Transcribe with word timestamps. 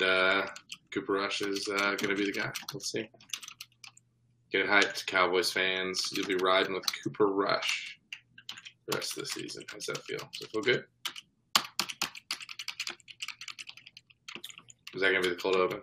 and 0.00 0.08
uh, 0.08 0.46
Cooper 0.92 1.14
Rush 1.14 1.42
is 1.42 1.68
uh, 1.68 1.94
going 1.96 2.08
to 2.08 2.14
be 2.14 2.26
the 2.26 2.32
guy. 2.32 2.50
Let's 2.72 2.92
see. 2.92 3.08
Get 4.52 4.66
hyped, 4.66 5.06
Cowboys 5.06 5.52
fans. 5.52 6.10
You'll 6.12 6.26
be 6.26 6.36
riding 6.36 6.74
with 6.74 6.84
Cooper 7.02 7.26
Rush 7.26 7.98
the 8.86 8.96
rest 8.96 9.16
of 9.16 9.24
the 9.24 9.28
season. 9.28 9.64
How's 9.70 9.86
that 9.86 10.02
feel? 10.04 10.18
Does 10.18 10.42
it 10.42 10.50
feel 10.50 10.62
good? 10.62 10.84
Is 14.94 15.02
that 15.02 15.10
going 15.10 15.22
to 15.22 15.28
be 15.28 15.34
the 15.34 15.40
cold 15.40 15.56
open? 15.56 15.82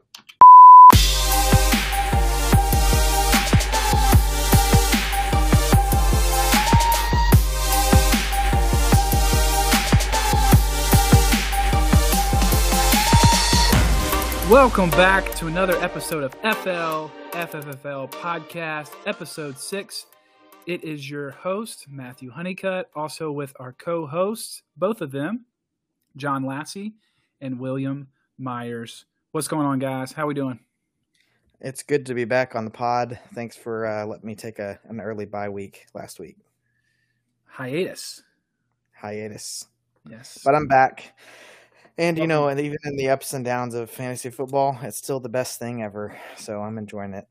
Welcome 14.49 14.91
back 14.91 15.33
to 15.37 15.47
another 15.47 15.75
episode 15.81 16.23
of 16.23 16.31
FL 16.33 17.09
FFFL 17.35 18.11
podcast, 18.11 18.91
episode 19.07 19.57
six. 19.57 20.05
It 20.67 20.83
is 20.83 21.09
your 21.09 21.31
host, 21.31 21.87
Matthew 21.89 22.29
Honeycutt, 22.29 22.91
also 22.93 23.31
with 23.31 23.55
our 23.59 23.73
co 23.73 24.05
hosts, 24.05 24.61
both 24.77 25.01
of 25.01 25.09
them, 25.09 25.45
John 26.15 26.45
Lassie 26.45 26.93
and 27.41 27.59
William 27.59 28.07
Myers. 28.37 29.05
What's 29.31 29.47
going 29.47 29.65
on, 29.65 29.79
guys? 29.79 30.11
How 30.11 30.25
are 30.25 30.27
we 30.27 30.35
doing? 30.35 30.59
It's 31.59 31.81
good 31.81 32.05
to 32.05 32.13
be 32.13 32.25
back 32.25 32.55
on 32.55 32.65
the 32.65 32.71
pod. 32.71 33.17
Thanks 33.33 33.57
for 33.57 33.87
uh, 33.87 34.05
letting 34.05 34.27
me 34.27 34.35
take 34.35 34.59
a, 34.59 34.79
an 34.83 35.01
early 35.01 35.25
bye 35.25 35.49
week 35.49 35.87
last 35.95 36.19
week. 36.19 36.37
Hiatus. 37.45 38.21
Hiatus. 38.93 39.65
Yes. 40.07 40.37
But 40.45 40.53
I'm 40.53 40.67
back. 40.67 41.15
And 41.97 42.17
you 42.17 42.27
know, 42.27 42.49
and 42.49 42.59
even 42.59 42.77
in 42.83 42.97
the 42.97 43.09
ups 43.09 43.33
and 43.33 43.45
downs 43.45 43.73
of 43.73 43.89
fantasy 43.89 44.29
football, 44.29 44.77
it's 44.81 44.97
still 44.97 45.19
the 45.19 45.29
best 45.29 45.59
thing 45.59 45.81
ever. 45.81 46.17
So 46.35 46.61
I'm 46.61 46.77
enjoying 46.77 47.13
it. 47.13 47.25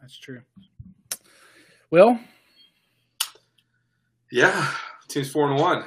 That's 0.00 0.18
true. 0.18 0.42
Will? 1.90 2.18
Yeah, 4.32 4.68
team's 5.08 5.30
four 5.30 5.50
and 5.50 5.60
one. 5.60 5.84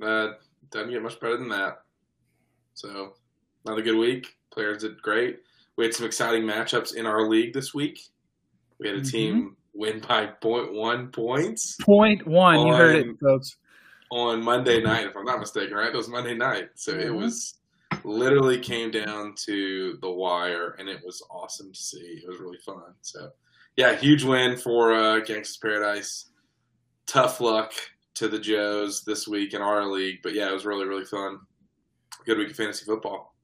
Uh, 0.00 0.32
doesn't 0.70 0.90
get 0.90 1.02
much 1.02 1.18
better 1.20 1.36
than 1.36 1.48
that. 1.48 1.82
So 2.74 3.14
another 3.64 3.82
good 3.82 3.96
week. 3.96 4.36
Players 4.52 4.82
did 4.82 5.00
great. 5.02 5.40
We 5.76 5.84
had 5.84 5.94
some 5.94 6.06
exciting 6.06 6.42
matchups 6.42 6.94
in 6.94 7.06
our 7.06 7.28
league 7.28 7.52
this 7.52 7.72
week. 7.72 8.00
We 8.78 8.88
had 8.88 8.96
a 8.96 9.02
team 9.02 9.56
win 9.74 10.00
by 10.00 10.26
0.1 10.42 11.12
points. 11.12 11.76
Point 11.82 12.26
one. 12.26 12.66
You 12.66 12.74
heard 12.74 12.96
it, 12.96 13.16
folks. 13.20 13.56
On 14.10 14.42
Monday 14.42 14.82
night, 14.82 15.06
if 15.06 15.16
I'm 15.16 15.24
not 15.24 15.40
mistaken, 15.40 15.76
right? 15.76 15.92
It 15.92 15.96
was 15.96 16.08
Monday 16.08 16.34
night. 16.34 16.70
So 16.74 16.92
it 16.92 17.14
was 17.14 17.60
literally 18.04 18.58
came 18.58 18.90
down 18.90 19.34
to 19.36 19.98
the 20.00 20.10
wire 20.10 20.70
and 20.78 20.88
it 20.88 21.00
was 21.04 21.22
awesome 21.30 21.72
to 21.72 21.78
see. 21.78 22.20
It 22.24 22.28
was 22.28 22.40
really 22.40 22.58
fun. 22.58 22.94
So 23.02 23.30
yeah, 23.76 23.94
huge 23.96 24.24
win 24.24 24.56
for 24.56 24.92
uh 24.92 25.20
Gangsta's 25.20 25.58
Paradise. 25.58 26.26
Tough 27.06 27.40
luck 27.40 27.72
to 28.14 28.28
the 28.28 28.38
Joes 28.38 29.02
this 29.04 29.26
week 29.28 29.54
in 29.54 29.62
our 29.62 29.86
league, 29.86 30.18
but 30.22 30.34
yeah, 30.34 30.48
it 30.48 30.52
was 30.52 30.64
really, 30.66 30.86
really 30.86 31.04
fun. 31.04 31.38
Good 32.26 32.38
week 32.38 32.50
of 32.50 32.56
fantasy 32.56 32.84
football. 32.84 33.34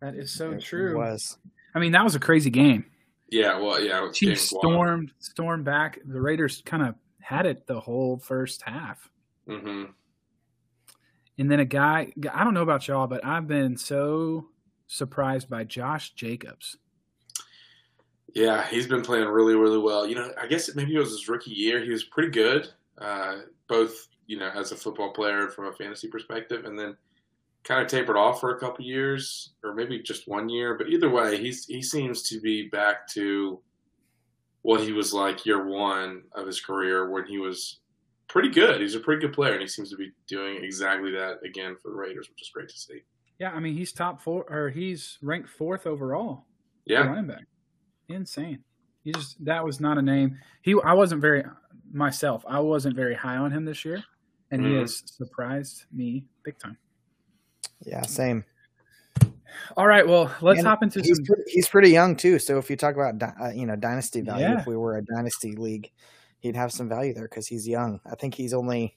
That 0.00 0.14
is 0.14 0.32
so 0.32 0.52
It 0.52 0.62
true. 0.62 0.96
was. 0.96 1.36
I 1.74 1.78
mean, 1.78 1.92
that 1.92 2.04
was 2.04 2.14
a 2.14 2.20
crazy 2.20 2.50
game. 2.50 2.84
Yeah, 3.28 3.58
well, 3.58 3.80
yeah, 3.82 3.98
it 3.98 4.08
was 4.08 4.16
Chiefs 4.16 4.50
game 4.50 4.58
was 4.58 4.64
wild. 4.64 4.74
stormed, 4.74 5.12
stormed 5.18 5.64
back. 5.64 5.98
The 6.04 6.20
Raiders 6.20 6.62
kind 6.64 6.82
of 6.82 6.94
had 7.20 7.46
it 7.46 7.66
the 7.66 7.78
whole 7.80 8.18
first 8.18 8.62
half. 8.66 9.08
Mhm. 9.48 9.94
And 11.38 11.50
then 11.50 11.60
a 11.60 11.64
guy, 11.64 12.12
I 12.32 12.44
don't 12.44 12.54
know 12.54 12.62
about 12.62 12.86
y'all, 12.86 13.06
but 13.06 13.24
I've 13.24 13.46
been 13.46 13.76
so 13.76 14.48
surprised 14.86 15.48
by 15.48 15.64
Josh 15.64 16.12
Jacobs. 16.14 16.76
Yeah, 18.34 18.66
he's 18.68 18.86
been 18.86 19.02
playing 19.02 19.26
really, 19.26 19.54
really 19.54 19.78
well. 19.78 20.06
You 20.06 20.14
know, 20.16 20.32
I 20.40 20.46
guess 20.46 20.74
maybe 20.74 20.94
it 20.94 20.98
was 20.98 21.10
his 21.10 21.28
rookie 21.28 21.50
year. 21.52 21.82
He 21.82 21.90
was 21.90 22.04
pretty 22.04 22.30
good, 22.30 22.68
uh, 22.98 23.40
both 23.68 24.08
you 24.26 24.38
know 24.38 24.50
as 24.50 24.70
a 24.70 24.76
football 24.76 25.12
player 25.12 25.48
from 25.48 25.66
a 25.66 25.72
fantasy 25.72 26.08
perspective, 26.08 26.64
and 26.64 26.78
then 26.78 26.96
kind 27.64 27.82
of 27.82 27.88
tapered 27.88 28.16
off 28.16 28.40
for 28.40 28.54
a 28.54 28.60
couple 28.60 28.84
years, 28.84 29.54
or 29.64 29.74
maybe 29.74 30.00
just 30.00 30.28
one 30.28 30.48
year. 30.48 30.76
But 30.76 30.88
either 30.90 31.10
way, 31.10 31.38
he's 31.38 31.66
he 31.66 31.82
seems 31.82 32.22
to 32.24 32.40
be 32.40 32.68
back 32.68 33.08
to 33.08 33.60
what 34.62 34.80
he 34.82 34.92
was 34.92 35.12
like 35.12 35.46
year 35.46 35.66
one 35.66 36.24
of 36.32 36.46
his 36.46 36.60
career, 36.60 37.10
when 37.10 37.24
he 37.24 37.38
was 37.38 37.80
pretty 38.30 38.48
good. 38.48 38.80
He's 38.80 38.94
a 38.94 39.00
pretty 39.00 39.20
good 39.20 39.32
player, 39.34 39.52
and 39.52 39.60
he 39.62 39.68
seems 39.68 39.90
to 39.90 39.96
be 39.96 40.10
doing 40.26 40.62
exactly 40.64 41.10
that 41.12 41.38
again 41.44 41.76
for 41.82 41.90
the 41.90 41.96
Raiders, 41.96 42.28
which 42.30 42.40
is 42.42 42.50
great 42.54 42.68
to 42.68 42.78
see. 42.78 43.00
Yeah, 43.38 43.50
I 43.52 43.60
mean 43.60 43.74
he's 43.74 43.92
top 43.92 44.20
four, 44.22 44.44
or 44.48 44.70
he's 44.70 45.18
ranked 45.22 45.48
fourth 45.48 45.86
overall. 45.86 46.44
Yeah, 46.86 47.00
running 47.06 47.26
back. 47.26 47.44
Insane. 48.08 48.62
He 49.02 49.12
just 49.12 49.42
that 49.44 49.64
was 49.64 49.80
not 49.80 49.98
a 49.98 50.02
name. 50.02 50.38
He 50.62 50.74
I 50.84 50.92
wasn't 50.92 51.20
very 51.20 51.44
myself. 51.92 52.44
I 52.48 52.60
wasn't 52.60 52.96
very 52.96 53.14
high 53.14 53.36
on 53.36 53.50
him 53.50 53.64
this 53.64 53.84
year, 53.84 54.02
and 54.50 54.62
he 54.64 54.72
Mhm. 54.72 54.80
has 54.80 55.02
surprised 55.06 55.84
me 55.92 56.26
big 56.44 56.58
time. 56.58 56.76
Yeah, 57.84 58.02
same. 58.02 58.44
All 59.76 59.86
right, 59.86 60.06
well 60.06 60.32
let's 60.42 60.58
And 60.58 60.68
hop 60.68 60.82
into 60.82 61.00
He's 61.00 61.16
some. 61.16 61.24
pretty, 61.24 61.42
he's 61.50 61.68
pretty 61.68 61.90
young 61.90 62.14
too. 62.16 62.38
So 62.38 62.58
if 62.58 62.70
you 62.70 62.76
talk 62.76 62.94
about 62.94 63.20
uh, 63.40 63.48
you 63.50 63.66
know 63.66 63.74
dynasty 63.76 64.20
value, 64.20 64.44
Yeah. 64.46 64.60
if 64.60 64.66
we 64.66 64.76
were 64.76 64.96
a 64.98 65.02
dynasty 65.04 65.52
league, 65.56 65.90
he'd 66.40 66.56
have 66.56 66.72
some 66.72 66.88
value 66.88 67.14
there 67.14 67.24
because 67.28 67.46
he's 67.46 67.68
young. 67.68 68.00
I 68.10 68.14
think 68.16 68.34
he's 68.34 68.52
only 68.52 68.96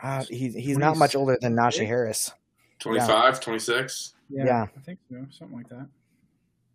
uh, 0.00 0.24
he's 0.28 0.54
he's 0.54 0.78
not 0.78 0.96
much 0.96 1.14
older 1.14 1.36
than 1.40 1.54
Najee 1.54 1.86
Harris. 1.86 2.32
25, 2.78 3.40
26. 3.40 4.14
Yeah, 4.28 4.44
yeah. 4.44 4.66
I 4.76 4.80
think 4.80 4.98
so, 5.10 5.26
something 5.30 5.56
like 5.56 5.68
that. 5.70 5.86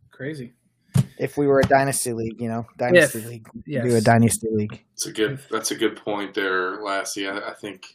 Crazy. 0.09 0.53
If 1.17 1.37
we 1.37 1.47
were 1.47 1.59
a 1.59 1.63
dynasty 1.67 2.11
league, 2.13 2.41
you 2.41 2.47
know, 2.49 2.65
dynasty 2.77 3.19
If- 3.19 3.25
league, 3.27 3.47
Yes. 3.65 3.85
do 3.85 3.95
a 3.95 4.01
dynasty 4.01 4.47
league. 4.51 4.83
It's 4.93 5.05
a 5.05 5.11
good. 5.11 5.39
That's 5.49 5.71
a 5.71 5.75
good 5.75 5.95
point 5.95 6.33
there, 6.33 6.81
Lassie. 6.81 7.27
I, 7.27 7.37
I 7.49 7.53
think 7.53 7.85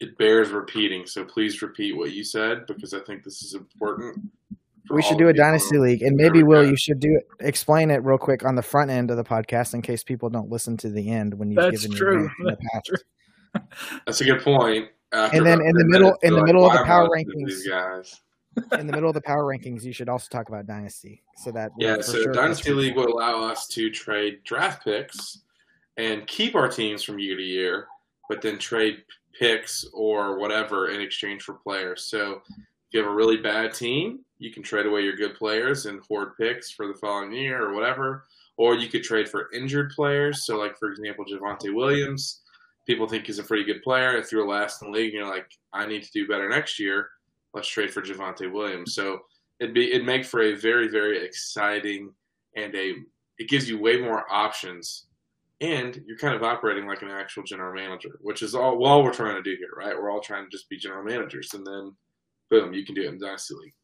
it 0.00 0.16
bears 0.18 0.50
repeating. 0.50 1.06
So 1.06 1.24
please 1.24 1.62
repeat 1.62 1.96
what 1.96 2.12
you 2.12 2.24
said 2.24 2.66
because 2.66 2.94
I 2.94 3.00
think 3.00 3.22
this 3.22 3.42
is 3.42 3.54
important. 3.54 4.30
For 4.86 4.94
We 4.94 5.02
should 5.02 5.18
do 5.18 5.28
a 5.28 5.32
people. 5.32 5.44
dynasty 5.46 5.78
league, 5.78 6.02
and 6.02 6.16
maybe 6.16 6.42
Will, 6.42 6.64
you 6.68 6.76
should 6.76 7.00
do. 7.00 7.20
Explain 7.40 7.90
it 7.90 8.04
real 8.04 8.18
quick 8.18 8.44
on 8.44 8.54
the 8.54 8.62
front 8.62 8.90
end 8.90 9.10
of 9.10 9.16
the 9.16 9.24
podcast 9.24 9.74
in 9.74 9.82
case 9.82 10.02
people 10.04 10.28
don't 10.30 10.50
listen 10.50 10.76
to 10.78 10.88
the 10.90 11.10
end 11.10 11.34
when 11.34 11.50
you've 11.50 11.56
That's 11.62 11.82
given 11.82 11.96
true. 11.96 12.12
your 12.12 12.20
in 12.20 12.30
the 12.44 12.56
That's 12.72 12.90
past. 12.90 13.04
That's 14.06 14.20
a 14.20 14.24
good 14.24 14.42
point. 14.42 14.88
After 15.12 15.36
And 15.36 15.46
then 15.46 15.60
in 15.60 15.72
the 15.76 15.84
middle- 15.86 16.08
minutes, 16.08 16.18
in 16.24 16.30
you're 16.32 16.40
the 16.40 16.46
middle 16.46 16.66
of 16.66 16.72
the 16.72 16.84
power 16.84 17.08
rankings." 17.08 17.46
these 17.46 17.68
guys. 17.68 18.20
in 18.78 18.86
the 18.86 18.92
middle 18.92 19.08
of 19.08 19.14
the 19.14 19.20
power 19.20 19.44
rankings, 19.44 19.82
you 19.84 19.92
should 19.92 20.08
also 20.08 20.28
talk 20.30 20.48
about 20.48 20.66
dynasty, 20.66 21.22
so 21.36 21.50
that 21.52 21.70
Yeah, 21.78 22.00
so 22.00 22.22
sure 22.22 22.32
Dynasty 22.32 22.72
League 22.72 22.94
people. 22.94 23.04
would 23.04 23.12
allow 23.12 23.44
us 23.44 23.66
to 23.68 23.90
trade 23.90 24.42
draft 24.44 24.82
picks 24.84 25.42
and 25.98 26.26
keep 26.26 26.54
our 26.54 26.68
teams 26.68 27.02
from 27.02 27.18
year 27.18 27.36
to 27.36 27.42
year, 27.42 27.86
but 28.28 28.40
then 28.42 28.58
trade 28.58 29.04
picks 29.38 29.84
or 29.92 30.38
whatever 30.38 30.88
in 30.88 31.00
exchange 31.00 31.42
for 31.42 31.54
players. 31.54 32.04
So 32.04 32.42
if 32.48 32.64
you 32.92 33.02
have 33.02 33.10
a 33.10 33.14
really 33.14 33.36
bad 33.36 33.72
team, 33.74 34.20
you 34.38 34.52
can 34.52 34.62
trade 34.62 34.86
away 34.86 35.02
your 35.02 35.16
good 35.16 35.34
players 35.34 35.86
and 35.86 36.00
hoard 36.08 36.36
picks 36.36 36.70
for 36.70 36.86
the 36.86 36.94
following 36.94 37.32
year 37.32 37.62
or 37.62 37.74
whatever. 37.74 38.24
Or 38.58 38.74
you 38.74 38.88
could 38.88 39.02
trade 39.02 39.28
for 39.28 39.52
injured 39.52 39.90
players. 39.90 40.46
So, 40.46 40.58
like 40.58 40.78
for 40.78 40.90
example, 40.90 41.24
Javonte 41.24 41.74
Williams, 41.74 42.40
people 42.86 43.06
think 43.06 43.26
he's 43.26 43.38
a 43.38 43.44
pretty 43.44 43.64
good 43.64 43.82
player. 43.82 44.16
If 44.16 44.32
you're 44.32 44.48
last 44.48 44.82
in 44.82 44.90
the 44.90 44.98
league 44.98 45.14
and 45.14 45.24
you're 45.24 45.34
like, 45.34 45.50
I 45.72 45.86
need 45.86 46.02
to 46.04 46.10
do 46.12 46.26
better 46.26 46.48
next 46.48 46.78
year, 46.78 47.08
let's 47.52 47.68
trade 47.68 47.90
for 47.90 48.00
Javonte 48.00 48.50
Williams. 48.50 48.94
So 48.94 49.20
it'd 49.60 49.74
be 49.74 49.92
it'd 49.92 50.06
make 50.06 50.24
for 50.24 50.42
a 50.42 50.54
very 50.54 50.88
very 50.88 51.24
exciting 51.24 52.12
and 52.56 52.74
a 52.74 52.94
it 53.38 53.48
gives 53.48 53.68
you 53.68 53.78
way 53.78 54.00
more 54.00 54.24
options 54.30 55.06
and 55.60 56.02
you're 56.06 56.18
kind 56.18 56.34
of 56.34 56.42
operating 56.42 56.86
like 56.86 57.02
an 57.02 57.10
actual 57.10 57.42
general 57.42 57.74
manager 57.74 58.18
which 58.20 58.42
is 58.42 58.54
all 58.54 58.84
all 58.84 59.02
we're 59.02 59.12
trying 59.12 59.36
to 59.36 59.42
do 59.42 59.56
here 59.56 59.70
right 59.76 59.96
we're 59.96 60.10
all 60.10 60.20
trying 60.20 60.44
to 60.44 60.50
just 60.50 60.68
be 60.68 60.76
general 60.76 61.04
managers 61.04 61.54
and 61.54 61.66
then 61.66 61.92
boom 62.50 62.72
you 62.72 62.84
can 62.84 62.94
do 62.94 63.02
it 63.02 63.08
in 63.08 63.18
dynasty 63.18 63.54
league 63.54 63.74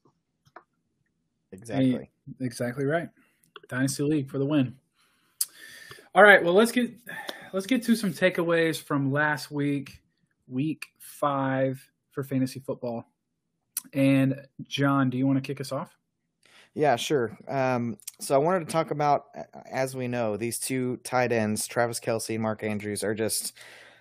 exactly. 1.53 2.11
Exactly 2.41 2.85
right. 2.85 3.09
Dynasty 3.69 4.03
League 4.03 4.31
for 4.31 4.39
the 4.39 4.47
win. 4.47 4.75
All 6.15 6.23
right, 6.23 6.43
well 6.45 6.55
let's 6.55 6.73
get 6.73 6.91
let's 7.53 7.67
get 7.67 7.83
to 7.85 7.97
some 7.97 8.13
takeaways 8.13 8.81
from 8.81 9.11
last 9.13 9.51
week, 9.51 10.03
week 10.47 10.87
five 10.99 11.83
for 12.11 12.23
fantasy 12.23 12.61
football. 12.61 13.07
And 13.93 14.47
John, 14.65 15.11
do 15.11 15.19
you 15.19 15.27
want 15.27 15.43
to 15.43 15.47
kick 15.47 15.61
us 15.61 15.73
off? 15.73 15.97
Yeah, 16.75 16.97
sure. 16.97 17.37
Um, 17.49 17.99
so 18.21 18.35
I 18.35 18.39
wanted 18.39 18.67
to 18.67 18.73
talk 18.73 18.91
about, 18.91 19.27
as 19.71 19.95
we 19.95 20.09
know, 20.09 20.37
these 20.37 20.59
two 20.59 20.99
tight 20.99 21.31
ends, 21.33 21.67
Travis 21.67 22.01
Kelce 22.01 22.35
and 22.35 22.43
Mark 22.43 22.63
Andrews, 22.63 23.05
are 23.05 23.15
just 23.15 23.53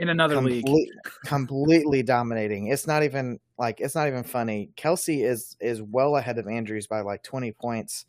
In 0.02 0.10
another 0.10 0.42
league. 0.42 0.66
completely 1.26 2.02
dominating. 2.02 2.68
It's 2.68 2.88
not 2.88 3.04
even 3.04 3.40
like 3.60 3.80
it's 3.80 3.94
not 3.94 4.08
even 4.08 4.24
funny. 4.24 4.72
Kelce 4.76 5.24
is 5.24 5.56
is 5.60 5.82
well 5.84 6.18
ahead 6.18 6.40
of 6.40 6.48
Andrews 6.48 6.88
by 6.88 7.02
like 7.02 7.22
twenty 7.22 7.52
points, 7.52 8.06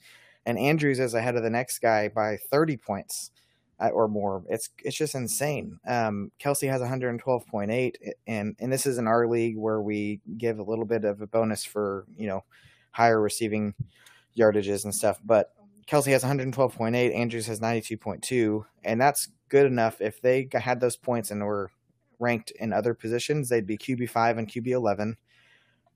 and 0.47 0.59
Andrews 0.59 0.99
is 0.99 1.13
ahead 1.13 1.37
of 1.37 1.43
the 1.43 1.51
next 1.51 1.81
guy 1.81 2.09
by 2.09 2.39
thirty 2.51 2.79
points 2.79 3.31
uh, 3.79 3.89
or 3.89 4.09
more. 4.09 4.43
It's 4.49 4.71
it's 4.83 4.97
just 4.97 5.15
insane. 5.15 5.79
Um, 5.87 6.33
Kelce 6.43 6.71
has 6.71 6.81
one 6.81 6.89
hundred 6.89 7.19
twelve 7.19 7.47
point 7.47 7.71
eight, 7.71 7.99
and 8.27 8.57
and 8.59 8.73
this 8.73 8.87
is 8.87 8.97
in 8.97 9.07
our 9.07 9.27
league 9.27 9.59
where 9.59 9.83
we 9.83 10.21
give 10.39 10.61
a 10.61 10.65
little 10.65 10.87
bit 10.87 11.05
of 11.05 11.21
a 11.21 11.27
bonus 11.27 11.63
for 11.63 12.07
you 12.17 12.27
know 12.27 12.43
higher 12.93 13.21
receiving 13.21 13.75
yardages 14.35 14.85
and 14.85 14.95
stuff. 14.95 15.21
But 15.23 15.53
Kelce 15.87 16.13
has 16.13 16.25
112.8, 16.25 17.15
Andrews 17.15 17.47
has 17.47 17.61
92.2, 17.61 18.65
and 18.85 19.01
that's 19.01 19.29
good 19.49 19.67
enough. 19.67 20.01
If 20.01 20.23
they 20.23 20.49
had 20.53 20.81
those 20.81 20.97
points 20.97 21.31
and 21.31 21.45
were 21.45 21.71
ranked 22.23 22.53
in 22.53 22.73
other 22.73 22.95
positions, 22.95 23.49
they'd 23.49 23.67
be 23.67 23.77
QB 23.77 24.09
five 24.09 24.39
and 24.39 24.49
QB 24.49 24.69
11. 24.69 25.17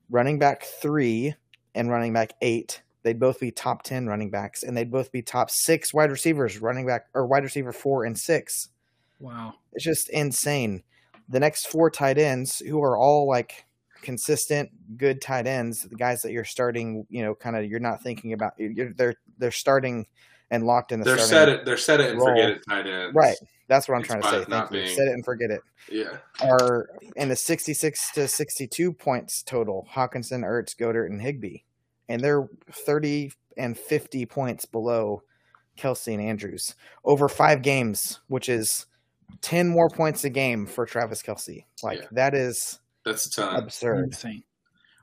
Running 0.09 0.39
back 0.39 0.63
three 0.63 1.35
and 1.73 1.89
running 1.89 2.13
back 2.13 2.33
eight, 2.41 2.81
they'd 3.03 3.19
both 3.19 3.39
be 3.39 3.51
top 3.51 3.83
10 3.83 4.07
running 4.07 4.29
backs, 4.29 4.63
and 4.63 4.75
they'd 4.75 4.91
both 4.91 5.11
be 5.11 5.21
top 5.21 5.49
six 5.49 5.93
wide 5.93 6.11
receivers, 6.11 6.61
running 6.61 6.85
back 6.85 7.07
or 7.13 7.25
wide 7.25 7.43
receiver 7.43 7.71
four 7.71 8.05
and 8.05 8.17
six. 8.17 8.69
Wow. 9.19 9.55
It's 9.73 9.83
just 9.83 10.09
insane. 10.09 10.83
The 11.29 11.39
next 11.39 11.67
four 11.67 11.89
tight 11.89 12.17
ends, 12.17 12.59
who 12.59 12.81
are 12.83 12.97
all 12.97 13.27
like 13.27 13.65
consistent, 14.01 14.69
good 14.97 15.21
tight 15.21 15.47
ends, 15.47 15.83
the 15.83 15.95
guys 15.95 16.21
that 16.21 16.31
you're 16.31 16.45
starting, 16.45 17.05
you 17.09 17.23
know, 17.23 17.35
kind 17.35 17.55
of 17.55 17.65
you're 17.65 17.79
not 17.79 18.01
thinking 18.01 18.33
about. 18.33 18.53
You're, 18.57 18.93
they're 18.93 19.15
they're 19.37 19.51
starting 19.51 20.05
and 20.51 20.65
locked 20.65 20.91
in 20.91 20.99
the. 20.99 21.05
They're 21.05 21.17
starting 21.17 21.29
set 21.29 21.49
it. 21.49 21.65
They're 21.65 21.77
set 21.77 21.99
it 21.99 22.11
and 22.11 22.19
role. 22.19 22.29
forget 22.29 22.49
it 22.49 22.61
tight 22.67 22.87
ends. 22.87 23.15
Right. 23.15 23.37
That's 23.67 23.87
what 23.87 23.95
I'm 23.95 24.01
It's 24.01 24.07
trying 24.09 24.21
to 24.21 24.29
say. 24.29 24.45
Thank 24.45 24.71
you. 24.71 24.77
being- 24.83 24.95
Set 24.95 25.07
it 25.07 25.13
and 25.13 25.25
forget 25.25 25.51
it. 25.51 25.61
Yeah. 25.91 26.17
Are 26.41 26.87
in 27.17 27.27
the 27.29 27.35
66 27.35 28.11
to 28.13 28.27
62 28.27 28.93
points 28.93 29.43
total. 29.43 29.87
Hockenson, 29.93 30.43
Ertz, 30.45 30.75
Goedert, 30.77 31.07
and 31.07 31.21
Higbee, 31.21 31.59
and 32.07 32.21
they're 32.21 32.47
30 32.71 33.31
and 33.57 33.77
50 33.77 34.25
points 34.25 34.65
below 34.65 35.23
Kelce 35.77 36.13
and 36.13 36.21
Andrews 36.21 36.75
over 37.03 37.27
five 37.27 37.61
games, 37.61 38.21
which 38.27 38.47
is 38.49 38.85
10 39.41 39.67
more 39.67 39.89
points 39.89 40.23
a 40.23 40.29
game 40.29 40.65
for 40.65 40.85
Travis 40.85 41.21
Kelce. 41.21 41.65
Like 41.83 41.99
Yeah. 41.99 42.07
that 42.13 42.33
is 42.35 42.79
That's 43.03 43.25
a 43.25 43.31
ton. 43.31 43.55
absurd. 43.57 44.05
Insane. 44.05 44.43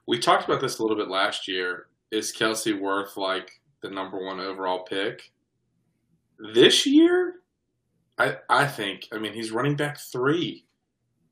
We 0.07 0.19
talked 0.19 0.45
about 0.45 0.61
this 0.63 0.79
a 0.79 0.83
little 0.83 0.97
bit 0.97 1.09
last 1.09 1.49
year. 1.49 1.87
Is 2.11 2.33
Kelce 2.35 2.79
worth 2.79 3.17
like 3.17 3.61
the 3.85 3.91
number 3.95 4.19
one 4.25 4.41
overall 4.41 4.81
pick? 4.85 5.31
This 6.55 6.85
year, 6.87 7.35
I 8.19 8.39
I 8.49 8.67
think. 8.67 9.09
I 9.13 9.19
mean, 9.19 9.33
he's 9.35 9.53
running 9.53 9.77
back 9.77 9.99
three. 9.99 10.65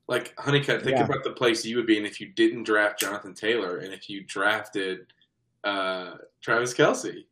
Like 0.07 0.33
Honeycutt, 0.37 0.83
think 0.83 0.97
Yeah. 0.97 1.05
about 1.05 1.23
the 1.23 1.31
place 1.31 1.65
you 1.65 1.75
would 1.77 1.87
be 1.87 1.97
in 1.97 2.05
if 2.05 2.21
you 2.21 2.27
didn't 2.27 2.63
draft 2.63 2.99
Jonathan 2.99 3.33
Taylor 3.33 3.77
and 3.77 3.93
if 3.93 4.09
you 4.09 4.23
drafted 4.25 5.07
uh, 5.63 6.15
Travis 6.41 6.73
Kelce. 6.73 7.23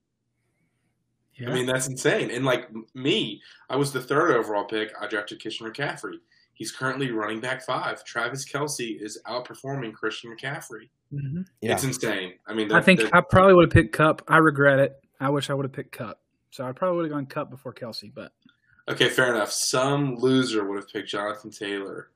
Yeah. 1.35 1.49
I 1.49 1.53
mean, 1.53 1.65
that's 1.65 1.87
insane. 1.87 2.31
And 2.31 2.45
like 2.45 2.69
me, 2.95 3.41
I 3.69 3.75
was 3.75 3.91
the 3.91 4.01
third 4.01 4.31
overall 4.31 4.63
pick. 4.63 4.91
I 4.99 5.07
drafted 5.07 5.41
Christian 5.41 5.67
McCaffrey. 5.69 6.15
He's 6.53 6.71
currently 6.71 7.11
running 7.11 7.41
back 7.41 7.61
five. 7.61 8.03
Travis 8.05 8.45
Kelce 8.49 9.01
is 9.01 9.19
outperforming 9.27 9.93
Christian 9.93 10.33
McCaffrey. 10.35 10.89
Mhm. 11.13 11.45
Yeah. 11.61 11.73
It's 11.73 11.83
insane. 11.83 12.35
I 12.47 12.53
mean, 12.53 12.71
I 12.71 12.81
think 12.81 13.01
that- 13.01 13.13
I 13.13 13.19
probably 13.21 13.53
would 13.55 13.65
have 13.65 13.73
picked 13.73 13.93
Kupp. 13.93 14.21
I 14.29 14.37
regret 14.37 14.79
it. 14.79 14.93
I 15.21 15.29
wish 15.29 15.49
I 15.49 15.53
would 15.53 15.63
have 15.65 15.71
picked 15.73 15.91
Kupp. 15.93 16.19
So 16.49 16.65
I 16.65 16.71
probably 16.73 16.97
would 16.97 17.05
have 17.05 17.11
gone 17.13 17.25
Kupp 17.27 17.49
before 17.49 17.73
Kelce, 17.73 18.13
but 18.13 18.33
Okay, 18.89 19.07
fair 19.09 19.33
enough. 19.33 19.51
Some 19.51 20.15
loser 20.17 20.67
would 20.67 20.75
have 20.77 20.89
picked 20.89 21.07
Jonathan 21.09 21.51
Taylor, 21.51 22.09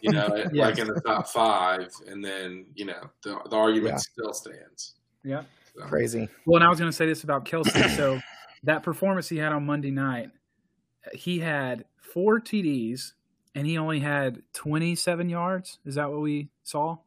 you 0.00 0.12
know, 0.12 0.28
Yes. 0.52 0.54
like 0.54 0.78
in 0.78 0.86
the 0.86 1.00
top 1.04 1.28
five, 1.28 1.92
and 2.06 2.24
then 2.24 2.64
you 2.74 2.86
know 2.86 3.10
the 3.22 3.38
the 3.50 3.56
argument 3.56 3.94
Yeah. 3.94 3.96
still 3.98 4.32
stands. 4.32 4.94
yeah. 5.24 5.42
So, 5.76 5.84
Crazy. 5.84 6.28
Well, 6.46 6.56
and 6.56 6.64
I 6.64 6.68
was 6.68 6.78
going 6.78 6.90
to 6.90 6.96
say 6.96 7.06
this 7.06 7.22
about 7.24 7.44
Kelce. 7.44 7.96
So 7.96 8.20
that 8.64 8.82
performance 8.82 9.28
he 9.28 9.36
had 9.36 9.52
on 9.52 9.66
Monday 9.66 9.90
night, 9.90 10.30
he 11.12 11.38
had 11.40 11.84
four 12.00 12.40
TDs 12.40 13.12
and 13.54 13.66
he 13.66 13.78
only 13.78 14.00
had 14.00 14.42
27 14.54 15.28
yards. 15.28 15.78
Is 15.84 15.94
that 15.96 16.10
what 16.10 16.20
we 16.22 16.48
saw? 16.64 16.98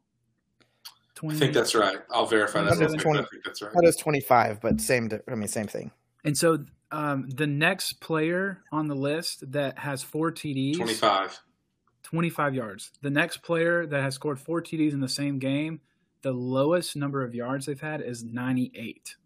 I 1.22 1.34
think 1.34 1.54
that's 1.54 1.74
right. 1.74 1.98
I'll 2.10 2.26
verify 2.26 2.62
that. 2.62 2.78
That 2.78 2.86
real 2.86 2.94
is 2.94 3.02
quick, 3.02 3.04
but 3.04 3.12
20 3.12 3.18
I 3.18 3.24
think 3.30 3.44
that's 3.44 3.62
right. 3.62 3.72
That 3.72 3.88
is 3.88 3.96
25, 3.96 4.60
but 4.60 4.80
same. 4.80 5.08
I 5.28 5.34
mean, 5.34 5.48
same 5.48 5.66
thing. 5.66 5.90
And 6.24 6.36
so 6.36 6.64
um, 6.90 7.28
the 7.28 7.46
next 7.46 8.00
player 8.00 8.62
on 8.72 8.88
the 8.88 8.94
list 8.94 9.50
that 9.52 9.78
has 9.78 10.02
four 10.02 10.32
TDs, 10.32 10.76
Twenty-five. 10.76 11.38
25 12.02 12.54
yards. 12.54 12.92
The 13.02 13.10
next 13.10 13.38
player 13.38 13.86
that 13.86 14.02
has 14.02 14.14
scored 14.14 14.38
four 14.38 14.62
TDs 14.62 14.92
in 14.92 15.00
the 15.00 15.08
same 15.08 15.38
game, 15.38 15.80
the 16.22 16.32
lowest 16.32 16.94
number 16.96 17.24
of 17.24 17.34
yards 17.34 17.66
they've 17.66 17.80
had 17.80 18.00
is 18.00 18.22
98. 18.22 19.16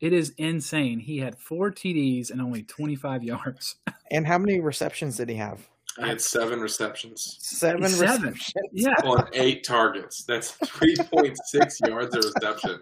It 0.00 0.12
is 0.12 0.32
insane. 0.38 1.00
He 1.00 1.18
had 1.18 1.38
four 1.38 1.70
TDs 1.70 2.30
and 2.30 2.40
only 2.40 2.62
25 2.62 3.22
yards. 3.24 3.76
And 4.10 4.26
how 4.26 4.38
many 4.38 4.60
receptions 4.60 5.16
did 5.16 5.28
he 5.28 5.36
have? 5.36 5.68
He 5.98 6.02
had 6.06 6.20
seven 6.20 6.60
receptions 6.60 7.38
Seven, 7.40 7.86
Seven. 7.88 8.30
receptions. 8.32 8.52
Yeah. 8.72 8.94
on 9.04 9.28
eight 9.32 9.64
targets. 9.64 10.24
That's 10.24 10.50
three 10.66 10.96
point 10.96 11.36
six 11.46 11.78
yards 11.86 12.14
a 12.14 12.18
reception. 12.20 12.80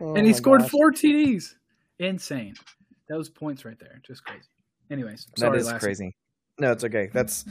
Oh 0.00 0.14
and 0.14 0.26
he 0.26 0.32
scored 0.32 0.62
gosh. 0.62 0.70
four 0.70 0.92
TDs. 0.92 1.54
Insane. 1.98 2.54
Those 3.08 3.28
points 3.28 3.64
right 3.64 3.78
there. 3.78 4.00
Just 4.06 4.24
crazy. 4.24 4.44
Anyways, 4.90 5.26
That 5.36 5.38
sorry, 5.40 5.58
is 5.58 5.66
Lassie. 5.66 5.78
crazy. 5.78 6.16
No, 6.58 6.72
it's 6.72 6.84
okay. 6.84 7.10
That's 7.12 7.44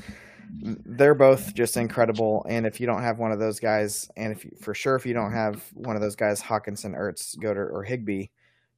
they're 0.62 1.16
both 1.16 1.54
just 1.54 1.78
incredible. 1.78 2.46
And 2.50 2.66
if 2.66 2.80
you 2.80 2.88
don't 2.88 3.04
have 3.04 3.20
one 3.20 3.32
of 3.32 3.40
those 3.40 3.60
guys, 3.60 4.10
and 4.18 4.32
if 4.32 4.44
you, 4.46 4.52
for 4.62 4.74
sure 4.74 4.96
if 4.96 5.06
you 5.06 5.14
don't 5.14 5.32
have 5.32 5.64
one 5.74 5.96
of 5.96 6.02
those 6.02 6.16
guys, 6.16 6.42
Hockenson, 6.42 6.98
Ertz, 6.98 7.38
Goedert, 7.38 7.72
or 7.72 7.84
Higbee, 7.84 8.28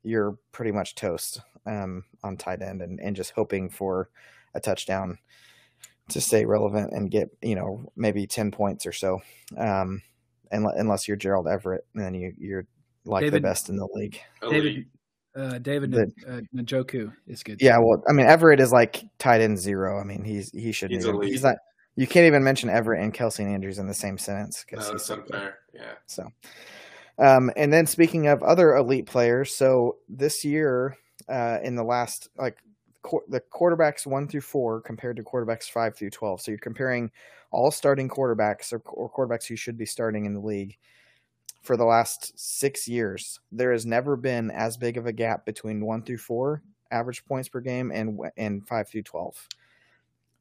you're 0.04 0.38
pretty 0.52 0.72
much 0.72 0.96
toast 0.96 1.40
um, 1.66 2.04
on 2.24 2.36
tight 2.38 2.62
end, 2.62 2.82
and, 2.82 3.00
and 3.00 3.16
just 3.16 3.32
hoping 3.32 3.70
for 3.70 4.10
a 4.54 4.60
touchdown 4.60 5.18
to 6.14 6.22
stay 6.22 6.46
relevant 6.46 6.92
and 6.94 7.10
get 7.12 7.30
you 7.42 7.56
know 7.56 7.86
maybe 7.96 8.28
ten 8.28 8.52
points 8.52 8.86
or 8.86 8.92
so. 8.92 9.22
Um, 9.58 10.02
unle- 10.54 10.78
unless 10.80 11.08
you're 11.08 11.18
Gerald 11.18 11.48
Everett, 11.48 11.86
and 11.96 12.04
then 12.04 12.14
you 12.14 12.34
you're 12.38 12.66
like 13.06 13.22
David- 13.22 13.34
the 13.44 13.48
best 13.48 13.70
in 13.70 13.76
the 13.78 13.88
league. 13.94 14.20
David, 14.42 14.66
Elite. 14.66 14.88
uh, 15.36 15.58
David 15.60 15.92
The- 15.92 16.12
uh, 16.28 16.42
Njoku 16.62 17.12
is 17.28 17.42
good. 17.44 17.62
Yeah, 17.62 17.78
well, 17.80 18.04
I 18.08 18.14
mean, 18.14 18.26
Everett 18.28 18.60
is 18.60 18.72
like 18.72 19.04
tight 19.18 19.42
end 19.42 19.58
zero. 19.58 20.00
I 20.00 20.04
mean, 20.04 20.24
he's 20.24 20.52
he 20.52 20.72
should 20.72 20.92
He's 20.92 21.04
even, 21.06 21.16
elite. 21.16 21.32
he's 21.32 21.44
not. 21.44 21.56
You 21.96 22.08
can't 22.08 22.26
even 22.26 22.44
mention 22.44 22.70
Everett 22.70 23.02
and 23.04 23.14
Kelce 23.14 23.40
and 23.40 23.50
Andrews 23.54 23.78
in 23.80 23.88
the 23.88 23.94
same 23.94 24.18
sentence 24.18 24.66
No, 24.72 24.80
he's 24.80 24.88
that's 24.90 25.06
so 25.06 25.18
good. 25.18 25.54
Yeah. 25.74 25.94
So, 26.08 26.24
um, 27.20 27.52
and 27.58 27.72
then 27.72 27.86
speaking 27.86 28.28
of 28.28 28.42
other 28.44 28.76
elite 28.76 29.06
players, 29.08 29.54
so 29.56 29.98
this 30.08 30.46
year, 30.46 30.96
uh, 31.28 31.60
in 31.64 31.76
the 31.76 31.84
last 31.84 32.30
like 32.38 32.56
qu- 32.58 32.71
the 33.28 33.42
quarterbacks 33.52 34.06
one 34.06 34.28
through 34.28 34.42
four 34.42 34.82
compared 34.82 35.18
to 35.18 35.24
quarterbacks 35.24 35.70
five 35.70 35.96
through 35.96 36.12
twelve. 36.12 36.42
So 36.42 36.52
you're 36.52 36.60
comparing 36.60 37.12
all 37.52 37.72
starting 37.72 38.10
quarterbacks 38.10 38.72
or, 38.72 38.82
or 38.86 39.12
quarterbacks 39.12 39.48
who 39.48 39.56
should 39.56 39.78
be 39.78 39.86
starting 39.86 40.26
in 40.26 40.34
the 40.34 40.40
league 40.40 40.78
for 41.62 41.78
the 41.78 41.86
last 41.86 42.38
six 42.38 42.88
years. 42.88 43.40
There 43.52 43.72
has 43.72 43.86
never 43.86 44.16
been 44.16 44.52
as 44.52 44.78
big 44.78 44.98
of 44.98 45.06
a 45.06 45.14
gap 45.14 45.46
between 45.46 45.86
one 45.86 46.04
through 46.04 46.18
four 46.18 46.64
average 46.92 47.26
points 47.26 47.50
per 47.50 47.62
game 47.62 47.92
and 47.92 48.20
and 48.38 48.68
five 48.68 48.90
through 48.90 49.04
twelve. 49.04 49.48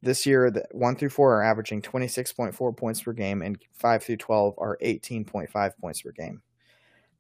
This 0.03 0.25
year, 0.25 0.51
the 0.51 0.65
one 0.71 0.97
through 0.97 1.11
four 1.11 1.37
are 1.37 1.43
averaging 1.43 1.83
26.4 1.83 2.75
points 2.75 3.03
per 3.03 3.13
game, 3.13 3.43
and 3.43 3.59
five 3.75 4.03
through 4.03 4.17
12 4.17 4.55
are 4.57 4.79
18.5 4.83 5.73
points 5.79 6.01
per 6.01 6.11
game. 6.11 6.41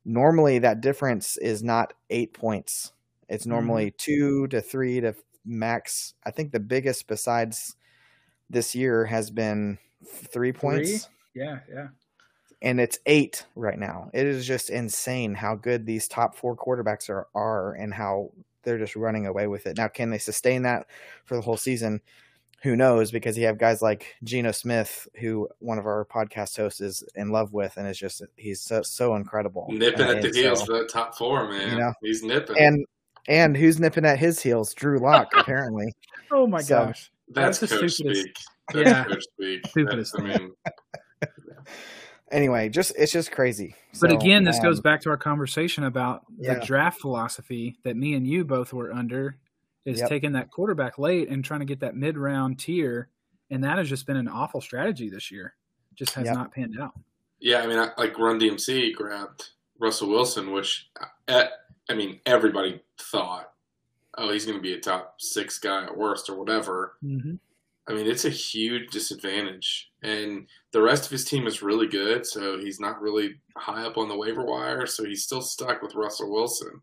Normally, 0.07 0.61
that 0.61 0.81
difference 0.81 1.37
is 1.37 1.62
not 1.62 1.93
eight 2.09 2.33
points. 2.33 2.93
It's 3.29 3.47
normally 3.47 3.88
mm-hmm. 3.88 3.97
two 3.99 4.49
to 4.49 4.62
three 4.62 5.00
to 5.00 5.14
max. 5.44 6.14
I 6.25 6.30
think 6.30 6.52
the 6.52 6.61
biggest 6.61 7.06
besides 7.06 7.76
this 8.49 8.75
year 8.75 9.04
has 9.06 9.30
been 9.30 9.78
three 10.06 10.52
points, 10.52 11.09
Yeah, 11.35 11.61
yeah. 11.73 11.88
and 12.62 12.80
it's 12.80 12.99
eight 13.06 13.47
right 13.54 13.78
now. 13.78 14.11
It 14.12 14.26
is 14.26 14.47
just 14.47 14.70
insane 14.70 15.35
how 15.35 15.54
good 15.54 15.87
these 15.87 16.09
top 16.09 16.35
four 16.37 16.56
quarterbacks 16.56 17.09
are, 17.09 17.26
are 17.35 17.75
and 17.75 17.92
how 17.94 18.32
they're 18.62 18.78
just 18.78 18.97
running 18.97 19.26
away 19.26 19.47
with 19.47 19.66
it. 19.66 19.76
Now, 19.76 19.88
can 19.88 20.11
they 20.11 20.18
sustain 20.18 20.62
that 20.62 20.87
for 21.25 21.37
the 21.37 21.42
whole 21.42 21.56
season? 21.56 22.00
who 22.62 22.76
knows 22.76 23.11
because 23.11 23.38
you 23.38 23.47
have 23.47 23.56
guys 23.56 23.80
like 23.80 24.16
Geno 24.23 24.52
Smith, 24.52 25.09
who 25.18 25.49
one 25.61 25.78
of 25.78 25.87
our 25.87 26.04
podcast 26.04 26.54
hosts 26.59 26.82
is 26.82 27.02
in 27.14 27.30
love 27.30 27.54
with, 27.54 27.75
and 27.78 27.88
is 27.88 27.97
just 27.97 28.20
he's 28.37 28.61
so, 28.61 28.82
so 28.82 29.14
incredible, 29.16 29.66
Nipping 29.70 30.06
Uh, 30.06 30.11
at 30.11 30.20
the 30.20 30.28
heels 30.28 30.59
so- 30.59 30.66
for 30.66 30.73
that 30.75 30.90
top 30.90 31.16
four, 31.16 31.49
man. 31.49 31.70
You 31.73 31.78
know, 31.78 31.94
He's 32.02 32.23
nipping. 32.23 32.59
and 32.59 32.85
and 33.29 33.57
who's 33.57 33.79
nipping 33.81 34.05
at 34.05 34.19
his 34.19 34.41
heels? 34.41 34.75
Drew 34.75 34.99
Lock, 34.99 35.29
apparently. 35.37 35.93
Oh 36.31 36.47
my 36.47 36.61
So- 36.62 36.87
gosh. 36.87 37.11
that's, 37.29 37.59
that's 37.59 37.73
the 37.73 37.79
coach 37.81 37.93
stupidest- 37.93 38.21
speak. 38.23 38.37
That's 38.73 38.89
Yeah. 38.91 39.05
coach 39.05 39.25
speak. 39.35 39.67
Stupidest 39.69 40.12
That's, 40.17 40.37
I 40.37 40.39
mean, 40.39 40.53
Anyway, 42.31 42.69
just 42.69 42.93
it's 42.97 43.11
just 43.11 43.33
crazy. 43.33 43.75
But 44.00 44.11
So, 44.11 44.17
again, 44.17 44.45
this 44.45 44.59
um, 44.59 44.62
goes 44.62 44.81
back 44.81 45.00
to 45.00 45.11
our 45.11 45.17
conversation 45.17 45.83
about 45.85 46.23
Yeah. 46.39 46.55
the 46.55 46.65
draft 46.65 47.00
philosophy 47.00 47.77
that 47.83 47.97
me 47.97 48.15
and 48.15 48.25
you 48.25 48.45
both 48.45 48.73
were 48.73 48.93
under 48.93 49.37
is 49.85 49.99
Yep. 49.99 50.09
taking 50.09 50.33
that 50.33 50.49
quarterback 50.50 50.97
late 50.97 51.29
and 51.29 51.45
trying 51.45 51.59
to 51.61 51.67
get 51.67 51.81
that 51.81 51.97
mid 51.97 52.17
round 52.17 52.61
tier. 52.61 53.09
And 53.50 53.65
that 53.65 53.79
has 53.79 53.89
just 53.89 54.07
been 54.07 54.17
an 54.17 54.29
awful 54.29 54.61
strategy 54.61 55.09
this 55.11 55.33
year. 55.33 55.55
Just 55.97 56.15
has 56.15 56.27
Yep. 56.27 56.35
not 56.37 56.53
panned 56.53 56.79
out. 56.81 56.93
yeah, 57.41 57.62
I 57.62 57.67
mean, 57.67 57.79
I, 57.79 57.91
like 57.99 58.17
Run 58.17 58.39
DMC 58.39 58.95
grabbed 58.95 59.49
Russell 59.81 60.09
Wilson, 60.11 60.53
which 60.53 60.89
uh, 61.27 61.47
I 61.90 61.94
mean, 61.94 62.20
everybody 62.25 62.80
thought, 62.99 63.52
oh, 64.16 64.30
he's 64.32 64.47
going 64.47 64.56
to 64.59 64.62
be 64.62 64.75
a 64.75 64.80
top 64.80 65.16
six 65.18 65.59
guy 65.59 65.85
at 65.85 65.97
worst 65.97 66.30
or 66.30 66.37
whatever. 66.37 66.94
Mm-hmm. 67.04 67.35
I 67.88 67.92
mean, 67.92 68.06
it's 68.06 68.25
a 68.25 68.30
huge 68.30 68.90
disadvantage. 68.90 69.90
And 70.02 70.47
the 70.70 70.80
rest 70.80 71.04
of 71.06 71.11
his 71.11 71.25
team 71.25 71.47
is 71.49 71.62
really 71.62 71.88
good, 71.88 72.25
so 72.25 72.59
he's 72.59 72.78
not 72.78 73.02
really 73.02 73.40
high 73.56 73.85
up 73.85 73.99
on 73.99 74.09
the 74.09 74.16
waiver 74.16 74.44
wire, 74.44 74.87
so 74.87 75.04
he's 75.04 75.25
still 75.25 75.42
stuck 75.42 75.82
with 75.82 75.94
Russell 75.97 76.30
Wilson. 76.32 76.80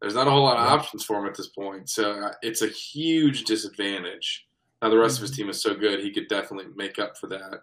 There's 0.00 0.14
not 0.14 0.26
a 0.26 0.30
whole 0.30 0.42
lot 0.42 0.58
of 0.58 0.66
Yeah. 0.66 0.74
options 0.74 1.04
for 1.04 1.18
him 1.18 1.26
at 1.26 1.34
this 1.36 1.48
point, 1.48 1.88
so 1.88 2.12
uh, 2.12 2.32
it's 2.42 2.60
a 2.60 2.68
huge 2.68 3.44
disadvantage. 3.44 4.46
Now 4.82 4.90
the 4.90 4.98
rest 4.98 5.16
of 5.16 5.22
his 5.22 5.30
Mm-hmm. 5.30 5.36
team 5.42 5.48
is 5.50 5.62
so 5.62 5.74
good, 5.74 6.00
he 6.00 6.12
could 6.12 6.28
definitely 6.28 6.70
make 6.76 6.98
up 6.98 7.16
for 7.16 7.28
that. 7.28 7.62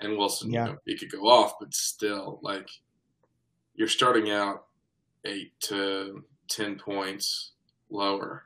And 0.00 0.16
Wilson, 0.16 0.50
Yeah. 0.50 0.66
you 0.68 0.72
know, 0.72 0.78
he 0.86 0.96
could 0.96 1.12
go 1.12 1.28
off, 1.28 1.58
but 1.60 1.74
still, 1.74 2.38
like, 2.42 2.70
you're 3.74 3.88
starting 3.88 4.30
out 4.30 4.66
eight 5.24 5.52
to 5.60 6.24
ten 6.48 6.76
points 6.76 7.52
lower 7.90 8.44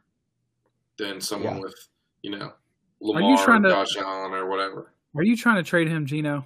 than 0.99 1.21
someone 1.21 1.57
Yeah. 1.57 1.61
with, 1.63 1.89
you 2.23 2.31
know, 2.31 2.53
you 3.01 3.13
Lamar, 3.13 3.45
trying 3.45 3.63
to- 3.63 3.69
Josh 3.71 3.97
Allen, 3.97 4.33
or 4.33 4.47
whatever. 4.47 4.93
Are 5.15 5.23
you 5.23 5.37
trying 5.37 5.57
to 5.57 5.63
trade 5.63 5.89
him, 5.89 6.07
Geno? 6.07 6.45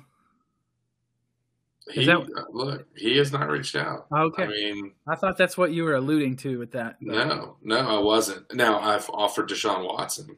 He, 1.91 2.05
that- 2.07 2.19
uh, 2.21 2.45
look, 2.53 2.87
he 2.97 3.17
has 3.17 3.33
not 3.33 3.49
reached 3.49 3.75
out. 3.75 4.07
Okay. 4.17 4.45
I 4.45 4.47
mean, 4.47 4.93
I 5.09 5.17
thought 5.17 5.37
that's 5.37 5.57
what 5.59 5.73
you 5.73 5.83
were 5.85 5.95
alluding 5.95 6.37
to 6.39 6.59
with 6.59 6.71
that. 6.73 6.97
no, 7.01 7.57
no, 7.63 7.77
I 7.79 7.99
wasn't. 7.99 8.53
Now 8.55 8.79
I've 8.79 9.09
offered 9.11 9.49
Deshaun 9.49 9.85
Watson 9.87 10.37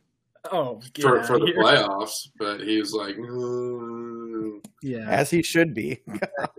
Oh, 0.51 0.81
for 1.01 1.23
for 1.25 1.39
the 1.39 1.47
here. 1.47 1.57
playoffs, 1.59 2.29
but 2.39 2.61
he 2.61 2.79
was 2.79 2.95
like, 2.95 3.17
mm, 3.19 4.65
Yeah, 4.83 5.09
As 5.09 5.31
he 5.31 5.43
should 5.43 5.75
be. 5.75 6.01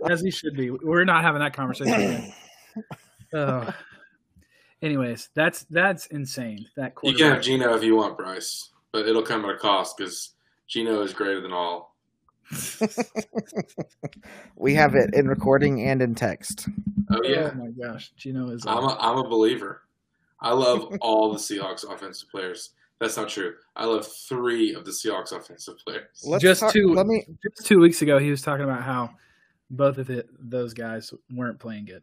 as 0.08 0.20
he 0.20 0.30
should 0.30 0.56
be. 0.56 0.70
We're 0.70 1.04
not 1.04 1.22
having 1.22 1.40
that 1.40 1.54
conversation. 1.54 2.32
Again. 3.34 3.66
Oh. 3.68 3.74
Anyways, 4.82 5.30
that's 5.34 5.64
that's 5.70 6.06
insane. 6.06 6.66
That 6.76 6.92
you 7.02 7.14
can 7.14 7.32
have. 7.34 7.42
Geno 7.42 7.74
if 7.74 7.82
you 7.82 7.96
want, 7.96 8.16
Bryce, 8.18 8.70
but 8.92 9.08
it'll 9.08 9.22
come 9.22 9.44
at 9.46 9.50
a 9.54 9.58
cost 9.58 9.96
because 9.96 10.32
Geno 10.68 11.00
is 11.02 11.12
greater 11.14 11.40
than 11.40 11.52
all. 11.52 11.94
we 14.56 14.74
have 14.74 14.94
it 14.94 15.14
in 15.14 15.26
recording 15.28 15.82
and 15.88 16.02
in 16.02 16.14
text. 16.14 16.68
Oh 17.10 17.20
yeah, 17.22 17.50
Oh 17.54 17.58
my 17.58 17.68
gosh, 17.70 18.12
Geno 18.16 18.50
is. 18.50 18.66
I'm 18.66 18.84
a, 18.84 18.96
I'm 19.00 19.18
a 19.18 19.28
believer. 19.28 19.82
I 20.40 20.52
love 20.52 20.92
all 21.00 21.32
the 21.32 21.38
Seahawks 21.38 21.90
offensive 21.90 22.28
players. 22.30 22.70
That's 23.00 23.16
not 23.16 23.28
true. 23.28 23.54
I 23.74 23.86
love 23.86 24.06
three 24.06 24.74
of 24.74 24.84
the 24.84 24.90
Seahawks 24.90 25.32
offensive 25.32 25.74
players. 25.84 26.22
Let's 26.24 26.42
Just 26.42 26.60
talk- 26.60 26.72
to- 26.72 26.92
let 26.92 27.06
me 27.06 27.24
just 27.42 27.66
two 27.66 27.80
weeks 27.80 28.02
ago, 28.02 28.18
he 28.18 28.30
was 28.30 28.42
talking 28.42 28.64
about 28.64 28.82
how 28.82 29.10
both 29.70 29.98
of 29.98 30.10
it, 30.10 30.28
those 30.38 30.74
guys 30.74 31.12
weren't 31.30 31.58
playing 31.58 31.86
good, 31.86 32.02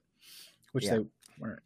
which 0.72 0.86
Yeah. 0.86 0.98
they 0.98 1.06
weren't. 1.40 1.60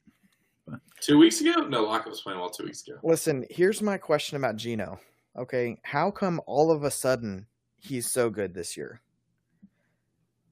Two 1.01 1.17
weeks 1.19 1.41
ago? 1.41 1.67
No, 1.67 1.83
Lockett 1.83 2.09
was 2.09 2.21
playing 2.21 2.39
well 2.39 2.49
two 2.49 2.63
weeks 2.63 2.87
ago. 2.87 2.97
listen. 3.03 3.45
Here's 3.49 3.81
my 3.81 3.97
question 3.97 4.37
about 4.37 4.55
Geno. 4.55 4.99
Okay, 5.37 5.77
how 5.83 6.09
come 6.09 6.41
all 6.47 6.71
of 6.71 6.83
a 6.83 6.91
sudden 6.91 7.45
he's 7.77 8.09
so 8.11 8.29
good 8.29 8.53
this 8.53 8.75
year? 8.77 9.01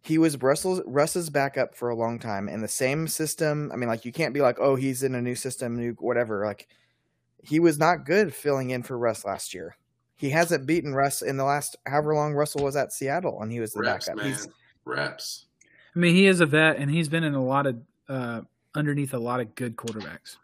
He 0.02 0.18
was 0.18 0.40
Russell's 0.42 0.82
Russ's 0.86 1.30
backup 1.30 1.74
for 1.76 1.90
a 1.90 1.96
long 1.96 2.20
time 2.20 2.50
in 2.50 2.62
the 2.62 2.68
same 2.68 3.08
system. 3.08 3.72
I 3.74 3.78
mean, 3.78 3.88
like 3.88 4.04
you 4.06 4.12
can't 4.12 4.34
be 4.34 4.42
like, 4.42 4.58
oh, 4.60 4.76
he's 4.76 5.02
in 5.02 5.16
a 5.16 5.22
new 5.22 5.36
system, 5.36 5.78
new 5.78 5.94
whatever. 6.00 6.46
Like 6.46 6.68
he 7.42 7.60
was 7.60 7.80
not 7.80 8.06
good 8.06 8.34
filling 8.36 8.72
in 8.72 8.84
for 8.84 8.98
Russ 8.98 9.24
last 9.26 9.54
year. 9.54 9.78
He 10.18 10.30
hasn't 10.30 10.66
beaten 10.68 10.94
Russ 10.94 11.22
in 11.22 11.38
the 11.38 11.44
last 11.46 11.78
however 11.88 12.14
long 12.14 12.34
Russell 12.34 12.64
was 12.64 12.76
at 12.76 12.94
Seattle, 12.94 13.42
and 13.42 13.52
he 13.52 13.60
was 13.62 13.72
the 13.72 13.80
Reps, 13.82 14.08
backup. 14.08 14.22
man. 14.24 14.32
He's, 14.34 14.48
Reps. 14.86 15.46
I 15.96 16.00
mean, 16.00 16.16
he 16.16 16.28
is 16.28 16.42
a 16.42 16.46
vet, 16.46 16.78
and 16.78 16.92
he's 16.92 17.08
been 17.10 17.24
in 17.24 17.34
a 17.34 17.44
lot 17.44 17.66
of 17.66 17.78
uh, 18.10 18.42
underneath 18.76 19.14
a 19.14 19.20
lot 19.20 19.40
of 19.40 19.56
good 19.56 19.76
quarterbacks. 19.76 20.38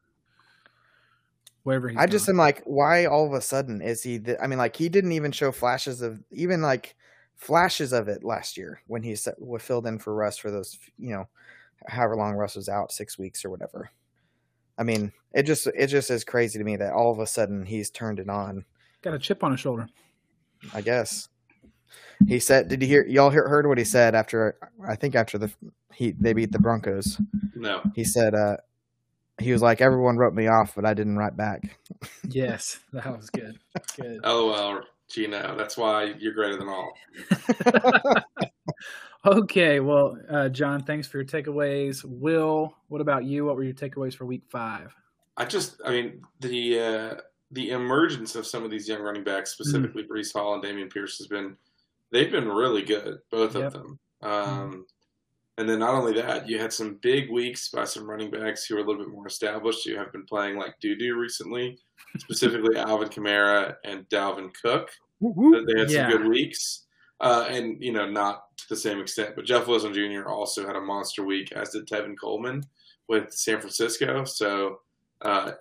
Wherever 1.64 1.90
he's 1.90 1.98
I 1.98 2.08
just 2.08 2.26
gone. 2.26 2.36
am 2.36 2.38
like, 2.38 2.62
why 2.66 3.06
all 3.06 3.26
of 3.26 3.34
a 3.34 3.42
sudden 3.42 3.82
is 3.82 4.02
he? 4.02 4.18
The, 4.18 4.42
I 4.42 4.48
mean, 4.48 4.58
like 4.60 4.76
he 4.76 4.90
didn't 4.90 5.12
even 5.12 5.32
show 5.32 5.52
flashes 5.52 6.02
of 6.02 6.24
even 6.32 6.62
like 6.62 6.96
flashes 7.36 7.94
of 7.94 8.08
it 8.08 8.24
last 8.24 8.58
year 8.58 8.82
when 8.88 9.04
he 9.04 9.16
set, 9.16 9.40
was 9.42 9.62
filled 9.62 9.88
in 9.88 10.00
for 10.00 10.14
Russ 10.14 10.38
for 10.38 10.52
those, 10.52 10.78
you 10.98 11.12
know, 11.12 11.28
however 11.88 12.16
long 12.16 12.36
Russ 12.36 12.56
was 12.56 12.70
out, 12.70 12.92
six 12.92 13.18
weeks 13.18 13.44
or 13.44 13.50
whatever. 13.50 13.92
I 14.78 14.84
mean, 14.84 15.12
it 15.34 15.44
just 15.44 15.68
it 15.68 15.88
just 15.88 16.10
is 16.10 16.24
crazy 16.24 16.58
to 16.58 16.66
me 16.66 16.78
that 16.78 16.94
all 16.94 17.12
of 17.12 17.20
a 17.20 17.28
sudden 17.28 17.66
he's 17.66 17.90
turned 17.90 18.20
it 18.20 18.30
on. 18.30 18.66
got 19.02 19.14
a 19.14 19.20
chip 19.20 19.44
on 19.44 19.52
his 19.52 19.60
shoulder. 19.60 19.88
I 20.74 20.82
guess 20.82 21.28
he 22.28 22.40
said, 22.40 22.68
"Did 22.68 22.82
you 22.82 22.88
hear? 22.88 23.06
Y'all 23.06 23.30
hear, 23.30 23.48
heard 23.48 23.68
what 23.68 23.78
he 23.78 23.84
said 23.84 24.16
after? 24.16 24.58
I 24.88 24.96
think 24.96 25.16
after 25.16 25.38
the 25.38 25.52
he 26.00 26.12
they 26.12 26.34
beat 26.34 26.52
the 26.52 26.60
Broncos. 26.60 27.20
No. 27.56 27.82
He 27.94 28.06
said, 28.06 28.34
uh, 28.34 28.58
he 29.38 29.52
was 29.52 29.62
like, 29.62 29.82
everyone 29.82 30.18
wrote 30.18 30.34
me 30.34 30.48
off, 30.48 30.74
but 30.76 30.86
I 30.86 30.94
didn't 30.94 31.18
write 31.18 31.38
back. 31.38 31.78
Yes, 32.32 32.80
that 32.94 33.18
was 33.18 33.30
good. 33.32 33.58
Good. 33.98 34.24
LOL, 34.24 34.82
Geno. 35.10 35.56
That's 35.58 35.76
why 35.76 36.14
you're 36.20 36.34
greater 36.34 36.58
than 36.58 36.70
all. 36.70 36.94
okay, 39.26 39.80
well, 39.80 40.16
uh, 40.30 40.48
John, 40.50 40.84
thanks 40.84 41.08
for 41.08 41.18
your 41.18 41.26
takeaways. 41.26 42.06
Will, 42.06 42.76
what 42.88 43.02
about 43.02 43.26
you? 43.26 43.46
What 43.46 43.56
were 43.56 43.64
your 43.64 43.74
takeaways 43.74 44.14
for 44.14 44.26
Week 44.26 44.44
Five? 44.48 44.96
I 45.38 45.46
just, 45.46 45.82
I 45.84 45.92
mean, 45.92 46.22
the 46.40 46.80
uh, 46.80 47.16
the 47.52 47.72
emergence 47.72 48.36
of 48.36 48.46
some 48.46 48.64
of 48.64 48.70
these 48.70 48.88
young 48.88 49.02
running 49.02 49.24
backs, 49.24 49.52
specifically 49.52 50.04
Breece 50.04 50.32
Hall 50.32 50.54
and 50.54 50.64
Dameon 50.64 50.94
Pierce, 50.94 51.18
has 51.18 51.28
been 51.28 51.58
they've 52.12 52.32
been 52.32 52.48
really 52.48 52.82
good, 52.84 53.20
both 53.32 53.56
Yep. 53.56 53.64
of 53.66 53.74
them. 53.74 54.00
Um, 54.22 54.86
and 55.58 55.68
then 55.70 55.80
not 55.80 55.94
only 55.94 56.14
that, 56.14 56.48
you 56.48 56.58
had 56.58 56.72
some 56.72 56.96
big 57.02 57.30
weeks 57.30 57.70
by 57.70 57.84
some 57.84 58.10
running 58.10 58.32
backs 58.32 58.66
who 58.66 58.76
are 58.78 58.80
a 58.80 58.84
little 58.84 59.04
bit 59.04 59.12
more 59.12 59.28
established, 59.28 59.86
who 59.88 59.96
have 59.98 60.12
been 60.14 60.26
playing 60.26 60.58
like 60.58 60.80
doo 60.80 60.96
doo 60.96 61.18
recently, 61.18 61.78
specifically 62.18 62.78
Alvin 62.78 63.10
Kamara 63.10 63.76
and 63.84 64.08
Dalvin 64.10 64.52
Cook. 64.62 64.90
They 65.22 65.80
had 65.80 65.92
some 65.92 66.10
good 66.12 66.28
weeks, 66.30 66.86
uh, 67.20 67.46
and 67.50 67.82
you 67.84 67.92
know, 67.92 68.10
not 68.10 68.56
to 68.58 68.66
the 68.70 68.76
same 68.78 69.00
extent. 69.02 69.36
But 69.36 69.44
Jeff 69.46 69.68
Wilson 69.68 69.94
Jr. 69.94 70.30
also 70.30 70.66
had 70.66 70.78
a 70.78 70.82
monster 70.82 71.26
week, 71.26 71.52
as 71.52 71.72
did 71.72 71.88
Tevin 71.88 72.16
Coleman 72.18 72.64
with 73.10 73.34
San 73.34 73.60
Francisco. 73.60 74.24
So 74.24 74.80
uh, 75.22 75.52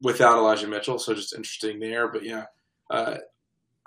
without 0.00 0.38
Elijah 0.38 0.68
Mitchell, 0.68 0.98
so 1.00 1.12
just 1.12 1.34
interesting 1.34 1.80
there. 1.80 2.06
But 2.06 2.22
yeah, 2.22 2.44
uh, 2.90 3.16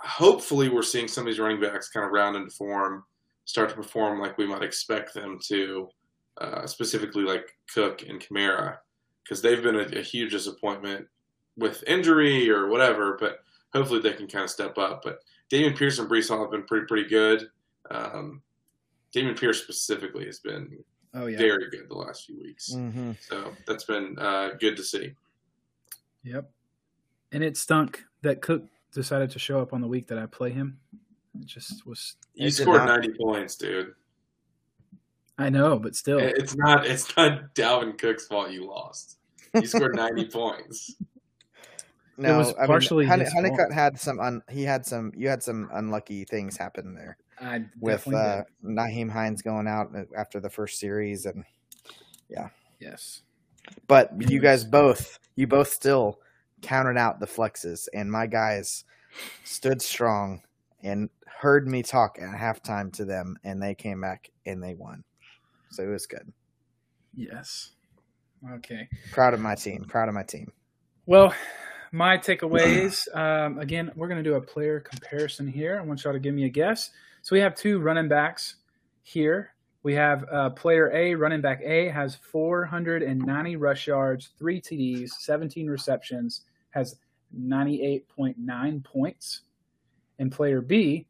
hopefully 0.03 0.69
we're 0.69 0.83
seeing 0.83 1.07
some 1.07 1.24
of 1.24 1.27
these 1.27 1.39
running 1.39 1.62
backs 1.62 1.89
kind 1.89 2.05
of 2.05 2.12
round 2.12 2.36
into 2.36 2.51
form, 2.51 3.03
start 3.45 3.69
to 3.69 3.75
perform 3.75 4.19
like 4.19 4.38
we 4.38 4.45
might 4.45 4.63
expect 4.63 5.13
them 5.13 5.39
to, 5.48 5.88
uh, 6.39 6.67
specifically 6.67 7.24
like 7.24 7.55
Cook 7.74 8.03
and 8.07 8.19
Kamara, 8.19 8.77
because 9.24 9.41
they've 9.41 9.63
been 9.63 9.75
a, 9.75 10.00
a 10.00 10.01
huge 10.01 10.31
disappointment 10.31 11.07
with 11.57 11.83
injury 11.88 12.50
or 12.50 12.67
whatever. 12.67 13.17
But 13.19 13.39
hopefully 13.74 14.01
they 14.01 14.13
can 14.13 14.27
kind 14.27 14.43
of 14.43 14.50
step 14.50 14.77
up. 14.77 15.01
But 15.03 15.19
Dameon 15.51 15.77
Pierce 15.77 16.00
and 16.00 16.10
Breece 16.10 16.29
Hall 16.29 16.41
have 16.41 16.51
been 16.51 16.63
pretty 16.65 16.86
pretty 16.86 17.07
good. 17.10 17.48
Um, 17.91 18.41
Dameon 19.15 19.39
Pierce 19.39 19.62
specifically 19.62 20.25
has 20.25 20.39
been 20.39 20.83
Oh 21.13 21.27
yeah. 21.27 21.38
very 21.38 21.69
good 21.69 21.88
the 21.89 21.95
last 21.95 22.25
few 22.25 22.39
weeks. 22.39 22.72
Mm-hmm. 22.74 23.12
So 23.19 23.53
that's 23.67 23.83
been 23.83 24.17
uh, 24.17 24.50
good 24.60 24.75
to 24.77 24.83
see. 24.83 25.13
Yep. 26.24 26.50
And 27.31 27.43
it 27.43 27.55
stunk 27.57 28.03
that 28.24 28.41
Cook 28.41 28.63
decided 28.93 29.29
to 29.31 29.39
show 29.39 29.59
up 29.62 29.73
on 29.73 29.81
the 29.81 29.88
week 29.88 30.07
that 30.07 30.17
I 30.17 30.25
play 30.25 30.51
him. 30.51 30.79
It 31.39 31.45
just 31.45 31.85
was. 31.85 32.15
You 32.35 32.50
scored 32.51 32.85
not- 32.85 33.01
90 33.01 33.13
points, 33.19 33.55
dude. 33.55 33.93
I 35.38 35.50
know, 35.50 35.79
but 35.79 35.95
still. 35.95 36.19
It's 36.19 36.55
not 36.55 36.85
it's 36.85 37.15
not 37.17 37.55
Dalvin 37.55 37.97
Cook's 37.97 38.27
fault 38.27 38.51
you 38.51 38.67
lost. 38.67 39.17
You 39.55 39.65
scored 39.65 39.95
90 39.95 40.25
points. 40.31 40.95
No, 42.17 42.38
was 42.38 42.53
I 42.53 42.67
partially 42.67 43.05
mean, 43.05 43.09
Honey, 43.09 43.23
his 43.23 43.33
Honeycutt 43.33 43.73
had 43.73 44.00
some. 44.00 44.19
Un, 44.19 44.43
he 44.51 44.63
had 44.63 44.85
some. 44.85 45.12
You 45.15 45.29
had 45.29 45.41
some 45.41 45.69
unlucky 45.73 46.25
things 46.25 46.55
happen 46.55 46.93
there 46.93 47.17
I 47.39 47.65
with 47.79 48.05
definitely 48.05 48.21
uh, 48.21 48.43
Nyheim 48.63 49.09
Hines 49.09 49.41
going 49.41 49.67
out 49.67 49.91
after 50.15 50.39
the 50.39 50.50
first 50.50 50.79
series, 50.79 51.25
and 51.25 51.43
yeah, 52.29 52.50
yes. 52.79 53.21
but 53.88 54.12
you 54.29 54.39
guys 54.39 54.63
both, 54.63 55.19
you 55.35 55.47
both 55.47 55.69
still 55.69 56.19
counted 56.63 56.98
out 56.98 57.20
the 57.20 57.27
flexes, 57.27 57.88
and 57.93 58.12
my 58.12 58.25
guys 58.25 58.86
stood 59.43 59.82
strong 59.82 60.41
and 60.82 61.10
heard 61.27 61.67
me 61.67 61.84
talk 61.84 62.17
at 62.20 62.36
halftime 62.36 62.91
to 62.93 63.05
them, 63.05 63.38
and 63.43 63.62
they 63.62 63.75
came 63.75 64.01
back 64.01 64.32
and 64.46 64.63
they 64.63 64.74
won. 64.74 65.03
So 65.70 65.84
it 65.84 65.88
was 65.88 66.05
good. 66.08 66.32
Yes. 67.13 67.72
Okay. 68.55 68.88
Proud 69.12 69.34
of 69.34 69.39
my 69.39 69.55
team. 69.55 69.86
Proud 69.88 70.10
of 70.10 70.15
my 70.15 70.24
team. 70.24 70.51
Well, 71.05 71.34
my 71.91 72.17
takeaways 72.17 73.13
um, 73.15 73.60
again, 73.60 73.91
we're 73.96 74.08
going 74.08 74.24
to 74.24 74.29
do 74.29 74.36
a 74.36 74.41
player 74.41 74.79
comparison 74.79 75.48
here. 75.48 75.79
I 75.79 75.86
want 75.86 76.03
y'all 76.03 76.13
to 76.13 76.20
give 76.20 76.34
me 76.34 76.46
a 76.46 76.50
guess. 76.50 76.91
So 77.22 77.36
we 77.36 77.39
have 77.39 77.55
two 77.55 77.79
running 77.79 78.08
backs 78.08 78.55
here. 79.03 79.53
We 79.84 79.93
have 79.96 80.25
uh, 80.32 80.50
player 80.51 80.91
A, 80.93 81.13
running 81.13 81.41
back 81.41 81.62
A, 81.62 81.89
has 81.89 82.15
490 82.15 83.55
rush 83.58 83.88
yards, 83.88 84.29
three 84.39 84.62
TDs, 84.62 85.10
17 85.10 85.67
receptions, 85.67 86.41
has 86.74 86.96
98.9 87.39 88.84
points. 88.84 89.42
And 90.20 90.32
player 90.32 90.62
B 90.62 91.08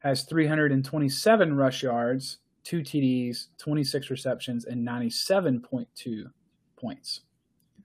has 0.00 0.22
327 0.24 1.56
rush 1.56 1.82
yards, 1.82 2.38
two 2.64 2.80
TDs, 2.80 3.48
26 3.58 4.10
receptions, 4.10 4.64
and 4.66 4.86
97.2 4.86 6.30
points. 6.76 7.20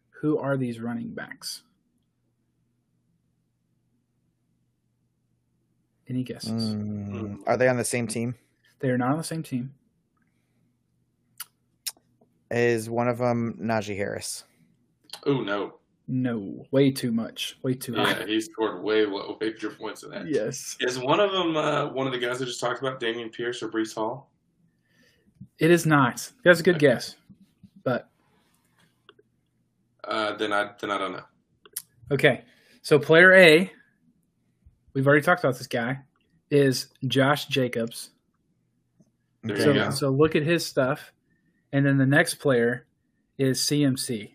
Who 0.09 0.37
are 0.37 0.57
these 0.57 0.79
running 0.79 1.13
backs? 1.13 1.63
Any 6.07 6.23
guesses? 6.23 6.75
Mm, 6.75 7.39
are 7.47 7.55
they 7.57 7.69
on 7.69 7.77
the 7.77 7.85
same 7.85 8.07
team? 8.07 8.35
They 8.79 8.89
are 8.89 8.97
not 8.97 9.11
on 9.11 9.17
the 9.17 9.23
same 9.23 9.43
team. 9.43 9.73
Is 12.49 12.89
one 12.89 13.07
of 13.07 13.17
them 13.17 13.57
Najee 13.61 13.95
Harris? 13.95 14.43
Oh 15.25 15.41
no. 15.41 15.75
No, 16.13 16.65
way 16.71 16.91
too 16.91 17.11
much. 17.13 17.57
Way 17.63 17.73
too 17.75 17.93
Yeah, 17.93 18.13
high. 18.15 18.25
he 18.25 18.41
scored 18.41 18.83
way 18.83 19.05
low, 19.05 19.37
way 19.39 19.53
fewer 19.57 19.73
points 19.73 20.01
than 20.01 20.11
that. 20.11 20.27
Yes. 20.27 20.75
Is 20.81 20.99
one 20.99 21.21
of 21.21 21.31
them 21.31 21.55
uh, 21.55 21.87
one 21.93 22.05
of 22.05 22.11
the 22.11 22.19
guys 22.19 22.41
I 22.41 22.45
just 22.45 22.59
talked 22.59 22.81
about, 22.81 22.99
Dameon 22.99 23.31
Pierce 23.31 23.63
or 23.63 23.69
Breece 23.69 23.95
Hall? 23.95 24.29
It 25.57 25.71
is 25.71 25.85
not. 25.85 26.29
That's 26.43 26.59
a 26.59 26.63
good 26.63 26.79
guess. 26.79 27.15
But 27.85 28.09
Uh, 30.03 30.35
then 30.35 30.51
I 30.51 30.71
then 30.81 30.91
I 30.91 30.97
don't 30.97 31.13
know. 31.13 31.23
okay. 32.11 32.43
So 32.81 32.99
player 32.99 33.33
A, 33.33 33.71
we've 34.93 35.07
already 35.07 35.21
talked 35.21 35.43
about 35.43 35.57
this 35.57 35.67
guy, 35.67 35.99
is 36.49 36.87
Josh 37.07 37.45
Jacobs. 37.45 38.09
There 39.43 39.55
Okay. 39.55 39.63
So, 39.63 39.71
you 39.71 39.79
go. 39.79 39.89
so 39.91 40.09
look 40.09 40.35
at 40.35 40.43
his 40.43 40.65
stuff. 40.65 41.13
And 41.71 41.85
then 41.85 41.97
the 41.97 42.05
next 42.05 42.35
player 42.35 42.85
is 43.37 43.61
CMC, 43.61 44.31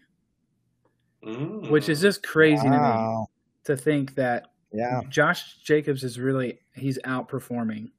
Mm. 1.26 1.70
which 1.70 1.88
is 1.88 2.00
just 2.00 2.22
crazy 2.22 2.62
to 2.62 2.70
me 2.70 3.24
to 3.64 3.76
think 3.76 4.14
that 4.14 4.52
Yeah. 4.72 5.00
Josh 5.08 5.58
Jacobs 5.64 6.04
is 6.04 6.18
really 6.20 6.60
he's 6.74 6.98
outperforming 7.04 7.90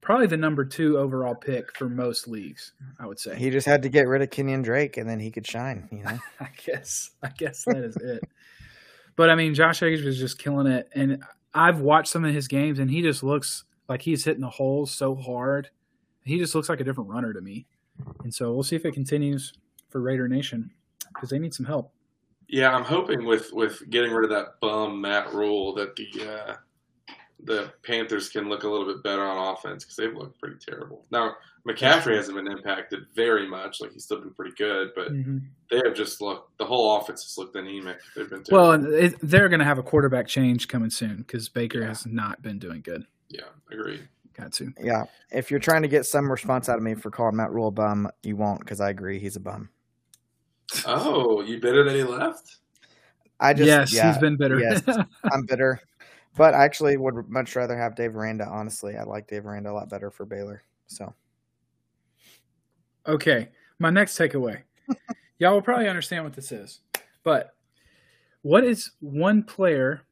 probably 0.00 0.26
the 0.26 0.36
number 0.36 0.64
two 0.64 0.98
overall 0.98 1.34
pick 1.34 1.76
for 1.76 1.88
most 1.88 2.26
leagues, 2.26 2.72
I 2.98 3.06
would 3.06 3.20
say. 3.20 3.36
He 3.36 3.50
just 3.50 3.66
had 3.66 3.82
to 3.82 3.88
get 3.88 4.08
rid 4.08 4.22
of 4.22 4.30
Kenyan 4.30 4.64
Drake 4.64 4.96
and 4.96 5.08
then 5.08 5.20
he 5.20 5.30
could 5.30 5.46
shine, 5.46 5.88
you 5.92 6.02
know? 6.02 6.18
I 6.40 6.48
guess 6.66 7.10
I 7.22 7.28
guess 7.28 7.64
that 7.66 7.76
is 7.76 7.96
it. 7.96 8.22
But 9.14 9.28
I 9.30 9.34
mean 9.34 9.54
Josh 9.54 9.80
Jacobs 9.80 10.06
is 10.06 10.18
just 10.18 10.38
killing 10.38 10.66
it 10.66 10.88
and 10.94 11.22
I've 11.54 11.80
watched 11.80 12.08
some 12.10 12.24
of 12.24 12.32
his 12.34 12.48
games 12.48 12.78
and 12.78 12.90
he 12.90 13.02
just 13.02 13.22
looks 13.22 13.64
like 13.88 14.00
he's 14.02 14.24
hitting 14.24 14.40
the 14.40 14.48
holes 14.48 14.90
so 14.90 15.14
hard. 15.14 15.68
He 16.24 16.38
just 16.38 16.54
looks 16.54 16.68
like 16.70 16.80
a 16.80 16.84
different 16.84 17.10
runner 17.10 17.32
to 17.34 17.40
me. 17.42 17.66
And 18.24 18.32
so 18.32 18.52
we'll 18.54 18.62
see 18.62 18.76
if 18.76 18.86
it 18.86 18.92
continues 18.94 19.52
for 19.90 20.00
Raider 20.00 20.28
Nation 20.28 20.70
because 21.12 21.28
they 21.28 21.38
need 21.38 21.52
some 21.52 21.66
help. 21.66 21.92
Yeah, 22.52 22.70
I'm 22.74 22.84
hoping 22.84 23.24
with 23.24 23.52
with 23.52 23.82
getting 23.90 24.12
rid 24.12 24.24
of 24.24 24.30
that 24.30 24.60
bum 24.60 25.00
Matt 25.00 25.32
Rhule 25.32 25.74
that 25.74 25.96
the 25.96 26.30
uh, 26.30 26.56
the 27.44 27.72
Panthers 27.82 28.28
can 28.28 28.48
look 28.48 28.62
a 28.62 28.68
little 28.68 28.86
bit 28.86 29.02
better 29.02 29.22
on 29.22 29.54
offense 29.54 29.82
because 29.84 29.96
they've 29.96 30.14
looked 30.14 30.38
pretty 30.38 30.56
terrible. 30.64 31.04
Now 31.10 31.34
McCaffrey 31.66 32.14
hasn't 32.14 32.36
been 32.36 32.46
impacted 32.46 33.00
very 33.16 33.48
much; 33.48 33.80
like 33.80 33.92
he's 33.92 34.04
still 34.04 34.20
been 34.20 34.34
pretty 34.34 34.54
good, 34.56 34.90
but 34.94 35.08
they 35.70 35.80
have 35.84 35.94
just 35.94 36.20
looked. 36.20 36.58
The 36.58 36.66
whole 36.66 36.98
offense 36.98 37.22
has 37.24 37.38
looked 37.38 37.56
anemic. 37.56 37.98
They've 38.14 38.28
been 38.28 38.44
terrible. 38.44 38.68
Well, 38.68 38.72
and 38.72 38.86
it, 38.92 39.14
they're 39.22 39.48
going 39.48 39.60
to 39.60 39.64
have 39.64 39.78
a 39.78 39.82
quarterback 39.82 40.28
change 40.28 40.68
coming 40.68 40.90
soon 40.90 41.16
because 41.18 41.48
Baker 41.48 41.80
Yeah. 41.80 41.88
has 41.88 42.04
not 42.06 42.42
been 42.42 42.58
doing 42.58 42.82
good. 42.82 43.06
yeah, 43.30 43.44
agree. 43.72 44.02
Got 44.36 44.52
to. 44.54 44.72
Yeah. 44.80 45.04
If 45.30 45.50
you're 45.50 45.60
trying 45.60 45.82
to 45.82 45.88
get 45.88 46.04
some 46.06 46.30
response 46.30 46.68
out 46.68 46.76
of 46.76 46.82
me 46.82 46.94
for 46.94 47.10
calling 47.10 47.36
Matt 47.36 47.50
Rhule 47.50 47.68
a 47.68 47.70
bum, 47.70 48.08
you 48.22 48.36
won't 48.36 48.60
because 48.60 48.80
I 48.80 48.90
agree 48.90 49.18
he's 49.18 49.36
a 49.36 49.40
bum. 49.40 49.68
Oh, 50.86 51.42
you 51.42 51.60
bitter 51.60 51.84
that 51.84 51.94
he 51.94 52.02
left? 52.02 52.56
I 53.40 53.52
just, 53.52 53.66
yes, 53.66 53.92
yeah, 53.92 54.12
he's 54.12 54.18
been 54.20 54.36
bitter. 54.36 54.58
yes. 54.58 54.82
I'm 55.32 55.44
bitter. 55.46 55.80
But 56.36 56.54
I 56.54 56.64
actually 56.64 56.96
would 56.96 57.28
much 57.28 57.56
rather 57.56 57.76
have 57.76 57.94
Dave 57.94 58.16
Aranda, 58.16 58.46
honestly. 58.46 58.96
I 58.96 59.02
like 59.02 59.26
Dave 59.28 59.46
Aranda 59.46 59.70
a 59.70 59.72
lot 59.72 59.90
better 59.90 60.10
for 60.10 60.24
Baylor. 60.24 60.62
So, 60.86 61.12
okay, 63.06 63.48
my 63.78 63.90
next 63.90 64.18
takeaway. 64.18 64.62
Y'all 65.38 65.54
will 65.54 65.62
probably 65.62 65.88
understand 65.88 66.24
what 66.24 66.34
this 66.34 66.52
is, 66.52 66.80
but 67.24 67.54
what 68.42 68.64
is 68.64 68.92
one 69.00 69.42
player 69.42 70.02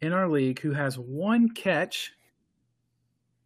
in 0.00 0.12
our 0.12 0.28
league 0.28 0.60
who 0.60 0.72
has 0.72 0.98
one 0.98 1.48
catch 1.50 2.12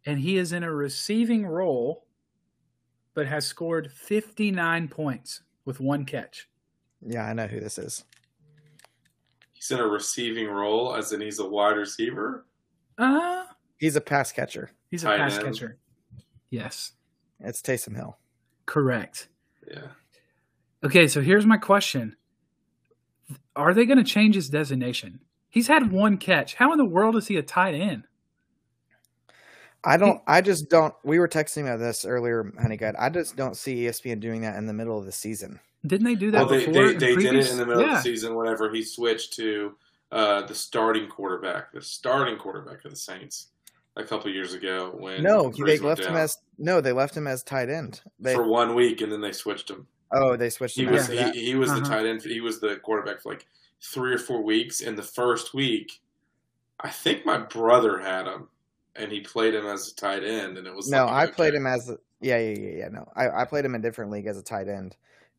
and 0.05 0.19
he 0.19 0.37
is 0.37 0.53
in 0.53 0.63
a 0.63 0.71
receiving 0.71 1.45
role 1.45 2.05
but 3.13 3.27
has 3.27 3.45
scored 3.45 3.91
59 3.91 4.87
points 4.87 5.41
with 5.65 5.79
one 5.79 6.05
catch? 6.05 6.47
yeah, 7.05 7.25
I 7.25 7.33
know 7.33 7.47
who 7.47 7.59
this 7.59 7.77
is. 7.77 8.03
He's 9.53 9.69
in 9.71 9.79
a 9.79 9.87
receiving 9.87 10.47
role, 10.47 10.95
as 10.95 11.11
in 11.11 11.21
he's 11.21 11.39
a 11.39 11.47
wide 11.47 11.77
receiver. 11.77 12.45
Uh, 12.97 13.43
He's 13.77 13.95
a 13.95 14.01
pass 14.01 14.31
catcher. 14.31 14.69
he's 14.89 15.03
a 15.03 15.07
Tight 15.07 15.17
pass 15.17 15.35
end. 15.35 15.43
catcher. 15.45 15.77
Yes, 16.49 16.93
It's 17.39 17.61
Taysom 17.61 17.95
Hill. 17.95 18.17
correct. 18.65 19.27
Yeah. 19.69 19.87
Okay, 20.83 21.07
so 21.07 21.21
here's 21.21 21.45
my 21.45 21.57
question. 21.57 22.15
Are 23.55 23.73
they 23.73 23.85
going 23.85 23.97
to 23.97 24.03
change 24.03 24.35
his 24.35 24.49
designation? 24.49 25.19
He's 25.49 25.67
had 25.67 25.91
one 25.91 26.17
catch. 26.17 26.55
How 26.55 26.71
in 26.71 26.77
the 26.77 26.85
world 26.85 27.15
is 27.15 27.27
he 27.27 27.35
a 27.37 27.41
tight 27.43 27.73
end? 27.73 28.03
I 29.85 29.97
don't. 29.97 30.21
I 30.27 30.41
just 30.41 30.69
don't. 30.69 30.93
We 31.03 31.19
were 31.19 31.27
texting 31.27 31.61
about 31.63 31.77
this 31.79 32.05
earlier, 32.05 32.51
Honey 32.59 32.77
Guide. 32.77 32.95
I 32.97 33.09
just 33.09 33.35
don't 33.35 33.55
see 33.55 33.83
ESPN 33.85 34.19
doing 34.19 34.41
that 34.41 34.55
in 34.57 34.65
the 34.65 34.73
middle 34.73 34.97
of 34.97 35.05
the 35.05 35.11
season. 35.11 35.59
Didn't 35.85 36.05
they 36.05 36.15
do 36.15 36.31
that 36.31 36.39
Well, 36.47 36.47
they, 36.59 36.65
before? 36.65 36.73
they, 36.73 36.93
in 36.93 36.99
they 36.99 37.15
did 37.15 37.35
it 37.35 37.51
in 37.51 37.57
the 37.57 37.65
middle 37.65 37.83
yeah. 37.83 37.89
of 37.91 37.95
the 37.97 38.01
season 38.01 38.35
whenever 38.35 38.73
he 38.73 38.81
switched 38.81 39.33
to 39.33 39.75
uh, 40.11 40.41
the 40.47 40.55
starting 40.55 41.07
quarterback, 41.07 41.71
the 41.73 41.81
starting 41.81 42.37
quarterback 42.37 42.83
of 42.85 42.91
the 42.91 42.97
Saints 42.97 43.47
a 43.95 44.03
couple 44.03 44.31
years 44.31 44.53
ago 44.55 44.91
when 44.97 45.21
No, 45.21 45.51
Brees 45.51 45.65
they 45.67 45.77
left 45.79 46.03
him 46.03 46.15
as 46.15 46.39
no. 46.57 46.81
They 46.81 46.91
left 46.91 47.15
him 47.15 47.27
as 47.27 47.43
tight 47.43 47.69
end. 47.69 48.01
They 48.19 48.33
for 48.33 48.47
one 48.47 48.73
week 48.75 49.01
and 49.01 49.11
then 49.11 49.21
they 49.21 49.31
switched 49.31 49.69
him. 49.69 49.85
oh, 50.11 50.35
they 50.35 50.49
switched 50.49 50.75
He 50.75 50.83
him. 50.85 50.93
was 50.93 51.07
he, 51.07 51.31
he 51.31 51.55
was 51.55 51.69
Uh-huh. 51.69 51.79
the 51.81 51.85
tight 51.85 52.05
end. 52.07 52.23
He 52.23 52.41
was 52.41 52.59
the 52.59 52.77
quarterback 52.77 53.21
for 53.21 53.33
like 53.33 53.45
three 53.81 54.13
or 54.13 54.17
four 54.17 54.41
weeks. 54.41 54.81
In 54.81 54.95
the 54.95 55.03
first 55.03 55.53
week, 55.53 56.01
I 56.79 56.89
think 56.89 57.25
my 57.25 57.37
brother 57.37 57.99
had 57.99 58.25
him, 58.27 58.47
and 58.95 59.11
he 59.11 59.21
played 59.21 59.53
him 59.53 59.65
as 59.65 59.89
a 59.91 59.95
tight 59.95 60.23
end, 60.23 60.57
and 60.57 60.65
it 60.67 60.73
was 60.73 60.89
No, 60.89 61.05
like, 61.05 61.13
I 61.13 61.23
okay. 61.25 61.33
played 61.33 61.53
him 61.53 61.67
as 61.67 61.85
the, 61.87 61.97
yeah, 62.21 62.37
yeah, 62.37 62.57
yeah, 62.57 62.77
yeah. 62.77 62.87
No, 62.89 63.11
I, 63.15 63.41
I 63.41 63.45
played 63.45 63.65
him 63.65 63.75
in 63.75 63.81
a 63.81 63.83
different 63.83 64.11
league 64.11 64.25
as 64.27 64.37
a 64.37 64.43
tight 64.43 64.67
end, 64.67 64.95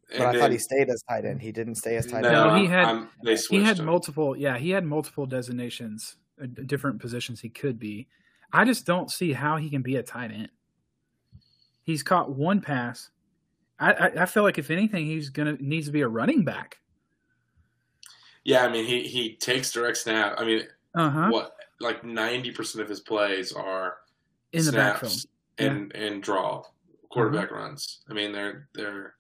but 0.09 0.21
And 0.21 0.25
I 0.37 0.39
thought 0.41 0.51
he 0.53 0.59
stayed 0.59 0.89
as 0.91 1.03
tight 1.09 1.25
end. 1.25 1.41
He 1.43 1.53
didn't 1.53 1.77
stay 1.77 1.97
as 1.97 2.07
tight 2.07 2.23
No, 2.23 2.29
end. 2.29 2.55
No, 2.55 2.55
he 2.63 2.67
had- 2.67 2.87
I'm- 2.87 3.11
they 3.25 3.37
He 3.37 3.63
had 3.63 3.79
him. 3.79 3.87
multiple. 3.87 4.37
Yeah, 4.37 4.59
he 4.59 4.71
had 4.71 4.85
multiple 4.85 5.27
designations, 5.27 6.17
uh, 6.43 6.47
different 6.67 7.01
positions 7.01 7.41
he 7.41 7.49
could 7.49 7.79
be. 7.79 8.09
I 8.53 8.65
just 8.65 8.87
don't 8.87 9.11
see 9.11 9.33
how 9.33 9.57
he 9.57 9.69
can 9.71 9.83
be 9.83 9.97
a 9.97 10.03
tight 10.03 10.31
end. 10.31 10.51
He's 11.83 12.03
caught 12.03 12.31
one 12.35 12.61
pass. 12.61 13.11
I, 13.79 13.93
I, 13.93 14.23
I 14.23 14.27
feel 14.27 14.43
like 14.43 14.59
if 14.59 14.71
anything, 14.71 15.07
he's 15.07 15.29
gonna 15.31 15.57
needs 15.61 15.87
to 15.87 15.93
be 15.93 16.01
a 16.01 16.09
running 16.09 16.45
back. 16.45 16.79
Yeah, 18.45 18.65
I 18.65 18.71
mean 18.71 18.85
he 18.87 19.07
he 19.09 19.37
takes 19.37 19.73
direct 19.73 19.97
snap. 19.99 20.35
I 20.39 20.45
mean, 20.45 20.63
Uh 20.95 21.11
huh. 21.11 21.29
what 21.31 21.56
like 21.81 22.05
ninety 22.05 22.51
percent 22.51 22.83
of 22.83 22.89
his 22.89 23.01
plays 23.01 23.53
are 23.53 23.99
In 24.53 24.65
the 24.65 24.73
snaps 24.73 25.27
backfield. 25.59 25.83
and 25.83 25.95
and 25.95 26.23
draw 26.23 26.63
quarterback 27.11 27.51
Uh-huh. 27.53 27.61
runs. 27.63 28.01
I 28.11 28.13
mean 28.15 28.33
they're 28.33 28.69
they're 28.75 29.15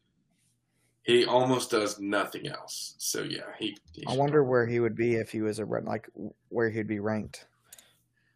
he 1.03 1.25
almost 1.25 1.71
does 1.71 2.01
nothing 2.01 2.49
else. 2.49 2.95
So 2.99 3.23
yeah, 3.23 3.43
he. 3.59 3.77
he 3.93 4.05
I 4.09 4.17
wonder 4.17 4.39
probably- 4.41 4.51
where 4.51 4.67
he 4.67 4.81
would 4.81 4.97
be 4.97 5.15
if 5.15 5.31
he 5.31 5.41
was 5.41 5.61
a 5.61 5.65
like 5.65 6.09
where 6.49 6.69
he'd 6.69 6.89
be 6.89 6.99
ranked. 6.99 7.47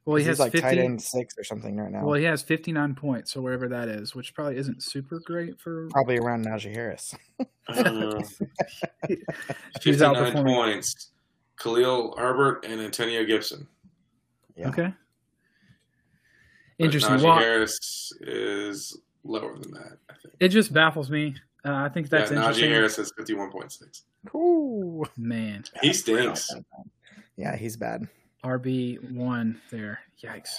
Well, 0.04 0.16
he 0.16 0.22
'Cause 0.24 0.38
has 0.38 0.52
he's 0.52 0.62
like 0.62 0.62
tight 0.62 0.78
end 0.78 1.02
six 1.02 1.34
or 1.36 1.44
something 1.44 1.76
right 1.76 1.90
now. 1.90 2.04
Well, 2.04 2.14
he 2.14 2.24
has 2.24 2.42
59 2.42 2.94
points, 2.94 3.32
so 3.32 3.40
wherever 3.42 3.68
that 3.68 3.88
is, 3.88 4.14
which 4.14 4.34
probably 4.34 4.56
isn't 4.56 4.82
super 4.82 5.20
great 5.20 5.60
for. 5.60 5.88
Probably 5.92 6.16
around 6.18 6.46
Najee 6.46 6.74
Harris. 6.74 7.14
Uh, 7.68 8.20
59 9.80 10.44
points. 10.44 11.10
Khalil 11.56 12.14
Herbert 12.16 12.64
and 12.64 12.80
Antonio 12.80 13.24
Gibson. 13.24 13.66
Yeah. 14.60 14.68
Okay. 14.68 14.92
But 16.78 16.84
Interesting. 16.84 17.14
Najee 17.16 17.24
Well, 17.24 17.38
Harris 17.38 18.12
is 18.20 18.98
lower 19.24 19.58
than 19.58 19.72
that. 19.72 19.98
I 20.08 20.14
think. 20.22 20.34
it 20.38 20.48
just 20.48 20.72
baffles 20.72 21.10
me. 21.10 21.34
Uh, 21.64 21.74
I 21.74 21.88
think 21.88 22.08
that's 22.08 22.30
yeah, 22.30 22.36
Najee 22.38 22.40
interesting. 22.40 22.70
Harris 22.70 22.96
has 22.96 23.12
fifty-one 23.16 23.50
point 23.50 23.72
six. 23.72 24.04
Ooh. 24.34 25.04
Man, 25.16 25.64
He 25.82 25.92
stinks. 25.94 26.50
Yeah, 27.36 27.56
he's 27.56 27.76
bad. 27.76 28.06
RB 28.44 29.12
one 29.12 29.60
there. 29.70 30.00
Yikes. 30.22 30.56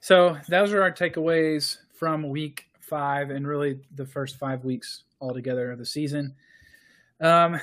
So 0.00 0.38
those 0.48 0.72
are 0.72 0.82
our 0.82 0.92
takeaways 0.92 1.78
from 1.98 2.28
week 2.28 2.66
five 2.80 3.30
and 3.30 3.46
really 3.46 3.80
the 3.94 4.06
first 4.06 4.38
five 4.38 4.64
weeks 4.64 5.04
altogether 5.20 5.70
of 5.72 5.78
the 5.78 5.86
season. 5.86 6.34
Um, 7.20 7.60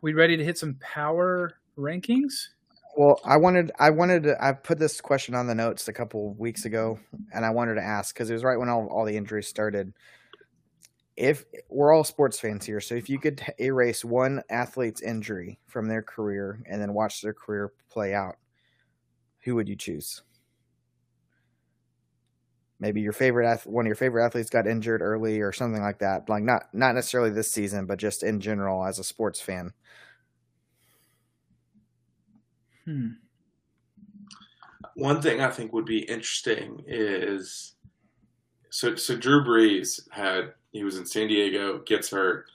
we 0.00 0.14
ready 0.14 0.36
to 0.36 0.44
hit 0.44 0.58
some 0.58 0.74
power 0.80 1.54
rankings? 1.76 2.48
Well, 2.96 3.20
I 3.24 3.38
wanted, 3.38 3.72
I 3.78 3.90
wanted 3.90 4.24
to, 4.24 4.44
I 4.44 4.52
put 4.52 4.78
this 4.78 5.00
question 5.00 5.34
on 5.34 5.46
the 5.46 5.54
notes 5.54 5.88
a 5.88 5.92
couple 5.92 6.34
weeks 6.34 6.66
ago, 6.66 6.98
and 7.32 7.44
I 7.44 7.50
wanted 7.50 7.76
to 7.76 7.82
ask 7.82 8.14
because 8.14 8.28
it 8.28 8.34
was 8.34 8.44
right 8.44 8.58
when 8.58 8.68
all, 8.68 8.86
all 8.88 9.04
the 9.06 9.16
injuries 9.16 9.48
started. 9.48 9.94
If 11.16 11.44
we're 11.68 11.92
all 11.92 12.04
sports 12.04 12.38
fans 12.40 12.64
here, 12.66 12.80
so 12.80 12.94
if 12.94 13.08
you 13.08 13.18
could 13.18 13.42
erase 13.58 14.04
one 14.04 14.42
athlete's 14.50 15.02
injury 15.02 15.58
from 15.66 15.88
their 15.88 16.02
career 16.02 16.62
and 16.66 16.80
then 16.80 16.94
watch 16.94 17.20
their 17.20 17.34
career 17.34 17.72
play 17.90 18.14
out, 18.14 18.36
who 19.40 19.54
would 19.56 19.68
you 19.68 19.76
choose? 19.76 20.22
Maybe 22.80 23.00
your 23.00 23.12
favorite, 23.12 23.60
one 23.64 23.86
of 23.86 23.88
your 23.88 23.94
favorite 23.96 24.24
athletes 24.24 24.50
got 24.50 24.66
injured 24.66 25.02
early 25.02 25.40
or 25.40 25.52
something 25.52 25.82
like 25.82 26.00
that. 26.00 26.28
Like 26.28 26.42
not, 26.42 26.64
not 26.72 26.94
necessarily 26.94 27.30
this 27.30 27.52
season, 27.52 27.86
but 27.86 27.98
just 27.98 28.22
in 28.24 28.40
general 28.40 28.84
as 28.84 28.98
a 28.98 29.04
sports 29.04 29.40
fan. 29.40 29.72
Hmm. 32.84 33.10
one 34.94 35.22
thing 35.22 35.40
I 35.40 35.50
think 35.50 35.72
would 35.72 35.84
be 35.84 36.00
interesting 36.00 36.82
is 36.86 37.74
so 38.70 38.96
so 38.96 39.16
Drew 39.16 39.44
Brees 39.44 40.00
had 40.10 40.54
he 40.72 40.84
was 40.84 40.96
in 40.96 41.06
San 41.06 41.28
Diego, 41.28 41.78
gets 41.86 42.10
hurt, 42.10 42.46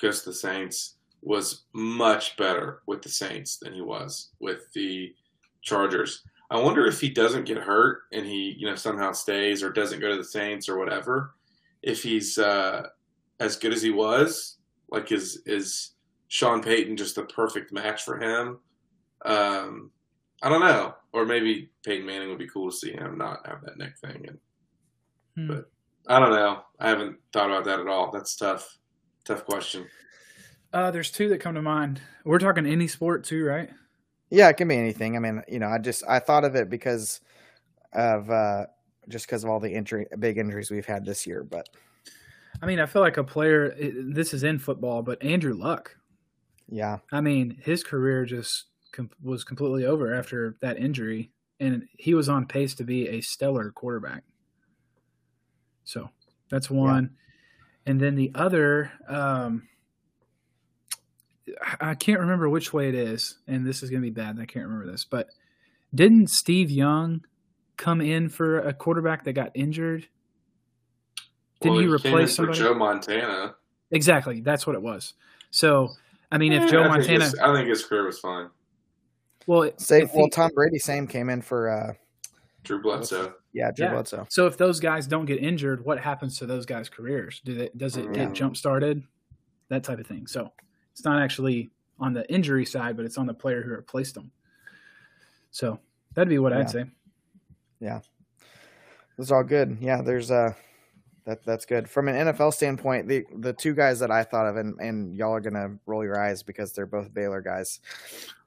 goes 0.00 0.22
to 0.22 0.30
the 0.30 0.34
Saints, 0.34 0.96
was 1.22 1.64
much 1.72 2.36
better 2.36 2.82
with 2.86 3.02
the 3.02 3.08
Saints 3.08 3.58
than 3.58 3.72
he 3.72 3.82
was 3.82 4.30
with 4.40 4.72
the 4.72 5.14
Chargers. 5.62 6.22
I 6.50 6.58
wonder 6.58 6.86
if 6.86 7.00
he 7.00 7.08
doesn't 7.08 7.44
get 7.44 7.58
hurt 7.58 8.02
and 8.12 8.24
he, 8.24 8.54
you 8.56 8.66
know, 8.66 8.76
somehow 8.76 9.12
stays 9.12 9.62
or 9.62 9.70
doesn't 9.70 10.00
go 10.00 10.08
to 10.08 10.16
the 10.16 10.24
Saints 10.24 10.68
or 10.68 10.78
whatever, 10.78 11.34
if 11.82 12.02
he's 12.02 12.38
uh, 12.38 12.86
as 13.40 13.56
good 13.56 13.72
as 13.72 13.82
he 13.82 13.90
was, 13.90 14.58
like 14.90 15.12
is 15.12 15.42
is 15.46 15.92
Sean 16.28 16.62
Payton 16.62 16.96
just 16.96 17.16
the 17.16 17.24
perfect 17.24 17.72
match 17.72 18.02
for 18.02 18.18
him? 18.18 18.58
Um, 19.26 19.90
I 20.42 20.48
don't 20.48 20.60
know, 20.60 20.94
or 21.12 21.26
maybe 21.26 21.70
Peyton 21.84 22.06
Manning 22.06 22.28
would 22.28 22.38
be 22.38 22.48
cool 22.48 22.70
to 22.70 22.76
see 22.76 22.92
him 22.92 23.18
not 23.18 23.46
have 23.46 23.62
that 23.64 23.78
neck 23.78 23.98
thing. 23.98 24.24
And, 24.28 24.38
Hmm. 25.36 25.48
But 25.48 25.70
I 26.06 26.18
don't 26.18 26.30
know. 26.30 26.62
I 26.80 26.88
haven't 26.88 27.18
thought 27.32 27.50
about 27.50 27.64
that 27.66 27.78
at 27.78 27.88
all. 27.88 28.10
That's 28.10 28.34
tough. 28.36 28.78
Tough 29.26 29.44
question. 29.44 29.86
Uh, 30.72 30.90
there's 30.90 31.10
two 31.10 31.28
that 31.28 31.40
come 31.42 31.54
to 31.56 31.60
mind. 31.62 32.00
We're 32.24 32.38
talking 32.38 32.64
any 32.64 32.88
sport 32.88 33.22
too, 33.24 33.44
right? 33.44 33.68
Yeah, 34.30 34.48
it 34.48 34.56
can 34.56 34.66
be 34.68 34.76
anything. 34.76 35.14
I 35.14 35.18
mean, 35.18 35.42
you 35.46 35.58
know, 35.58 35.68
I 35.68 35.76
just 35.78 36.04
I 36.08 36.20
thought 36.20 36.44
of 36.44 36.54
it 36.54 36.70
because 36.70 37.20
of 37.92 38.30
uh 38.30 38.64
just 39.08 39.26
because 39.26 39.44
of 39.44 39.50
all 39.50 39.60
the 39.60 39.70
injury, 39.72 40.06
big 40.18 40.38
injuries 40.38 40.70
we've 40.70 40.86
had 40.86 41.04
this 41.04 41.26
year. 41.26 41.44
But 41.44 41.68
I 42.62 42.66
mean, 42.66 42.80
I 42.80 42.86
feel 42.86 43.02
like 43.02 43.18
a 43.18 43.24
player. 43.24 43.66
It, 43.66 44.14
this 44.14 44.32
is 44.32 44.42
in 44.42 44.58
football, 44.58 45.02
but 45.02 45.22
Andrew 45.22 45.54
Luck. 45.54 45.94
yeah, 46.68 46.98
I 47.12 47.20
mean, 47.20 47.58
his 47.62 47.84
career 47.84 48.24
just 48.24 48.64
com- 48.96 49.10
was 49.22 49.44
completely 49.44 49.84
over 49.84 50.14
after 50.14 50.56
that 50.60 50.78
injury, 50.78 51.30
and 51.60 51.86
he 51.96 52.14
was 52.14 52.28
on 52.28 52.46
pace 52.46 52.74
to 52.76 52.84
be 52.84 53.08
a 53.08 53.20
stellar 53.20 53.70
quarterback. 53.70 54.24
So 55.84 56.10
that's 56.50 56.70
one, 56.70 57.16
and 57.84 58.00
then 58.00 58.14
the 58.16 58.32
other. 58.34 58.90
Um, 59.06 59.68
I- 61.80 61.94
can't 61.94 62.18
remember 62.20 62.48
which 62.48 62.72
way 62.72 62.88
it 62.88 62.94
is, 62.96 63.38
and 63.46 63.64
this 63.64 63.82
is 63.82 63.90
going 63.90 64.02
to 64.02 64.06
be 64.06 64.10
bad. 64.10 64.38
I 64.40 64.46
can't 64.46 64.66
remember 64.66 64.90
this, 64.90 65.04
but 65.04 65.28
didn't 65.94 66.28
Steve 66.30 66.70
Young 66.70 67.24
come 67.76 68.00
in 68.00 68.28
for 68.28 68.58
a 68.58 68.72
quarterback 68.72 69.22
that 69.24 69.34
got 69.34 69.52
injured? 69.54 70.08
Didn't 71.60 71.74
Well, 71.74 71.78
he 71.80 71.86
in 71.86 71.92
replace 71.92 72.30
for 72.30 72.52
somebody? 72.52 72.58
Joe 72.58 72.74
Montana? 72.74 73.54
Exactly, 73.92 74.40
that's 74.40 74.66
what 74.66 74.74
it 74.74 74.82
was. 74.82 75.14
So, 75.52 75.90
I 76.32 76.38
mean, 76.38 76.52
if 76.52 76.62
Eh, 76.64 76.66
Joe 76.68 76.80
I 76.80 76.82
think 76.82 76.96
Montana, 76.96 77.24
his- 77.24 77.38
I 77.38 77.54
think 77.54 77.68
his 77.68 77.84
career 77.84 78.04
was 78.04 78.18
fine. 78.18 78.50
Well, 79.46 79.70
same. 79.78 80.08
Well, 80.14 80.24
he- 80.24 80.30
Tom 80.30 80.50
Brady, 80.54 80.78
same 80.78 81.06
came 81.06 81.30
in 81.30 81.40
for 81.42 81.68
uh 81.70 81.94
Drew 82.64 82.82
Bledsoe. 82.82 83.32
yeah, 83.52 83.70
Drew 83.70 83.86
Yeah. 83.86 83.92
Bledsoe. 83.92 84.26
So 84.28 84.46
if 84.46 84.56
those 84.56 84.80
guys 84.80 85.06
don't 85.06 85.24
get 85.26 85.42
injured, 85.42 85.84
what 85.84 85.98
happens 86.00 86.38
to 86.38 86.46
those 86.46 86.66
guys' 86.66 86.88
careers? 86.88 87.40
Do 87.44 87.54
they, 87.54 87.70
does 87.76 87.96
it 87.96 88.06
Yeah. 88.06 88.24
get 88.26 88.32
jump 88.32 88.56
started? 88.56 89.02
That 89.68 89.84
type 89.84 89.98
of 90.00 90.06
thing. 90.06 90.26
So 90.26 90.52
it's 90.92 91.04
not 91.04 91.22
actually 91.22 91.70
on 91.98 92.12
the 92.12 92.28
injury 92.32 92.64
side, 92.66 92.96
but 92.96 93.04
it's 93.06 93.18
on 93.18 93.26
the 93.26 93.34
player 93.34 93.62
who 93.62 93.70
replaced 93.70 94.14
them. 94.14 94.30
So 95.50 95.78
that'd 96.14 96.28
be 96.28 96.38
what 96.38 96.52
Yeah. 96.52 96.58
I'd 96.58 96.70
say. 96.70 96.84
Yeah. 97.80 98.00
It's 99.18 99.30
all 99.30 99.44
good. 99.44 99.78
Yeah, 99.80 100.02
there's 100.02 100.30
uh 100.30 100.52
that 101.26 101.44
that's 101.44 101.66
good. 101.66 101.90
From 101.90 102.08
an 102.08 102.28
NFL 102.28 102.54
standpoint, 102.54 103.08
the 103.08 103.24
the 103.36 103.52
two 103.52 103.74
guys 103.74 103.98
that 104.00 104.10
I 104.10 104.24
thought 104.24 104.46
of 104.46 104.56
and, 104.56 104.78
and 104.80 105.14
y'all 105.14 105.34
are 105.34 105.40
gonna 105.40 105.76
roll 105.84 106.02
your 106.04 106.18
eyes 106.18 106.42
because 106.42 106.72
they're 106.72 106.86
both 106.86 107.12
Baylor 107.12 107.40
guys. 107.42 107.80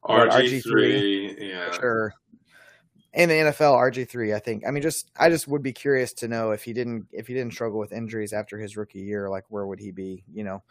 But 0.02 0.30
RG 0.30 0.64
three, 0.64 1.36
yeah. 1.40 1.72
Sure. 1.74 2.14
In 3.14 3.28
the 3.28 3.36
NFL, 3.36 3.76
RG 3.76 4.08
three, 4.08 4.34
I 4.34 4.40
think. 4.40 4.64
I 4.68 4.72
mean, 4.72 4.82
just 4.82 5.12
I 5.20 5.30
just 5.30 5.48
would 5.48 5.62
be 5.64 5.74
curious 5.74 6.14
to 6.14 6.28
know 6.28 6.52
if 6.52 6.64
he 6.64 6.74
didn't 6.74 7.08
if 7.12 7.28
he 7.28 7.34
didn't 7.34 7.54
struggle 7.54 7.80
with 7.80 7.92
injuries 7.92 8.34
after 8.34 8.58
his 8.58 8.78
rookie 8.78 9.00
year, 9.02 9.30
like 9.30 9.46
where 9.50 9.66
would 9.68 9.80
he 9.80 9.92
be? 9.92 10.24
You 10.34 10.44
know. 10.46 10.64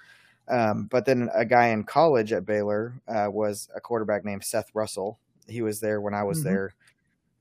Um, 0.48 0.84
but 0.90 1.04
then 1.04 1.28
a 1.34 1.44
guy 1.44 1.68
in 1.68 1.84
college 1.84 2.32
at 2.32 2.46
Baylor 2.46 2.94
uh, 3.06 3.28
was 3.30 3.68
a 3.76 3.80
quarterback 3.80 4.24
named 4.24 4.44
Seth 4.44 4.70
Russell. 4.72 5.18
He 5.46 5.60
was 5.60 5.78
there 5.80 6.00
when 6.00 6.14
I 6.14 6.22
was 6.22 6.40
Mhm. 6.40 6.44
there. 6.44 6.74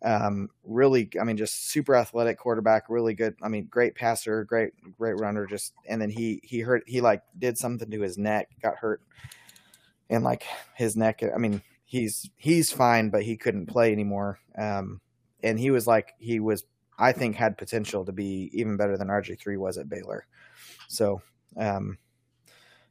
Um, 0.03 0.49
really, 0.63 1.09
I 1.19 1.23
mean, 1.23 1.37
just 1.37 1.69
super 1.69 1.95
athletic 1.95 2.37
quarterback, 2.37 2.83
really 2.89 3.15
good. 3.15 3.35
I 3.41 3.47
mean, 3.47 3.65
great 3.65 3.95
passer, 3.95 4.43
great, 4.43 4.73
great 4.97 5.19
runner. 5.19 5.45
Just 5.47 5.73
and 5.87 6.01
then 6.01 6.09
he 6.09 6.39
he 6.43 6.59
hurt. 6.59 6.83
He 6.85 7.01
like 7.01 7.23
did 7.37 7.57
something 7.57 7.89
to 7.89 8.01
his 8.01 8.17
neck, 8.17 8.49
got 8.61 8.77
hurt, 8.77 9.01
and 10.09 10.23
like 10.23 10.43
his 10.75 10.95
neck. 10.95 11.23
I 11.23 11.37
mean, 11.37 11.61
he's 11.85 12.29
he's 12.37 12.71
fine, 12.71 13.09
but 13.09 13.23
he 13.23 13.37
couldn't 13.37 13.65
play 13.65 13.91
anymore. 13.91 14.39
Um, 14.57 15.01
and 15.41 15.59
he 15.59 15.71
was 15.71 15.87
like 15.87 16.13
he 16.19 16.39
was, 16.39 16.63
I 16.99 17.11
think, 17.11 17.35
had 17.35 17.57
potential 17.57 18.05
to 18.05 18.11
be 18.11 18.51
even 18.53 18.77
better 18.77 18.97
than 18.97 19.07
RG 19.07 19.39
three 19.39 19.57
was 19.57 19.77
at 19.77 19.89
Baylor. 19.89 20.27
So, 20.87 21.21
um, 21.55 21.97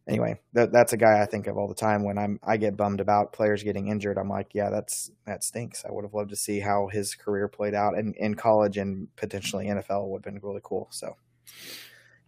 anyway, 0.08 0.38
that 0.52 0.72
that's 0.72 0.92
a 0.92 0.96
guy 0.96 1.20
I 1.22 1.26
think 1.26 1.46
of 1.46 1.56
all 1.56 1.68
the 1.68 1.74
time 1.74 2.04
when 2.04 2.18
I'm 2.18 2.38
I 2.42 2.56
get 2.56 2.76
bummed 2.76 3.00
about 3.00 3.32
players 3.32 3.62
getting 3.62 3.88
injured. 3.88 4.18
I'm 4.18 4.28
like, 4.28 4.54
yeah, 4.54 4.70
that's 4.70 5.10
that 5.26 5.42
stinks. 5.44 5.84
I 5.84 5.92
would 5.92 6.04
have 6.04 6.14
loved 6.14 6.30
to 6.30 6.36
see 6.36 6.60
how 6.60 6.88
his 6.88 7.14
career 7.14 7.48
played 7.48 7.74
out 7.74 7.96
and 7.96 8.14
in 8.16 8.34
college 8.34 8.76
and 8.76 9.08
potentially 9.16 9.66
NFL 9.66 10.08
would 10.08 10.24
have 10.24 10.34
been 10.34 10.42
really 10.42 10.60
cool. 10.62 10.88
So 10.90 11.16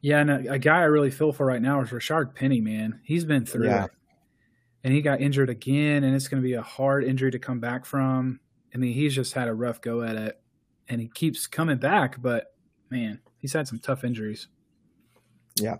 Yeah, 0.00 0.20
and 0.20 0.30
a, 0.30 0.52
a 0.54 0.58
guy 0.58 0.78
I 0.78 0.84
really 0.84 1.10
feel 1.10 1.32
for 1.32 1.46
right 1.46 1.62
now 1.62 1.80
is 1.80 1.90
Rashaad 1.90 2.34
Penny. 2.34 2.60
Man, 2.60 3.00
he's 3.04 3.24
been 3.24 3.44
through 3.46 3.66
Yeah. 3.68 3.84
it, 3.86 3.90
and 4.84 4.94
he 4.94 5.02
got 5.02 5.20
injured 5.20 5.50
again, 5.50 6.04
and 6.04 6.14
it's 6.14 6.28
going 6.28 6.42
to 6.42 6.46
be 6.46 6.54
a 6.54 6.62
hard 6.62 7.04
injury 7.04 7.30
to 7.32 7.38
come 7.38 7.60
back 7.60 7.84
from. 7.84 8.40
I 8.74 8.78
mean, 8.78 8.92
he's 8.92 9.14
just 9.14 9.32
had 9.32 9.48
a 9.48 9.54
rough 9.54 9.80
go 9.80 10.02
at 10.02 10.14
it, 10.16 10.40
and 10.88 11.00
he 11.00 11.08
keeps 11.08 11.46
coming 11.46 11.78
back, 11.78 12.20
but 12.22 12.54
man, 12.90 13.20
he's 13.38 13.52
had 13.54 13.66
some 13.66 13.78
tough 13.78 14.04
injuries. 14.04 14.48
Yeah. 15.60 15.76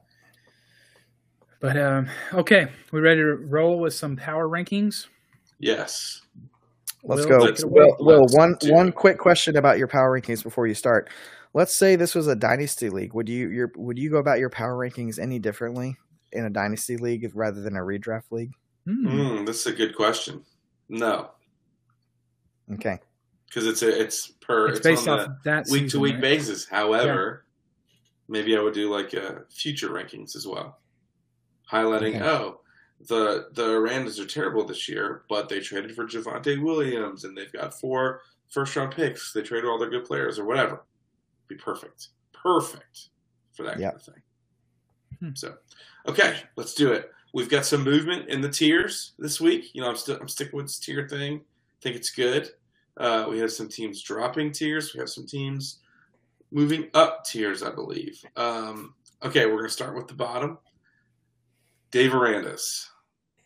But 1.61 1.77
um, 1.77 2.09
okay, 2.33 2.69
we 2.93 3.01
ready 3.01 3.21
to 3.21 3.35
roll 3.35 3.81
with 3.81 3.95
some 3.95 4.17
power 4.17 4.49
rankings? 4.49 5.07
Yes. 5.59 6.23
let's 7.03 7.27
Will, 7.27 7.39
go. 7.39 7.47
take 7.47 7.59
it 7.59 7.65
away. 7.65 7.83
Will, 7.83 7.97
Will, 8.01 8.21
Let's 8.21 8.37
one 8.37 8.57
do 8.61 8.73
one 8.73 8.93
quick 8.93 9.19
question 9.19 9.57
about 9.57 9.79
your 9.79 9.89
power 9.89 10.19
rankings 10.19 10.43
before 10.43 10.67
you 10.67 10.75
start. 10.75 11.11
Let's 11.55 11.75
say 11.75 11.97
this 11.97 12.15
was 12.15 12.29
a 12.29 12.37
dynasty 12.37 12.91
league. 12.91 13.15
Would 13.15 13.29
you 13.29 13.49
your 13.51 13.73
would 13.77 13.99
you 13.99 14.11
go 14.11 14.19
about 14.19 14.39
your 14.39 14.51
power 14.51 14.77
rankings 14.77 15.19
any 15.19 15.39
differently 15.39 15.97
in 16.33 16.45
a 16.45 16.51
dynasty 16.51 16.97
league 16.97 17.29
rather 17.35 17.61
than 17.61 17.77
a 17.77 17.81
redraft 17.81 18.31
league? 18.31 18.53
Hmm. 18.85 19.09
Mm, 19.09 19.47
this 19.47 19.61
is 19.61 19.67
a 19.67 19.73
good 19.73 19.97
question. 19.97 20.45
No, 20.89 21.31
Okay. 22.73 22.99
because 23.47 23.67
it's 23.67 23.83
a, 23.83 24.01
it's 24.01 24.29
per 24.41 24.69
It's 24.69 24.79
it's, 24.79 24.87
based 24.87 25.09
on 25.09 25.21
off 25.21 25.27
the 25.27 25.37
that 25.45 25.67
week 25.71 25.89
to 25.91 26.01
week 26.01 26.21
basis. 26.21 26.67
However, 26.67 27.45
maybe 28.29 28.57
I 28.57 28.61
would 28.61 28.75
do 28.75 28.91
like 28.91 29.13
uh, 29.15 29.41
future 29.51 29.89
rankings 29.89 30.37
as 30.37 30.47
well, 30.47 30.79
highlighting 31.71 32.17
Okay. 32.17 32.25
oh 32.25 32.61
the 33.07 33.49
the 33.53 33.63
Arandas 33.65 34.19
are 34.19 34.27
terrible 34.27 34.65
this 34.65 34.89
year, 34.89 35.23
but 35.29 35.49
they 35.49 35.61
traded 35.61 35.95
for 35.95 36.05
Javonte 36.05 36.61
Williams 36.61 37.25
and 37.25 37.37
they've 37.37 37.53
got 37.53 37.79
four 37.79 38.23
first 38.51 38.75
round 38.75 38.93
picks. 38.93 39.33
They 39.33 39.43
traded 39.43 39.69
all 39.71 39.79
their 39.79 39.91
good 39.91 40.05
players 40.05 40.39
or 40.39 40.45
whatever. 40.45 40.85
Be 41.47 41.55
perfect, 41.55 42.09
perfect 42.33 43.11
for 43.53 43.63
that 43.65 43.79
Yep. 43.79 43.91
kind 43.93 44.01
of 44.01 44.03
thing. 44.15 44.23
Hmm. 45.21 45.35
So, 45.35 45.57
okay, 46.09 46.41
let's 46.57 46.75
do 46.75 46.93
it. 46.93 47.11
We've 47.35 47.49
got 47.49 47.65
some 47.65 47.85
movement 47.85 48.29
in 48.29 48.41
the 48.41 48.49
tiers 48.49 49.13
this 49.19 49.41
week. 49.41 49.75
You 49.75 49.83
know, 49.83 49.89
I'm 49.89 49.97
still 49.97 50.17
I'm 50.21 50.29
sticking 50.29 50.57
with 50.57 50.67
this 50.67 50.79
tier 50.81 51.07
thing. 51.09 51.37
I 51.37 51.81
think 51.83 51.95
it's 51.97 52.11
good. 52.11 52.51
Uh, 52.97 53.27
we 53.31 53.39
have 53.39 53.53
some 53.53 53.69
teams 53.69 54.03
dropping 54.03 54.51
tiers. 54.51 54.93
We 54.93 54.99
have 54.99 55.09
some 55.09 55.25
teams 55.27 55.79
moving 56.51 56.89
up 56.95 57.25
tiers, 57.25 57.63
I 57.63 57.71
believe. 57.71 58.21
Um, 58.35 58.95
okay, 59.23 59.47
we're 59.47 59.59
going 59.59 59.67
to 59.67 59.73
start 59.73 59.95
with 59.95 60.09
the 60.09 60.15
bottom. 60.15 60.59
Dave 61.91 62.13
Arandas. 62.13 62.87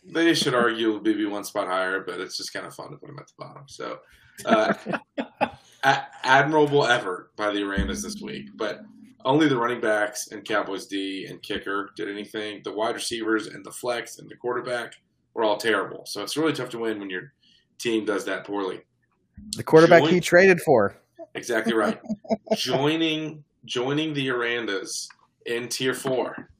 They 0.04 0.34
should 0.34 0.54
arguably 0.54 1.16
be 1.16 1.26
one 1.26 1.44
spot 1.44 1.68
higher, 1.68 2.00
but 2.00 2.20
it's 2.20 2.36
just 2.36 2.52
kind 2.52 2.66
of 2.66 2.74
fun 2.74 2.90
to 2.90 2.96
put 2.96 3.06
them 3.06 3.18
at 3.18 3.26
the 3.26 3.32
bottom. 3.38 3.64
So, 3.68 3.98
uh, 4.44 4.74
a- 5.84 6.06
admirable 6.24 6.86
effort 6.86 7.34
by 7.36 7.52
the 7.52 7.60
Arandas 7.60 8.02
this 8.02 8.20
week, 8.20 8.48
but 8.56 8.80
only 9.24 9.48
the 9.48 9.56
running 9.56 9.80
backs 9.80 10.28
and 10.32 10.44
Cowboys 10.44 10.86
D 10.86 11.26
and 11.26 11.40
kicker 11.42 11.90
did 11.96 12.08
anything. 12.08 12.60
The 12.64 12.72
wide 12.72 12.94
receivers 12.94 13.46
and 13.46 13.64
the 13.64 13.70
flex 13.70 14.18
and 14.18 14.28
the 14.28 14.36
quarterback 14.36 14.94
were 15.34 15.44
all 15.44 15.56
terrible. 15.56 16.04
So 16.06 16.22
it's 16.22 16.36
really 16.36 16.52
tough 16.52 16.70
to 16.70 16.78
win 16.78 16.98
when 16.98 17.10
your 17.10 17.32
team 17.78 18.04
does 18.04 18.24
that 18.24 18.44
poorly. 18.44 18.80
The 19.56 19.62
quarterback 19.62 20.04
he 20.04 20.20
traded 20.20 20.60
for. 20.60 20.96
Exactly 21.34 21.74
right. 21.74 21.98
joining 22.56 23.44
joining 23.64 24.12
the 24.12 24.28
Arandas 24.28 25.06
in 25.46 25.68
tier 25.68 25.94
four. 25.94 26.50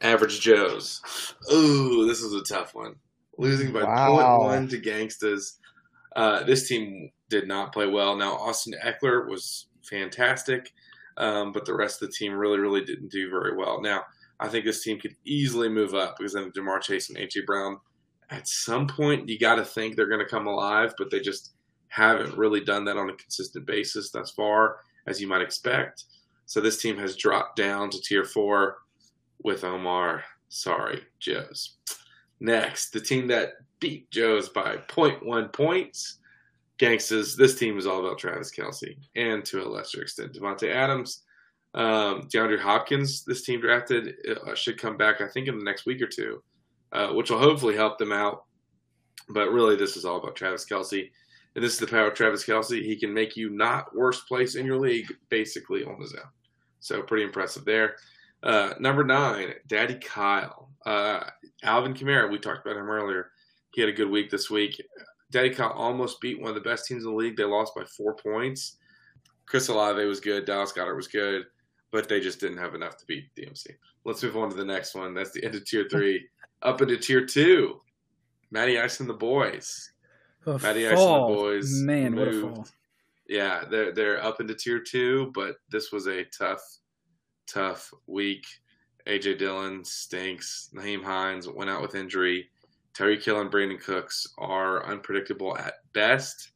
Average 0.00 0.40
Joes. 0.40 1.00
Ooh, 1.52 2.06
this 2.06 2.20
is 2.20 2.32
a 2.34 2.42
tough 2.42 2.74
one. 2.74 2.96
Losing 3.38 3.72
by 3.72 3.82
Wow. 3.82 4.48
0.1 4.48 4.70
to 4.70 4.80
Gangstas. 4.80 5.58
Uh, 6.14 6.44
this 6.44 6.68
team 6.68 7.10
did 7.28 7.48
not 7.48 7.72
play 7.72 7.86
well. 7.86 8.16
Now 8.16 8.34
Austin 8.34 8.74
Ekeler 8.84 9.28
was 9.28 9.66
fantastic, 9.82 10.72
um, 11.16 11.52
but 11.52 11.64
the 11.64 11.74
rest 11.74 12.02
of 12.02 12.08
the 12.08 12.14
team 12.14 12.32
really, 12.32 12.58
really 12.58 12.84
didn't 12.84 13.10
do 13.10 13.30
very 13.30 13.56
well. 13.56 13.80
Now 13.80 14.02
I 14.40 14.48
think 14.48 14.64
this 14.64 14.82
team 14.82 15.00
could 15.00 15.16
easily 15.24 15.68
move 15.68 15.94
up 15.94 16.16
because 16.16 16.34
then 16.34 16.50
Ja'Marr 16.52 16.80
Chase 16.80 17.08
and 17.08 17.18
AJ 17.18 17.46
Brown. 17.46 17.78
At 18.30 18.48
some 18.48 18.86
point, 18.86 19.28
you 19.28 19.38
got 19.38 19.56
to 19.56 19.64
think 19.64 19.96
they're 19.96 20.08
going 20.08 20.24
to 20.24 20.30
come 20.30 20.46
alive, 20.46 20.94
but 20.96 21.10
they 21.10 21.20
just 21.20 21.54
haven't 21.88 22.36
really 22.36 22.60
done 22.60 22.84
that 22.86 22.96
on 22.96 23.10
a 23.10 23.14
consistent 23.16 23.66
basis 23.66 24.10
thus 24.10 24.30
far, 24.30 24.78
as 25.06 25.20
you 25.20 25.28
might 25.28 25.42
expect. 25.42 26.04
So 26.46 26.60
this 26.60 26.80
team 26.80 26.98
has 26.98 27.16
dropped 27.16 27.56
down 27.56 27.90
to 27.90 28.00
tier 28.00 28.24
four 28.24 28.78
with 29.42 29.64
Omar. 29.64 30.24
Sorry, 30.48 31.02
Joe's. 31.18 31.76
Next, 32.40 32.90
the 32.90 33.00
team 33.00 33.26
that 33.28 33.54
beat 33.80 34.10
Joe's 34.10 34.48
by 34.48 34.76
0.1 34.88 35.52
points. 35.52 36.18
Gangsters, 36.78 37.36
this 37.36 37.58
team 37.58 37.78
is 37.78 37.86
all 37.86 38.04
about 38.04 38.18
Travis 38.18 38.50
Kelce 38.50 38.96
and 39.14 39.44
to 39.44 39.64
a 39.64 39.68
lesser 39.68 40.02
extent 40.02 40.32
Davante 40.32 40.74
Adams. 40.74 41.22
Um, 41.74 42.28
DeAndre 42.28 42.58
Hopkins, 42.58 43.24
this 43.24 43.42
team 43.42 43.60
drafted, 43.60 44.14
uh, 44.28 44.54
should 44.54 44.78
come 44.78 44.96
back, 44.96 45.20
I 45.20 45.28
think, 45.28 45.48
in 45.48 45.58
the 45.58 45.64
next 45.64 45.86
week 45.86 46.02
or 46.02 46.06
two, 46.06 46.42
uh, 46.92 47.08
which 47.08 47.30
will 47.30 47.38
hopefully 47.38 47.76
help 47.76 47.98
them 47.98 48.12
out. 48.12 48.44
But 49.28 49.50
really, 49.50 49.76
this 49.76 49.96
is 49.96 50.04
all 50.04 50.18
about 50.18 50.36
Travis 50.36 50.64
Kelce. 50.64 51.10
And 51.54 51.64
this 51.64 51.72
is 51.72 51.78
the 51.78 51.86
power 51.86 52.08
of 52.08 52.14
Travis 52.14 52.44
Kelce. 52.44 52.82
He 52.82 52.96
can 52.96 53.14
make 53.14 53.36
you 53.36 53.50
not 53.50 53.94
worst 53.94 54.26
place 54.26 54.56
in 54.56 54.66
your 54.66 54.78
league 54.78 55.12
basically 55.28 55.84
on 55.84 56.00
his 56.00 56.14
own. 56.14 56.28
So 56.80 57.02
pretty 57.02 57.24
impressive 57.24 57.64
there. 57.64 57.96
Uh, 58.44 58.74
number 58.78 59.02
nine, 59.02 59.54
Daddy 59.66 59.94
Kyle. 59.94 60.68
Uh, 60.86 61.24
Alvin 61.62 61.94
Kamara, 61.94 62.30
we 62.30 62.38
talked 62.38 62.64
about 62.64 62.78
him 62.78 62.90
earlier. 62.90 63.30
He 63.72 63.80
had 63.80 63.88
a 63.88 63.94
good 63.94 64.10
week 64.10 64.30
this 64.30 64.50
week. 64.50 64.80
Daddy 65.30 65.50
Kyle 65.50 65.70
almost 65.70 66.20
beat 66.20 66.40
one 66.40 66.50
of 66.50 66.54
the 66.54 66.60
best 66.60 66.86
teams 66.86 67.04
in 67.04 67.10
the 67.10 67.16
league. 67.16 67.36
They 67.36 67.44
lost 67.44 67.74
by 67.74 67.84
four 67.84 68.14
points. 68.14 68.76
Chris 69.46 69.68
Olave 69.68 70.04
was 70.04 70.20
good. 70.20 70.44
Dallas 70.44 70.72
Goedert 70.72 70.96
was 70.96 71.08
good, 71.08 71.44
but 71.90 72.08
they 72.08 72.20
just 72.20 72.38
didn't 72.38 72.58
have 72.58 72.74
enough 72.74 72.96
to 72.98 73.06
beat 73.06 73.34
DMC. 73.34 73.68
Let's 74.04 74.22
move 74.22 74.36
on 74.36 74.50
to 74.50 74.56
the 74.56 74.64
next 74.64 74.94
one. 74.94 75.14
That's 75.14 75.32
the 75.32 75.44
end 75.44 75.54
of 75.54 75.64
tier 75.64 75.86
three. 75.90 76.28
Up 76.62 76.80
into 76.80 76.96
tier 76.96 77.26
two, 77.26 77.82
Matty 78.50 78.80
Ice 78.80 79.00
and 79.00 79.08
the 79.08 79.14
boys. 79.14 79.92
A 80.46 80.58
Matty 80.58 80.86
Ice 80.86 80.98
and 80.98 80.98
the 80.98 81.34
boys. 81.34 81.82
Man, 81.82 82.16
what 82.16 82.28
a 82.28 82.40
fall. 82.40 82.66
Yeah, 83.28 83.64
they're 83.70 83.92
they're 83.92 84.24
up 84.24 84.40
into 84.40 84.54
tier 84.54 84.78
two, 84.80 85.30
but 85.34 85.56
this 85.70 85.92
was 85.92 86.06
a 86.06 86.24
tough, 86.24 86.62
tough 87.46 87.92
week. 88.06 88.46
AJ 89.06 89.38
Dillon 89.38 89.84
stinks. 89.84 90.70
Nyheim 90.74 91.02
Hines 91.04 91.48
went 91.48 91.70
out 91.70 91.82
with 91.82 91.94
injury. 91.94 92.48
Tyreek 92.94 93.22
Hill 93.24 93.40
and 93.40 93.50
Brandin 93.50 93.80
Cooks 93.80 94.26
are 94.38 94.86
unpredictable 94.86 95.56
at 95.58 95.74
best. 95.92 96.50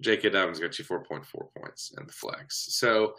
J.K. 0.00 0.30
Dobbins 0.30 0.60
got 0.60 0.78
you 0.78 0.84
4.4 0.84 1.24
points 1.56 1.92
and 1.96 2.08
the 2.08 2.12
flex. 2.12 2.74
So, 2.76 3.14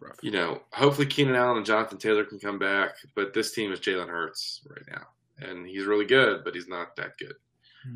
rough. 0.00 0.16
you 0.22 0.30
know, 0.30 0.60
hopefully 0.72 1.06
Keenan 1.06 1.34
Allen 1.34 1.56
and 1.56 1.66
Jonathan 1.66 1.98
Taylor 1.98 2.24
can 2.24 2.38
come 2.38 2.58
back, 2.58 2.96
but 3.14 3.32
this 3.34 3.52
team 3.52 3.72
is 3.72 3.80
Jalen 3.80 4.08
Hurts 4.08 4.60
right 4.68 4.84
now. 4.88 5.06
And 5.38 5.66
he's 5.66 5.84
really 5.86 6.04
good, 6.04 6.44
but 6.44 6.54
he's 6.54 6.68
not 6.68 6.94
that 6.96 7.18
good. 7.18 7.34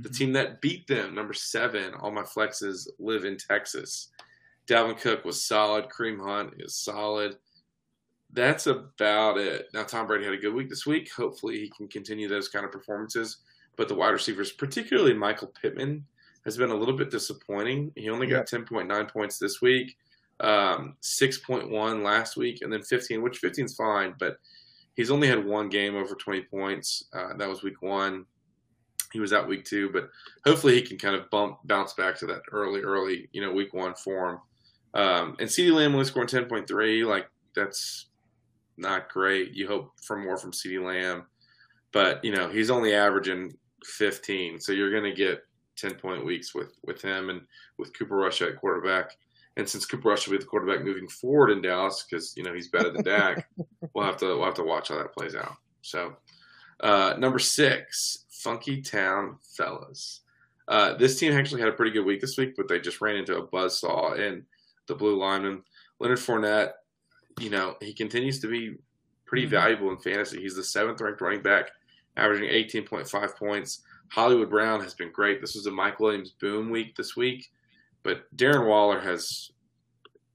The 0.02 0.08
Mhm. 0.08 0.16
team 0.16 0.32
that 0.32 0.60
beat 0.60 0.86
them, 0.88 1.14
number 1.14 1.32
seven, 1.32 1.94
all 1.94 2.10
my 2.10 2.22
flexes 2.24 2.88
live 2.98 3.24
in 3.24 3.36
Texas. 3.36 4.10
Dalvin 4.66 5.00
Cook 5.00 5.24
was 5.24 5.42
solid. 5.44 5.88
Kareem 5.88 6.20
Hunt 6.20 6.54
is 6.58 6.74
solid. 6.76 7.38
That's 8.38 8.68
about 8.68 9.36
it. 9.36 9.66
Now, 9.74 9.82
Tom 9.82 10.06
Brady 10.06 10.24
had 10.24 10.32
a 10.32 10.36
good 10.36 10.54
week 10.54 10.68
this 10.68 10.86
week. 10.86 11.10
Hopefully, 11.12 11.58
he 11.58 11.72
can 11.76 11.88
continue 11.88 12.28
those 12.28 12.46
kind 12.46 12.64
of 12.64 12.70
performances. 12.70 13.38
But 13.74 13.88
the 13.88 13.96
wide 13.96 14.10
receivers, 14.10 14.52
particularly 14.52 15.12
Michael 15.12 15.52
Pittman, 15.60 16.04
has 16.44 16.56
been 16.56 16.70
a 16.70 16.74
little 16.76 16.96
bit 16.96 17.10
disappointing. 17.10 17.90
He 17.96 18.08
only 18.10 18.28
got 18.28 18.46
10.9 18.46 19.12
points 19.12 19.38
this 19.40 19.60
week, 19.60 19.96
um, 20.38 20.94
6.1 21.02 22.04
last 22.04 22.36
week, 22.36 22.60
and 22.62 22.72
then 22.72 22.82
15, 22.82 23.22
which 23.22 23.38
15 23.38 23.64
is 23.64 23.74
fine, 23.74 24.14
but 24.20 24.36
he's 24.94 25.10
only 25.10 25.26
had 25.26 25.44
one 25.44 25.68
game 25.68 25.96
over 25.96 26.14
20 26.14 26.42
points. 26.42 27.06
Uh, 27.12 27.36
that 27.38 27.48
was 27.48 27.64
week 27.64 27.82
one. 27.82 28.24
He 29.12 29.18
was 29.18 29.32
out 29.32 29.48
week 29.48 29.64
two, 29.64 29.90
but 29.90 30.10
hopefully 30.46 30.76
he 30.76 30.82
can 30.82 30.96
kind 30.96 31.16
of 31.16 31.28
bump 31.30 31.58
bounce 31.64 31.94
back 31.94 32.16
to 32.18 32.26
that 32.26 32.42
early, 32.52 32.82
early, 32.82 33.28
you 33.32 33.40
know, 33.40 33.50
week 33.50 33.74
one 33.74 33.96
form. 33.96 34.38
Um, 34.94 35.34
and 35.40 35.48
CeeDee 35.48 35.72
Lamb 35.72 35.94
only 35.94 36.04
scoring 36.04 36.28
10.3. 36.28 37.04
Like, 37.04 37.28
that's 37.56 38.07
not 38.78 39.10
great. 39.10 39.54
You 39.54 39.66
hope 39.66 39.92
for 40.02 40.16
more 40.16 40.36
from 40.36 40.52
CeeDee 40.52 40.84
Lamb, 40.84 41.26
but, 41.92 42.24
you 42.24 42.32
know, 42.32 42.48
he's 42.48 42.70
only 42.70 42.94
averaging 42.94 43.54
15. 43.84 44.60
So 44.60 44.72
you're 44.72 44.90
going 44.90 45.04
to 45.04 45.12
get 45.12 45.44
10 45.76 45.94
point 45.94 46.24
weeks 46.24 46.54
with, 46.54 46.72
with 46.84 47.02
him 47.02 47.30
and 47.30 47.42
with 47.78 47.96
Cooper 47.96 48.16
Rush 48.16 48.42
at 48.42 48.56
quarterback. 48.56 49.16
And 49.58 49.68
since 49.68 49.84
Cooper 49.84 50.10
Rush 50.10 50.26
will 50.26 50.38
be 50.38 50.38
the 50.38 50.48
quarterback 50.48 50.84
moving 50.84 51.08
forward 51.08 51.50
in 51.50 51.60
Dallas, 51.60 52.06
because 52.08 52.32
you 52.36 52.44
know 52.44 52.54
he's 52.54 52.68
better 52.68 52.90
than 52.90 53.02
Dak, 53.02 53.48
we'll 53.92 54.04
have 54.04 54.16
to 54.18 54.26
we'll 54.26 54.44
have 54.44 54.54
to 54.54 54.62
watch 54.62 54.88
how 54.88 54.98
that 54.98 55.12
plays 55.12 55.34
out. 55.34 55.56
So, 55.82 56.14
uh, 56.80 57.14
number 57.18 57.40
six, 57.40 58.24
Funky 58.30 58.80
Town 58.80 59.36
Fellas. 59.56 60.20
Uh, 60.68 60.94
this 60.94 61.18
team 61.18 61.32
actually 61.32 61.60
had 61.60 61.70
a 61.70 61.72
pretty 61.72 61.90
good 61.90 62.04
week 62.04 62.20
this 62.20 62.36
week, 62.38 62.54
but 62.56 62.68
they 62.68 62.78
just 62.78 63.00
ran 63.00 63.16
into 63.16 63.36
a 63.36 63.46
buzzsaw 63.48 64.16
in 64.16 64.44
the 64.86 64.94
blue 64.94 65.18
lineman. 65.18 65.64
Leonard 65.98 66.18
Fournette, 66.18 66.72
you 67.40 67.50
know, 67.50 67.76
he 67.80 67.92
continues 67.92 68.40
to 68.40 68.48
be 68.48 68.76
pretty 69.26 69.46
Mhm. 69.46 69.50
valuable 69.50 69.90
in 69.90 69.98
fantasy. 69.98 70.40
He's 70.40 70.56
the 70.56 70.64
seventh 70.64 71.00
ranked 71.00 71.20
running 71.20 71.42
back, 71.42 71.70
averaging 72.16 72.48
18.5 72.48 73.36
points. 73.36 73.84
Hollywood 74.10 74.48
Brown 74.50 74.80
has 74.80 74.94
been 74.94 75.12
great. 75.12 75.40
This 75.40 75.54
was 75.54 75.66
a 75.66 75.70
Mike 75.70 76.00
Williams 76.00 76.30
boom 76.32 76.70
week 76.70 76.96
this 76.96 77.14
week, 77.16 77.50
but 78.02 78.34
Darren 78.36 78.66
Waller 78.66 79.00
has 79.00 79.50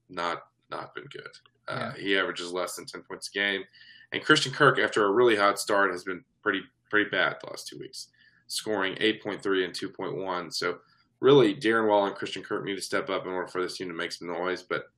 not 0.08 0.46
not 0.70 0.94
been 0.94 1.04
good. 1.06 1.30
Uh, 1.68 1.92
He 1.92 2.16
averages 2.16 2.52
less 2.52 2.76
than 2.76 2.86
10 2.86 3.02
points 3.02 3.28
a 3.28 3.32
game. 3.32 3.64
And 4.12 4.24
Christian 4.24 4.52
Kirk, 4.52 4.78
after 4.78 5.04
a 5.04 5.10
really 5.12 5.36
hot 5.36 5.58
start, 5.58 5.90
has 5.92 6.04
been 6.04 6.24
pretty 6.42 6.62
pretty 6.90 7.10
bad 7.10 7.36
the 7.40 7.50
last 7.50 7.66
two 7.68 7.78
weeks, 7.78 8.08
scoring 8.46 8.96
8.3 9.00 9.64
and 9.64 9.74
2.1. 9.74 10.50
So 10.52 10.80
really, 11.20 11.54
Darren 11.54 11.88
Waller 11.88 12.08
and 12.08 12.16
Christian 12.16 12.42
Kirk 12.42 12.64
need 12.64 12.76
to 12.76 12.82
step 12.82 13.10
up 13.10 13.24
in 13.26 13.32
order 13.32 13.48
for 13.48 13.60
this 13.62 13.76
team 13.76 13.88
to 13.88 13.94
make 13.94 14.12
some 14.12 14.28
noise. 14.28 14.62
But 14.62 14.90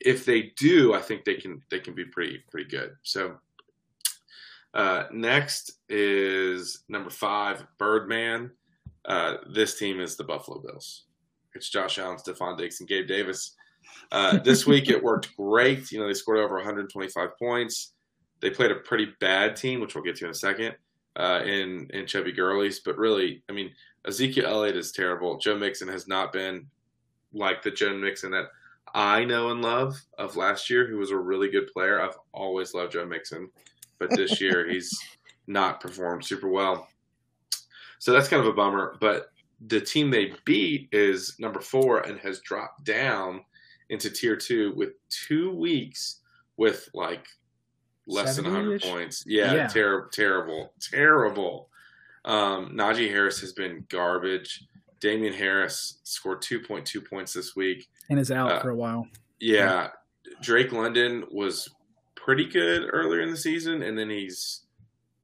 if 0.00 0.24
they 0.24 0.52
do, 0.56 0.94
I 0.94 1.00
think 1.00 1.24
they 1.24 1.34
can 1.34 1.62
they 1.70 1.80
can 1.80 1.94
be 1.94 2.04
pretty 2.04 2.42
pretty 2.50 2.68
good. 2.68 2.96
So 3.02 3.36
uh, 4.74 5.04
next 5.12 5.80
is 5.88 6.84
number 6.88 7.10
five, 7.10 7.64
Birdman. 7.78 8.50
Uh, 9.04 9.36
this 9.52 9.78
team 9.78 10.00
is 10.00 10.16
the 10.16 10.24
Buffalo 10.24 10.60
Bills. 10.60 11.04
It's 11.54 11.68
Josh 11.68 11.98
Allen, 11.98 12.18
Stefon 12.18 12.58
Diggs, 12.58 12.80
and 12.80 12.88
Gabe 12.88 13.06
Davis. 13.06 13.54
Uh, 14.10 14.38
this 14.38 14.66
week 14.66 14.88
it 14.88 15.02
worked 15.02 15.36
great. 15.36 15.92
You 15.92 16.00
know, 16.00 16.08
they 16.08 16.14
scored 16.14 16.38
over 16.38 16.56
125 16.56 17.38
points. 17.38 17.92
They 18.40 18.50
played 18.50 18.72
a 18.72 18.76
pretty 18.76 19.08
bad 19.20 19.56
team, 19.56 19.80
which 19.80 19.94
we'll 19.94 20.04
get 20.04 20.16
to 20.16 20.24
in 20.24 20.30
a 20.32 20.34
second, 20.34 20.74
uh, 21.16 21.42
in 21.44 21.88
in 21.90 22.06
Chubby 22.06 22.32
Gurley's. 22.32 22.80
But 22.80 22.98
really, 22.98 23.42
I 23.48 23.52
mean, 23.52 23.70
Ezekiel 24.06 24.46
Elliott 24.46 24.76
is 24.76 24.92
terrible. 24.92 25.38
Joe 25.38 25.56
Mixon 25.56 25.88
has 25.88 26.08
not 26.08 26.32
been 26.32 26.66
like 27.32 27.62
the 27.62 27.70
Joe 27.70 27.96
Mixon 27.96 28.32
that 28.32 28.46
I 28.94 29.24
know 29.24 29.50
and 29.50 29.60
love 29.60 30.00
of 30.18 30.36
last 30.36 30.70
year, 30.70 30.86
who 30.86 30.98
was 30.98 31.10
a 31.10 31.16
really 31.18 31.50
good 31.50 31.66
player. 31.72 32.00
I've 32.00 32.16
always 32.32 32.74
loved 32.74 32.92
Joe 32.92 33.04
Mixon, 33.04 33.50
but 33.98 34.10
this 34.10 34.40
year 34.40 34.68
he's 34.68 34.96
not 35.46 35.80
performed 35.80 36.24
super 36.24 36.48
well. 36.48 36.88
So 37.98 38.12
that's 38.12 38.28
kind 38.28 38.40
of 38.40 38.48
a 38.48 38.52
bummer. 38.52 38.96
But 39.00 39.26
the 39.66 39.80
team 39.80 40.10
they 40.10 40.32
beat 40.44 40.88
is 40.92 41.36
number 41.38 41.60
four 41.60 42.00
and 42.00 42.18
has 42.20 42.40
dropped 42.40 42.84
down 42.84 43.44
into 43.88 44.10
tier 44.10 44.36
two 44.36 44.72
with 44.76 44.90
two 45.08 45.50
weeks 45.54 46.20
with 46.56 46.88
like 46.94 47.26
less 48.06 48.36
than 48.36 48.44
100 48.44 48.82
points. 48.82 49.24
Yeah, 49.26 49.54
Yeah. 49.54 49.66
terrible, 49.66 50.08
terrible, 50.10 50.74
terrible. 50.80 51.70
Um, 52.24 52.70
Najee 52.76 53.10
Harris 53.10 53.40
has 53.40 53.52
been 53.52 53.86
garbage. 53.88 54.66
Damien 55.00 55.34
Harris 55.34 55.98
scored 56.04 56.40
2.2 56.42 57.06
points 57.06 57.32
this 57.32 57.54
week. 57.56 57.88
And 58.10 58.18
is 58.18 58.30
out 58.30 58.52
Uh, 58.52 58.60
for 58.60 58.70
a 58.70 58.76
while. 58.76 59.08
Yeah, 59.40 59.90
Drake 60.42 60.72
London 60.72 61.24
was 61.30 61.68
pretty 62.14 62.46
good 62.46 62.88
earlier 62.92 63.20
in 63.20 63.30
the 63.30 63.36
season, 63.36 63.82
and 63.82 63.98
then 63.98 64.10
he's 64.10 64.62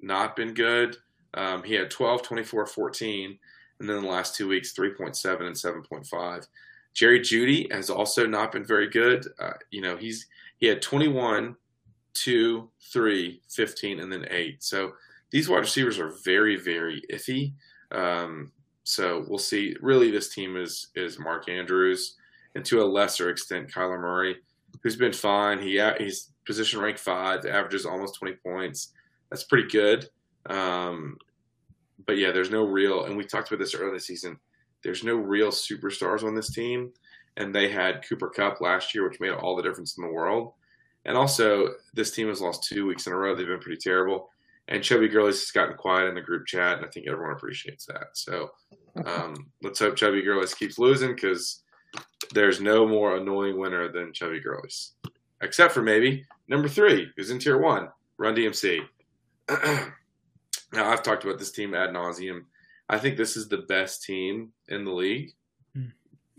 not 0.00 0.36
been 0.36 0.54
good. 0.54 0.96
Um, 1.34 1.62
he 1.62 1.74
had 1.74 1.90
12, 1.90 2.22
24, 2.22 2.66
14, 2.66 3.38
and 3.78 3.88
then 3.88 4.02
the 4.02 4.08
last 4.08 4.34
two 4.34 4.48
weeks, 4.48 4.72
3.7 4.74 5.46
and 5.46 5.54
7.5. 5.56 6.46
Jerry 6.92 7.20
Jeudy 7.20 7.72
has 7.72 7.88
also 7.88 8.26
not 8.26 8.52
been 8.52 8.64
very 8.64 8.88
good. 8.88 9.26
Uh, 9.38 9.52
you 9.70 9.80
know, 9.80 9.96
he's 9.96 10.26
he 10.58 10.66
had 10.66 10.82
21, 10.82 11.56
2, 12.14 12.70
3, 12.92 13.42
15, 13.48 14.00
and 14.00 14.12
then 14.12 14.26
8. 14.28 14.62
So 14.62 14.92
these 15.30 15.48
wide 15.48 15.58
receivers 15.60 15.98
are 15.98 16.12
very, 16.24 16.56
very 16.56 17.02
iffy. 17.12 17.52
Um, 17.92 18.52
so 18.82 19.24
we'll 19.28 19.38
see. 19.38 19.76
Really, 19.80 20.10
this 20.10 20.34
team 20.34 20.56
is 20.56 20.88
is 20.96 21.18
Mark 21.18 21.48
Andrews 21.48 22.16
and 22.54 22.64
to 22.64 22.82
a 22.82 22.84
lesser 22.84 23.30
extent 23.30 23.72
Kyler 23.72 24.00
Murray, 24.00 24.36
who's 24.82 24.96
been 24.96 25.12
fine. 25.12 25.60
He 25.60 25.82
he's 25.98 26.32
position 26.46 26.80
ranked 26.80 27.00
five, 27.00 27.44
averages 27.46 27.86
almost 27.86 28.18
20 28.18 28.36
points. 28.44 28.92
That's 29.30 29.44
pretty 29.44 29.68
good. 29.68 30.08
Um, 30.46 31.16
but 32.06 32.18
yeah, 32.18 32.32
there's 32.32 32.50
no 32.50 32.64
real, 32.64 33.04
and 33.04 33.16
we 33.16 33.24
talked 33.24 33.48
about 33.48 33.60
this 33.60 33.74
earlier 33.74 33.92
this 33.92 34.06
season. 34.06 34.38
There's 34.82 35.04
no 35.04 35.14
real 35.14 35.50
superstars 35.50 36.24
on 36.24 36.34
this 36.34 36.52
team, 36.52 36.92
and 37.36 37.54
they 37.54 37.68
had 37.68 38.04
Cooper 38.08 38.30
Kupp 38.30 38.60
last 38.60 38.94
year, 38.94 39.08
which 39.08 39.20
made 39.20 39.30
all 39.30 39.54
the 39.54 39.62
difference 39.62 39.96
in 39.96 40.04
the 40.04 40.12
world. 40.12 40.54
And 41.04 41.16
also, 41.16 41.68
this 41.94 42.10
team 42.10 42.28
has 42.28 42.40
lost 42.40 42.64
two 42.64 42.86
weeks 42.86 43.06
in 43.06 43.12
a 43.12 43.16
row. 43.16 43.34
They've 43.34 43.46
been 43.46 43.60
pretty 43.60 43.80
terrible. 43.80 44.30
And 44.68 44.82
Chubby 44.82 45.08
Gurley's 45.08 45.40
has 45.40 45.50
gotten 45.50 45.76
quiet 45.76 46.08
in 46.08 46.14
the 46.14 46.20
group 46.20 46.46
chat, 46.46 46.78
and 46.78 46.86
I 46.86 46.88
think 46.88 47.06
everyone 47.08 47.34
appreciates 47.34 47.86
that. 47.86 48.08
So 48.14 48.50
um, 49.04 49.50
let's 49.62 49.78
hope 49.78 49.96
Chubby 49.96 50.22
Gurley's 50.22 50.54
keeps 50.54 50.78
losing 50.78 51.14
because 51.14 51.62
there's 52.32 52.60
no 52.60 52.86
more 52.86 53.16
annoying 53.16 53.58
winner 53.58 53.90
than 53.90 54.12
Chubby 54.12 54.40
Girlies, 54.40 54.92
except 55.42 55.72
for 55.74 55.82
maybe 55.82 56.24
number 56.48 56.68
three, 56.68 57.10
who's 57.16 57.30
in 57.30 57.38
tier 57.38 57.58
one, 57.58 57.88
Run 58.18 58.34
DMC. 58.36 58.80
now 60.72 60.90
I've 60.90 61.02
talked 61.02 61.24
about 61.24 61.38
this 61.38 61.50
team 61.52 61.74
ad 61.74 61.90
nauseum. 61.90 62.44
I 62.88 62.98
think 62.98 63.16
this 63.16 63.36
is 63.36 63.48
the 63.48 63.58
best 63.68 64.02
team 64.02 64.52
in 64.68 64.84
the 64.84 64.90
league, 64.92 65.32
Hmm. 65.74 65.86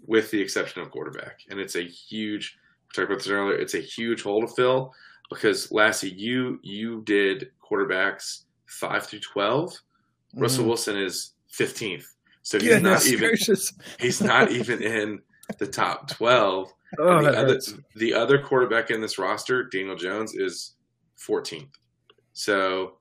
with 0.06 0.32
the 0.32 0.42
exception 0.42 0.82
of 0.82 0.92
quarterback, 0.92 1.40
and 1.50 1.60
it's 1.60 1.76
a 1.76 1.82
huge. 1.84 2.58
We 2.90 2.94
talked 2.96 3.10
about 3.12 3.20
this 3.24 3.30
earlier. 3.30 3.56
It's 3.58 3.74
a 3.76 3.80
huge 3.80 4.22
hole 4.24 4.42
to 4.42 4.48
fill 4.48 4.94
because 5.30 5.72
Lassie, 5.72 6.10
you 6.10 6.60
you 6.62 7.02
did 7.06 7.52
quarterbacks 7.64 8.44
five 8.66 9.06
through 9.06 9.20
twelve. 9.22 9.74
Russell 10.36 10.64
Mhm. 10.66 10.68
Wilson 10.68 10.98
is 10.98 11.34
fifteenth, 11.50 12.14
so 12.44 12.60
he's 12.60 12.82
not 12.82 13.06
even 13.06 13.20
gracious. 13.30 13.74
he's 14.00 14.22
not 14.22 14.52
even 14.60 14.82
in 14.84 15.22
the 15.58 15.68
top 15.68 16.10
12 16.10 16.74
Oh, 17.00 17.24
the, 17.24 17.38
other, 17.38 17.60
the 17.96 18.14
other 18.14 18.38
quarterback 18.38 18.92
in 18.92 19.00
this 19.00 19.18
roster 19.18 19.64
daniel 19.64 19.96
jones 19.96 20.36
is 20.36 20.74
14th 21.18 21.70
so 22.34 22.98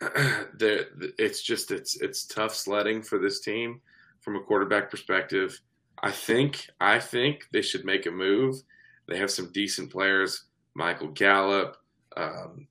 it's 0.00 1.42
just 1.42 1.70
it's 1.70 2.00
it's 2.00 2.24
tough 2.26 2.54
sledding 2.54 3.02
for 3.02 3.18
this 3.18 3.40
team 3.40 3.80
from 4.20 4.36
a 4.36 4.40
quarterback 4.40 4.90
perspective. 4.90 5.60
I 6.02 6.10
think 6.10 6.66
i 6.80 6.98
think 6.98 7.46
they 7.52 7.60
should 7.60 7.84
make 7.84 8.06
a 8.06 8.10
move. 8.10 8.62
They 9.08 9.18
have 9.18 9.30
some 9.30 9.52
decent 9.52 9.90
players 9.90 10.44
michael 10.74 11.08
gallup 11.08 11.76
um, 12.16 12.66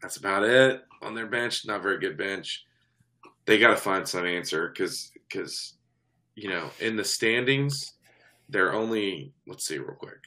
that's 0.00 0.16
about 0.16 0.44
it 0.44 0.84
on 1.02 1.14
their 1.14 1.26
bench. 1.26 1.66
Not 1.66 1.82
very 1.82 1.98
good 1.98 2.16
bench. 2.16 2.64
They 3.46 3.58
got 3.58 3.70
to 3.70 3.76
find 3.76 4.06
some 4.06 4.26
answer 4.26 4.68
because 4.68 5.10
because 5.28 5.74
you 6.34 6.48
know 6.48 6.68
in 6.80 6.96
the 6.96 7.04
standings 7.04 7.94
they're 8.48 8.72
only 8.74 9.32
let's 9.46 9.66
see 9.66 9.78
real 9.78 9.94
quick. 9.96 10.18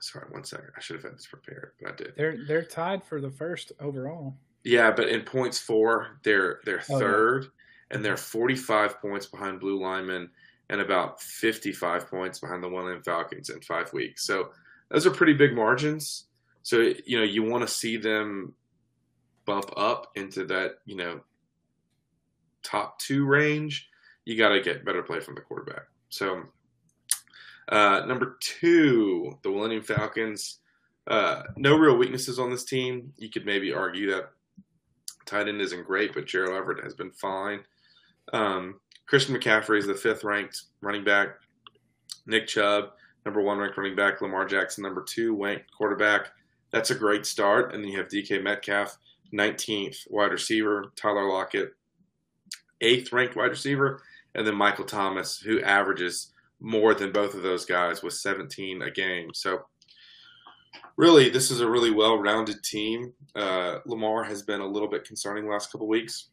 Sorry 0.00 0.26
one 0.30 0.44
second. 0.44 0.70
I 0.76 0.80
should 0.80 0.96
have 0.96 1.02
had 1.04 1.14
this 1.14 1.26
prepared 1.26 1.72
but 1.80 1.92
i 1.92 1.96
did. 1.96 2.12
They're 2.16 2.38
they're 2.46 2.64
tied 2.64 3.02
for 3.04 3.20
the 3.20 3.30
first 3.30 3.72
overall. 3.80 4.34
yeah 4.64 4.90
but 4.90 5.08
in 5.08 5.22
points 5.22 5.58
for, 5.58 6.18
they're 6.22 6.60
they're 6.64 6.82
Oh, 6.88 6.94
yeah. 6.94 6.98
third 6.98 7.46
and 7.90 8.04
they're 8.04 8.16
45 8.16 9.00
points 9.00 9.26
behind 9.26 9.60
blue 9.60 9.80
linemen 9.80 10.28
and 10.70 10.80
about 10.80 11.20
55 11.22 12.08
points 12.08 12.40
behind 12.40 12.62
the 12.62 12.68
one 12.68 13.00
falcons 13.02 13.50
in 13.50 13.60
five 13.60 13.92
weeks. 13.92 14.24
So 14.26 14.50
those 14.88 15.06
are 15.06 15.10
pretty 15.12 15.34
big 15.34 15.54
margins. 15.54 16.26
So 16.62 16.92
you 17.04 17.18
know 17.18 17.24
you 17.24 17.42
want 17.44 17.66
to 17.66 17.72
see 17.72 17.96
them 17.96 18.54
bump 19.44 19.70
up 19.76 20.10
into 20.16 20.44
that 20.46 20.78
you 20.86 20.96
know 20.96 21.20
top 22.62 22.98
two 22.98 23.24
range 23.26 23.88
you 24.26 24.36
got 24.36 24.50
to 24.50 24.60
get 24.60 24.84
better 24.84 25.02
play 25.02 25.20
from 25.20 25.34
the 25.34 25.40
quarterback 25.40 25.86
so 26.10 26.42
uh, 27.68 28.04
number 28.06 28.36
two, 28.40 29.38
the 29.42 29.50
Millennium 29.50 29.82
Falcons. 29.82 30.60
Uh, 31.06 31.42
no 31.56 31.76
real 31.76 31.96
weaknesses 31.96 32.38
on 32.38 32.50
this 32.50 32.64
team. 32.64 33.12
You 33.16 33.28
could 33.28 33.46
maybe 33.46 33.72
argue 33.72 34.10
that 34.10 34.30
tight 35.24 35.48
end 35.48 35.60
isn't 35.60 35.86
great, 35.86 36.14
but 36.14 36.26
Gerald 36.26 36.56
Everett 36.56 36.84
has 36.84 36.94
been 36.94 37.10
fine. 37.12 37.60
Um, 38.32 38.80
Christian 39.06 39.36
McCaffrey 39.36 39.78
is 39.78 39.86
the 39.86 39.94
fifth 39.94 40.24
ranked 40.24 40.62
running 40.80 41.04
back. 41.04 41.36
Nick 42.26 42.46
Chubb, 42.46 42.90
number 43.24 43.40
one 43.40 43.58
ranked 43.58 43.76
running 43.76 43.96
back. 43.96 44.20
Lamar 44.20 44.46
Jackson, 44.46 44.82
number 44.82 45.02
two 45.02 45.40
ranked 45.40 45.70
quarterback. 45.76 46.28
That's 46.72 46.90
a 46.90 46.94
great 46.94 47.24
start. 47.24 47.72
And 47.72 47.82
then 47.82 47.90
you 47.90 47.98
have 47.98 48.08
DK 48.08 48.42
Metcalf, 48.42 48.98
19th 49.32 50.10
wide 50.10 50.32
receiver. 50.32 50.92
Tyler 50.96 51.28
Lockett, 51.28 51.74
eighth 52.80 53.12
ranked 53.12 53.36
wide 53.36 53.50
receiver. 53.50 54.02
And 54.36 54.46
then 54.46 54.54
Michael 54.54 54.84
Thomas, 54.84 55.38
who 55.38 55.62
averages 55.62 56.32
more 56.60 56.94
than 56.94 57.10
both 57.10 57.34
of 57.34 57.42
those 57.42 57.64
guys 57.64 58.02
with 58.02 58.12
17 58.12 58.82
a 58.82 58.90
game. 58.90 59.30
So, 59.32 59.62
really, 60.96 61.30
this 61.30 61.50
is 61.50 61.60
a 61.60 61.68
really 61.68 61.90
well 61.90 62.18
rounded 62.18 62.62
team. 62.62 63.14
Uh, 63.34 63.78
Lamar 63.86 64.22
has 64.24 64.42
been 64.42 64.60
a 64.60 64.66
little 64.66 64.88
bit 64.88 65.04
concerning 65.04 65.44
the 65.44 65.50
last 65.50 65.72
couple 65.72 65.88
weeks. 65.88 66.28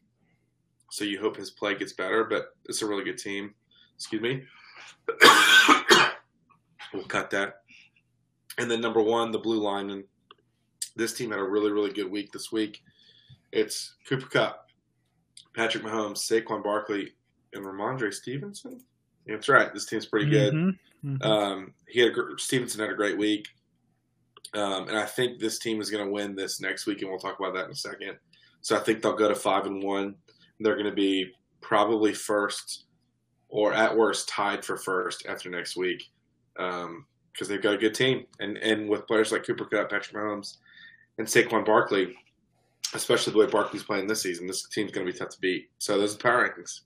So, 0.90 1.04
you 1.04 1.18
hope 1.18 1.36
his 1.36 1.50
play 1.50 1.74
gets 1.74 1.94
better, 1.94 2.24
but 2.24 2.54
it's 2.66 2.82
a 2.82 2.86
really 2.86 3.04
good 3.04 3.18
team. 3.18 3.54
Excuse 3.96 4.22
me. 4.22 4.42
we'll 6.92 7.04
cut 7.08 7.30
that. 7.30 7.62
And 8.58 8.70
then, 8.70 8.82
number 8.82 9.02
one, 9.02 9.32
the 9.32 9.38
blue 9.38 9.60
lineman. 9.60 10.04
This 10.94 11.14
team 11.14 11.30
had 11.30 11.40
a 11.40 11.44
really, 11.44 11.72
really 11.72 11.92
good 11.92 12.10
week 12.10 12.32
this 12.32 12.52
week. 12.52 12.82
It's 13.50 13.94
Cooper 14.06 14.26
Kupp, 14.26 14.68
Patrick 15.54 15.82
Mahomes, 15.82 16.18
Saquon 16.18 16.62
Barkley, 16.62 17.14
and 17.54 17.64
Rhamondre 17.64 18.12
Stevenson. 18.12 18.80
That's 19.26 19.48
right. 19.48 19.72
This 19.72 19.86
team's 19.86 20.06
pretty 20.06 20.30
good. 20.30 20.52
Mhm, 20.54 20.78
mhm. 21.04 21.24
Um, 21.24 21.74
he 21.88 22.00
had 22.00 22.12
a, 22.16 22.38
Stevenson 22.38 22.80
had 22.80 22.90
a 22.90 22.94
great 22.94 23.16
week, 23.16 23.48
um, 24.52 24.88
and 24.88 24.98
I 24.98 25.06
think 25.06 25.38
this 25.38 25.58
team 25.58 25.80
is 25.80 25.90
going 25.90 26.04
to 26.04 26.10
win 26.10 26.34
this 26.36 26.60
next 26.60 26.86
week, 26.86 27.00
and 27.00 27.10
we'll 27.10 27.18
talk 27.18 27.38
about 27.38 27.54
that 27.54 27.66
in 27.66 27.70
a 27.70 27.76
second. 27.76 28.18
So 28.60 28.76
I 28.76 28.80
think 28.80 29.02
they'll 29.02 29.14
go 29.16 29.28
to 29.28 29.34
five 29.34 29.66
and 29.66 29.82
one. 29.82 30.16
They're 30.60 30.76
going 30.76 30.86
to 30.86 30.92
be 30.92 31.32
probably 31.60 32.12
first, 32.12 32.84
or 33.48 33.72
at 33.72 33.96
worst 33.96 34.28
tied 34.28 34.64
for 34.64 34.76
first 34.76 35.26
after 35.26 35.48
next 35.50 35.76
week, 35.76 36.10
because 36.54 37.48
they've 37.48 37.62
got 37.62 37.74
a 37.74 37.78
good 37.78 37.94
team, 37.94 38.26
and 38.40 38.58
and 38.58 38.88
with 38.88 39.06
players 39.06 39.32
like 39.32 39.44
Cooper 39.46 39.64
Kupp, 39.64 39.90
Patrick 39.90 40.14
Mahomes, 40.14 40.58
and 41.18 41.26
Saquon 41.26 41.64
Barkley, 41.64 42.14
especially 42.94 43.32
the 43.32 43.38
way 43.38 43.46
Barkley's 43.46 43.82
playing 43.82 44.06
this 44.06 44.22
season, 44.22 44.46
this 44.46 44.68
team's 44.68 44.92
going 44.92 45.06
to 45.06 45.12
be 45.12 45.18
tough 45.18 45.30
to 45.30 45.40
beat. 45.40 45.70
So 45.78 45.98
those 45.98 46.14
are 46.14 46.18
the 46.18 46.22
power 46.22 46.48
rankings. 46.48 46.80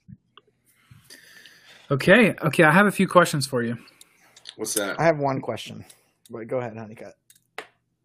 Okay, 1.90 2.35
okay. 2.42 2.64
I 2.64 2.70
have 2.70 2.87
a 2.87 2.92
few 2.92 3.09
questions 3.09 3.46
for 3.46 3.62
you. 3.62 3.79
What's 4.57 4.74
that? 4.74 5.01
I 5.01 5.05
have 5.05 5.18
one 5.18 5.40
question. 5.40 5.85
But 6.31 6.46
go 6.48 6.59
ahead, 6.59 6.77
Honeycutt. 6.77 7.14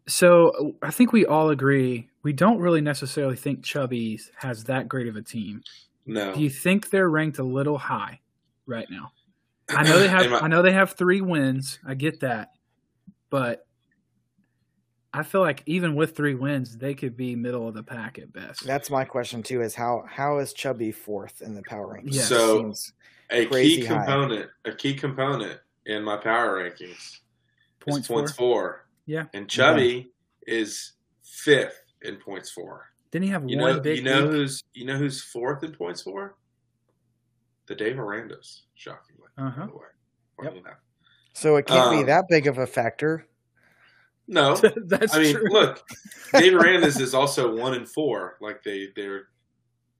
So 0.06 0.74
I 0.82 0.90
think 0.90 1.12
we 1.12 1.24
all 1.26 1.50
agree 1.50 2.08
we 2.22 2.32
don't 2.32 2.58
really 2.58 2.80
necessarily 2.80 3.36
think 3.36 3.62
Chubby's 3.64 4.30
has 4.36 4.64
that 4.64 4.88
great 4.88 5.08
of 5.08 5.16
a 5.16 5.22
team. 5.22 5.62
No. 6.06 6.34
Do 6.34 6.40
you 6.40 6.50
think 6.50 6.90
they're 6.90 7.08
ranked 7.08 7.38
a 7.38 7.42
little 7.42 7.78
high 7.78 8.20
right 8.66 8.86
now? 8.90 9.12
I 9.68 9.82
know 9.84 9.98
they 9.98 10.08
have. 10.16 10.32
I- 10.32 10.38
I 10.40 10.48
know 10.48 10.62
they 10.62 10.72
have 10.72 10.92
three 10.92 11.20
wins. 11.20 11.78
I 11.86 11.94
get 11.94 12.20
that, 12.20 12.50
but 13.30 13.66
I 15.12 15.22
feel 15.22 15.40
like 15.40 15.62
even 15.66 15.94
with 15.94 16.16
three 16.16 16.34
wins, 16.34 16.76
they 16.76 16.94
could 16.94 17.16
be 17.16 17.36
middle 17.36 17.66
of 17.68 17.74
the 17.74 17.82
pack 17.82 18.18
at 18.18 18.32
best. 18.32 18.66
That's 18.66 18.90
my 18.90 19.04
question 19.04 19.42
too. 19.42 19.62
Is 19.62 19.74
how 19.74 20.04
how 20.06 20.38
is 20.38 20.52
Chubby 20.52 20.92
fourth 20.92 21.40
in 21.42 21.54
the 21.54 21.62
power 21.62 21.94
rankings? 21.98 22.14
Yeah. 22.14 22.22
So- 22.22 22.56
Seems- 22.58 22.92
a 23.30 23.46
crazy 23.46 23.76
key 23.82 23.86
high. 23.86 23.94
component, 24.04 24.50
a 24.64 24.72
key 24.72 24.94
component 24.94 25.60
in 25.86 26.02
my 26.02 26.16
power 26.16 26.62
rankings 26.62 27.18
points 27.80 28.06
is 28.06 28.08
points 28.08 28.32
for. 28.32 28.36
four. 28.38 28.86
Yeah. 29.06 29.24
And 29.34 29.48
Chubby 29.48 30.10
is 30.46 30.92
fifth 31.22 31.82
in 32.02 32.16
points 32.16 32.50
for. 32.50 32.86
Didn't 33.10 33.24
he 33.26 33.30
have 33.30 33.48
You 33.48 33.58
one 33.58 33.76
know, 33.76 33.80
big? 33.80 33.98
you 33.98 34.02
know 34.04 34.22
week? 34.22 34.30
who's 34.32 34.64
you 34.72 34.86
know 34.86 34.96
who's 34.96 35.22
fourth 35.22 35.62
in 35.62 35.72
points 35.72 36.02
for? 36.02 36.36
The 37.66 37.74
Dave 37.74 37.96
Arandas, 37.96 38.62
shockingly. 38.74 39.28
Uh-huh. 39.38 39.60
By 39.62 39.66
the 39.66 39.72
way. 39.72 39.86
Funny 40.42 40.62
so 41.32 41.56
it 41.56 41.66
can't 41.66 41.90
be 41.92 41.98
Um, 41.98 42.06
that 42.06 42.26
big 42.28 42.46
of 42.46 42.58
a 42.58 42.66
factor. 42.66 43.26
No, 44.26 44.56
That's 44.86 45.14
I 45.14 45.18
mean, 45.20 45.36
true. 45.36 45.50
look, 45.50 45.82
Dave 46.32 46.52
Arandas 46.60 47.00
is 47.00 47.14
also 47.14 47.56
one 47.56 47.74
and 47.74 47.88
four. 47.88 48.36
Like 48.40 48.62
they 48.62 48.88
they're 48.96 49.28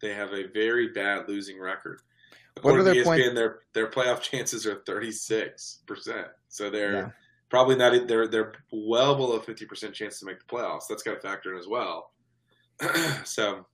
they 0.01 0.13
have 0.13 0.33
a 0.33 0.49
very 0.49 0.89
bad 0.89 1.29
losing 1.29 1.61
record. 1.61 2.01
What 2.63 2.75
are 2.77 2.79
According 2.81 2.87
to 2.87 2.95
their 2.95 3.05
point- 3.05 3.23
ESPN, 3.23 3.35
their 3.35 3.59
their 3.73 3.91
playoff 3.91 4.21
chances 4.31 4.67
are 4.67 4.83
thirty 4.87 5.11
six 5.11 5.81
percent. 5.87 6.29
So 6.49 6.71
they're 6.71 6.93
Yeah. 6.93 7.11
probably 7.51 7.77
not. 7.77 8.07
They're 8.07 8.29
they're 8.29 8.53
well 8.71 9.15
below 9.17 9.41
fifty 9.41 9.67
percent 9.67 9.95
chance 9.95 10.21
to 10.21 10.27
make 10.27 10.39
the 10.39 10.45
playoffs. 10.47 10.87
That's 10.89 11.03
got 11.03 11.15
to 11.15 11.21
factor 11.21 11.53
in 11.53 11.59
as 11.59 11.67
well. 11.67 12.13
so, 13.25 13.67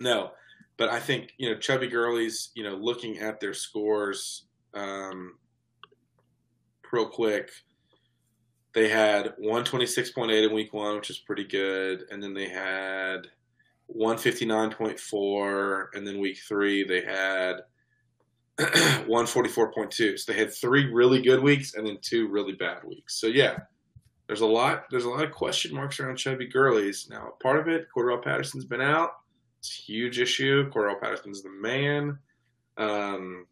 no, 0.00 0.30
but 0.76 0.88
I 0.90 1.00
think 1.00 1.32
you 1.38 1.50
know 1.50 1.58
Chubby 1.58 1.88
Gurley's. 1.88 2.50
You 2.54 2.62
know, 2.64 2.74
looking 2.76 3.18
at 3.18 3.40
their 3.40 3.54
scores, 3.54 4.46
um, 4.74 5.36
real 6.92 7.08
quick, 7.08 7.50
they 8.74 8.88
had 8.88 9.34
one 9.38 9.64
twenty 9.64 9.86
six 9.86 10.10
point 10.10 10.30
eight 10.30 10.44
in 10.44 10.54
week 10.54 10.72
one, 10.72 10.94
which 10.96 11.10
is 11.10 11.18
pretty 11.18 11.44
good, 11.44 12.04
and 12.10 12.22
then 12.22 12.32
they 12.32 12.48
had 12.48 13.26
one 13.86 14.18
fifty 14.18 14.44
nine 14.46 14.70
point 14.70 14.98
four, 15.00 15.90
and 15.94 16.06
then 16.06 16.20
week 16.20 16.38
three 16.46 16.84
they 16.84 17.02
had. 17.02 17.56
144.2 19.06 20.18
so 20.18 20.32
they 20.32 20.38
had 20.38 20.52
three 20.52 20.92
really 20.92 21.22
good 21.22 21.42
weeks 21.42 21.74
and 21.74 21.86
then 21.86 21.98
two 22.02 22.28
really 22.28 22.54
bad 22.54 22.82
weeks. 22.84 23.20
So 23.20 23.26
yeah 23.26 23.58
there's 24.26 24.40
a 24.40 24.46
lot 24.46 24.84
there's 24.90 25.04
a 25.04 25.10
lot 25.10 25.24
of 25.24 25.32
question 25.32 25.74
marks 25.74 26.00
around 26.00 26.16
Chubby 26.16 26.46
Gurley's 26.46 27.08
now 27.08 27.32
part 27.42 27.60
of 27.60 27.68
it 27.68 27.86
Cordarrelle 27.94 28.22
Patterson's 28.22 28.64
been 28.64 28.80
out. 28.80 29.10
It's 29.60 29.78
a 29.78 29.82
huge 29.82 30.20
issue. 30.20 30.70
Cordell 30.70 31.00
patterson's 31.00 31.42
the 31.42 31.50
man. 31.50 32.18
Um, 32.76 33.46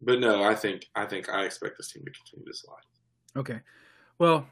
but 0.00 0.20
no 0.20 0.44
i 0.44 0.54
think 0.54 0.86
i 0.94 1.04
think 1.04 1.28
i 1.28 1.44
expect 1.44 1.76
this 1.76 1.90
team 1.90 2.04
to 2.04 2.12
continue 2.12 2.46
to 2.46 2.56
slide. 2.56 2.76
Okay. 3.36 3.60
Well, 4.18 4.46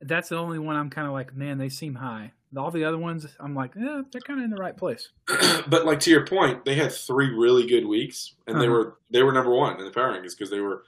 that's 0.00 0.28
the 0.28 0.36
only 0.36 0.58
one 0.58 0.76
I'm 0.76 0.90
kind 0.90 1.06
of 1.06 1.12
like, 1.12 1.34
man, 1.34 1.58
they 1.58 1.68
seem 1.68 1.94
high. 1.94 2.32
All 2.56 2.70
the 2.70 2.84
other 2.84 2.98
ones, 2.98 3.26
I'm 3.40 3.54
like, 3.54 3.72
yeah, 3.76 4.02
they're 4.12 4.20
kind 4.20 4.40
of 4.40 4.44
in 4.44 4.50
the 4.50 4.56
right 4.56 4.76
place. 4.76 5.08
but 5.68 5.86
like 5.86 6.00
to 6.00 6.10
your 6.10 6.26
point, 6.26 6.64
they 6.64 6.74
had 6.74 6.92
three 6.92 7.30
really 7.30 7.66
good 7.66 7.86
weeks, 7.86 8.34
and 8.46 8.60
they 8.60 8.66
Uh-huh. 8.66 8.72
were 8.72 8.98
they 9.10 9.22
were 9.22 9.32
number 9.32 9.52
one 9.54 9.78
in 9.78 9.84
the 9.84 9.90
power 9.90 10.12
rankings 10.12 10.36
because 10.36 10.50
they 10.50 10.60
were 10.60 10.84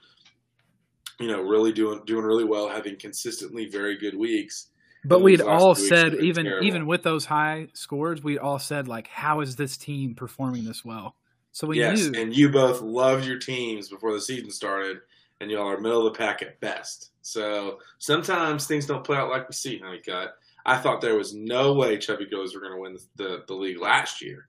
you 1.19 1.27
know, 1.27 1.41
really 1.41 1.71
doing 1.71 2.01
doing 2.05 2.25
really 2.25 2.43
well, 2.43 2.69
having 2.69 2.97
consistently 2.97 3.67
very 3.69 3.97
good 3.97 4.17
weeks. 4.17 4.67
But 5.05 5.21
we'd 5.21 5.39
all 5.41 5.75
said 5.75 6.15
even 6.15 6.45
terrible. 6.45 6.65
even 6.67 6.87
with 6.87 7.03
those 7.03 7.25
high 7.25 7.67
scores, 7.73 8.23
we 8.23 8.37
all 8.39 8.59
said 8.59 8.87
like, 8.87 9.07
how 9.07 9.41
is 9.41 9.55
this 9.55 9.77
team 9.77 10.15
performing 10.15 10.65
this 10.65 10.83
well? 10.83 11.15
So 11.51 11.67
we 11.67 11.77
yes, 11.77 12.09
knew. 12.09 12.21
and 12.21 12.35
you 12.35 12.49
both 12.49 12.81
loved 12.81 13.25
your 13.25 13.37
teams 13.37 13.87
before 13.87 14.13
the 14.13 14.19
season 14.19 14.49
started, 14.51 14.97
and 15.39 15.49
y'all 15.49 15.67
are 15.69 15.79
middle 15.79 16.05
of 16.05 16.13
the 16.13 16.17
pack 16.17 16.41
at 16.41 16.59
best. 16.59 17.11
So 17.21 17.79
sometimes 17.99 18.67
things 18.67 18.87
don't 18.87 19.03
play 19.05 19.15
out 19.17 19.29
like 19.29 19.47
we 19.47 19.53
see, 19.53 19.79
Honeycutt. 19.79 20.33
I 20.65 20.77
thought 20.77 21.01
there 21.01 21.15
was 21.15 21.33
no 21.33 21.73
way 21.73 21.97
Chubby 21.97 22.25
Goes 22.25 22.55
were 22.55 22.61
going 22.61 22.73
to 22.73 22.79
win 22.79 22.93
the, 22.93 23.23
the, 23.23 23.43
the 23.47 23.53
league 23.53 23.79
last 23.79 24.21
year, 24.21 24.47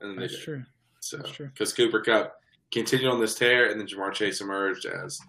and 0.00 0.18
That's 0.20 0.38
true. 0.38 0.64
So 1.00 1.18
That's 1.18 1.30
true. 1.30 1.46
because 1.48 1.72
Cooper 1.72 2.00
Kupp 2.00 2.34
continued 2.72 3.10
on 3.10 3.20
this 3.20 3.34
tear, 3.36 3.70
and 3.70 3.78
then 3.78 3.86
Ja'Marr 3.86 4.12
Chase 4.12 4.40
emerged 4.40 4.86
as 4.86 5.20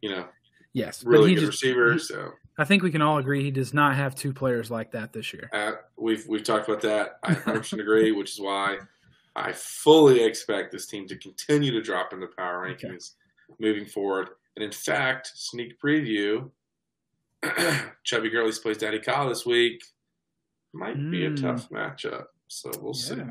you 0.00 0.10
know 0.10 0.26
Yes, 0.72 1.04
really 1.04 1.34
good 1.34 1.40
just- 1.46 1.62
receiver. 1.62 1.92
he- 1.94 1.98
so 1.98 2.32
I 2.58 2.64
think 2.64 2.82
we 2.82 2.90
can 2.90 3.02
all 3.02 3.18
agree 3.18 3.42
he 3.42 3.50
does 3.50 3.74
not 3.74 3.96
have 3.96 4.14
two 4.14 4.32
players 4.32 4.70
like 4.70 4.92
that 4.92 5.12
this 5.12 5.32
year. 5.34 5.50
uh, 5.52 5.72
we've 5.96 6.26
we've 6.26 6.44
talked 6.44 6.68
about 6.68 6.80
that. 6.82 7.18
I 7.22 7.34
100% 7.34 7.80
agree, 7.80 8.12
which 8.12 8.32
is 8.32 8.40
why 8.40 8.78
I 9.34 9.52
fully 9.52 10.22
expect 10.22 10.72
this 10.72 10.86
team 10.86 11.06
to 11.08 11.16
continue 11.16 11.70
to 11.72 11.82
drop 11.82 12.12
in 12.14 12.20
the 12.20 12.28
power 12.28 12.66
Okay. 12.68 12.88
rankings 12.88 13.12
moving 13.58 13.84
forward. 13.84 14.30
And 14.54 14.64
in 14.64 14.72
fact, 14.72 15.32
sneak 15.34 15.78
preview: 15.78 16.50
Chubby 18.04 18.30
Gurley's 18.30 18.58
plays 18.58 18.78
Daddy 18.78 18.98
Kyle 18.98 19.28
this 19.28 19.44
week. 19.46 19.82
Might 20.72 20.96
be 21.10 21.26
a 21.26 21.30
Mm. 21.30 21.40
tough 21.40 21.68
matchup, 21.70 22.26
so 22.48 22.70
we'll 22.80 22.94
see. 22.94 23.22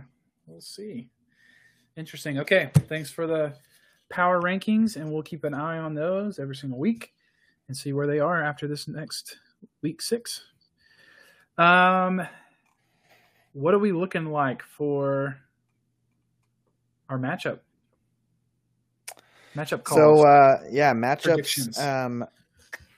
We'll 0.47 0.61
see. 0.61 1.09
Interesting. 1.95 2.39
Okay, 2.39 2.71
thanks 2.87 3.09
for 3.11 3.27
the 3.27 3.55
power 4.09 4.41
rankings, 4.41 4.95
and 4.95 5.11
we'll 5.11 5.23
keep 5.23 5.43
an 5.43 5.53
eye 5.53 5.77
on 5.77 5.93
those 5.93 6.39
every 6.39 6.55
single 6.55 6.79
week 6.79 7.13
and 7.67 7.75
see 7.77 7.93
where 7.93 8.07
they 8.07 8.19
are 8.19 8.41
after 8.43 8.67
this 8.67 8.87
next 8.87 9.37
week 9.81 10.01
six. 10.01 10.41
Um, 11.57 12.27
what 13.53 13.73
are 13.73 13.79
we 13.79 13.91
looking 13.91 14.25
like 14.25 14.61
for 14.61 15.37
our 17.09 17.17
matchup? 17.17 17.59
Matchup 19.55 19.83
calls. 19.83 20.19
So 20.21 20.27
uh, 20.27 20.59
yeah, 20.69 20.93
matchups. 20.93 21.79
Um, 21.79 22.25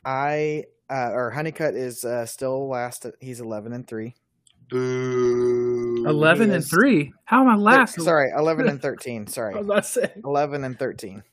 I 0.04 0.66
uh, 0.90 1.12
or 1.14 1.32
Honeycutt 1.32 1.76
is 1.76 2.04
uh, 2.04 2.26
still 2.26 2.68
last. 2.68 3.06
At, 3.06 3.16
he's 3.20 3.40
eleven 3.40 3.74
and 3.74 3.88
three. 3.88 4.16
Boo. 4.70 6.06
Eleven 6.08 6.52
and 6.52 6.66
three. 6.66 7.14
How 7.26 7.42
am 7.42 7.50
I 7.50 7.56
last? 7.56 8.00
Sorry, 8.02 8.32
eleven 8.36 8.68
and 8.68 8.82
thirteen. 8.88 9.28
Sorry, 9.28 9.54
I 9.56 9.58
was 9.60 9.66
about 9.66 9.84
to 9.84 9.90
say. 9.90 10.12
eleven 10.24 10.64
and 10.64 10.78
thirteen. 10.78 11.24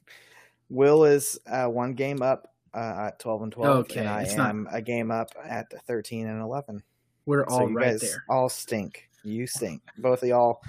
Will 0.70 1.04
is 1.04 1.38
uh, 1.46 1.66
one 1.66 1.94
game 1.94 2.22
up 2.22 2.52
uh, 2.74 3.06
at 3.08 3.18
twelve 3.18 3.42
and 3.42 3.52
twelve, 3.52 3.78
Okay, 3.86 4.00
and 4.00 4.08
I 4.08 4.22
it's 4.22 4.34
not- 4.36 4.50
am 4.50 4.68
a 4.72 4.80
game 4.82 5.10
up 5.10 5.30
at 5.44 5.66
thirteen 5.86 6.26
and 6.26 6.40
eleven. 6.40 6.82
We're 7.26 7.44
So 7.48 7.54
all 7.54 7.68
you 7.70 7.76
right 7.76 7.90
guys 7.92 8.00
there. 8.02 8.24
all 8.28 8.48
stink. 8.48 9.08
You 9.22 9.46
stink. 9.46 9.82
Both 9.98 10.22
of 10.22 10.28
y'all 10.28 10.60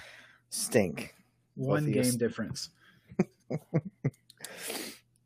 stink. 0.50 1.14
One 1.56 1.86
of 1.86 1.92
game 1.94 2.04
s- 2.04 2.16
difference. 2.16 2.70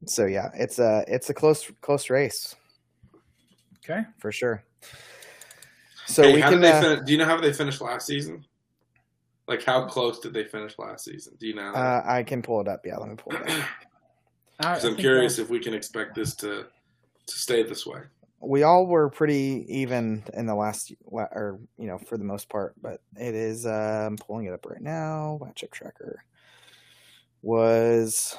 So 0.05 0.25
yeah, 0.25 0.49
it's 0.55 0.79
a 0.79 1.03
it's 1.07 1.29
a 1.29 1.33
close 1.33 1.69
close 1.81 2.09
race 2.09 2.55
Okay. 3.89 4.01
for 4.19 4.31
sure. 4.31 4.63
So 6.07 6.23
hey, 6.23 6.35
we 6.35 6.41
how 6.41 6.49
can. 6.49 6.61
did 6.61 6.65
they 6.67 6.77
uh, 6.77 6.81
fin- 6.95 7.05
do 7.05 7.11
you 7.11 7.17
know 7.17 7.25
how 7.25 7.39
they 7.39 7.53
finished 7.53 7.81
last 7.81 8.05
season? 8.07 8.45
Like 9.47 9.63
how 9.63 9.85
close 9.87 10.19
did 10.19 10.33
they 10.33 10.43
finish 10.43 10.77
last 10.77 11.05
season? 11.05 11.33
Do 11.39 11.47
you 11.47 11.55
know? 11.55 11.71
uh, 11.73 12.03
I 12.05 12.23
can 12.23 12.41
pull 12.41 12.61
it 12.61 12.67
up. 12.67 12.81
Yeah, 12.85 12.97
let 12.97 13.09
me 13.09 13.15
pull 13.15 13.33
it 13.33 13.41
up. 13.41 13.47
I- 13.49 13.63
I 14.61 14.73
Because 14.75 14.83
I'm 14.85 14.95
curious 14.95 15.37
that- 15.37 15.43
if 15.43 15.49
we 15.49 15.59
can 15.59 15.73
expect 15.73 16.15
this 16.15 16.35
to 16.37 16.65
to 17.27 17.33
stay 17.37 17.61
this 17.63 17.85
way. 17.85 18.01
we 18.41 18.63
all 18.63 18.87
were 18.87 19.09
pretty 19.09 19.65
even 19.69 20.23
in 20.33 20.45
the 20.47 20.55
last 20.55 20.91
or 21.11 21.59
you 21.77 21.85
know 21.87 21.97
for 21.99 22.17
the 22.17 22.23
most 22.23 22.49
part 22.49 22.73
but 22.81 23.01
it 23.17 23.35
is 23.35 23.65
uh, 23.67 24.05
i'm 24.07 24.15
pulling 24.17 24.45
it 24.47 24.53
up 24.53 24.65
right 24.65 24.81
now 24.81 25.37
matchup 25.41 25.69
tracker 25.71 26.23
was 27.43 28.35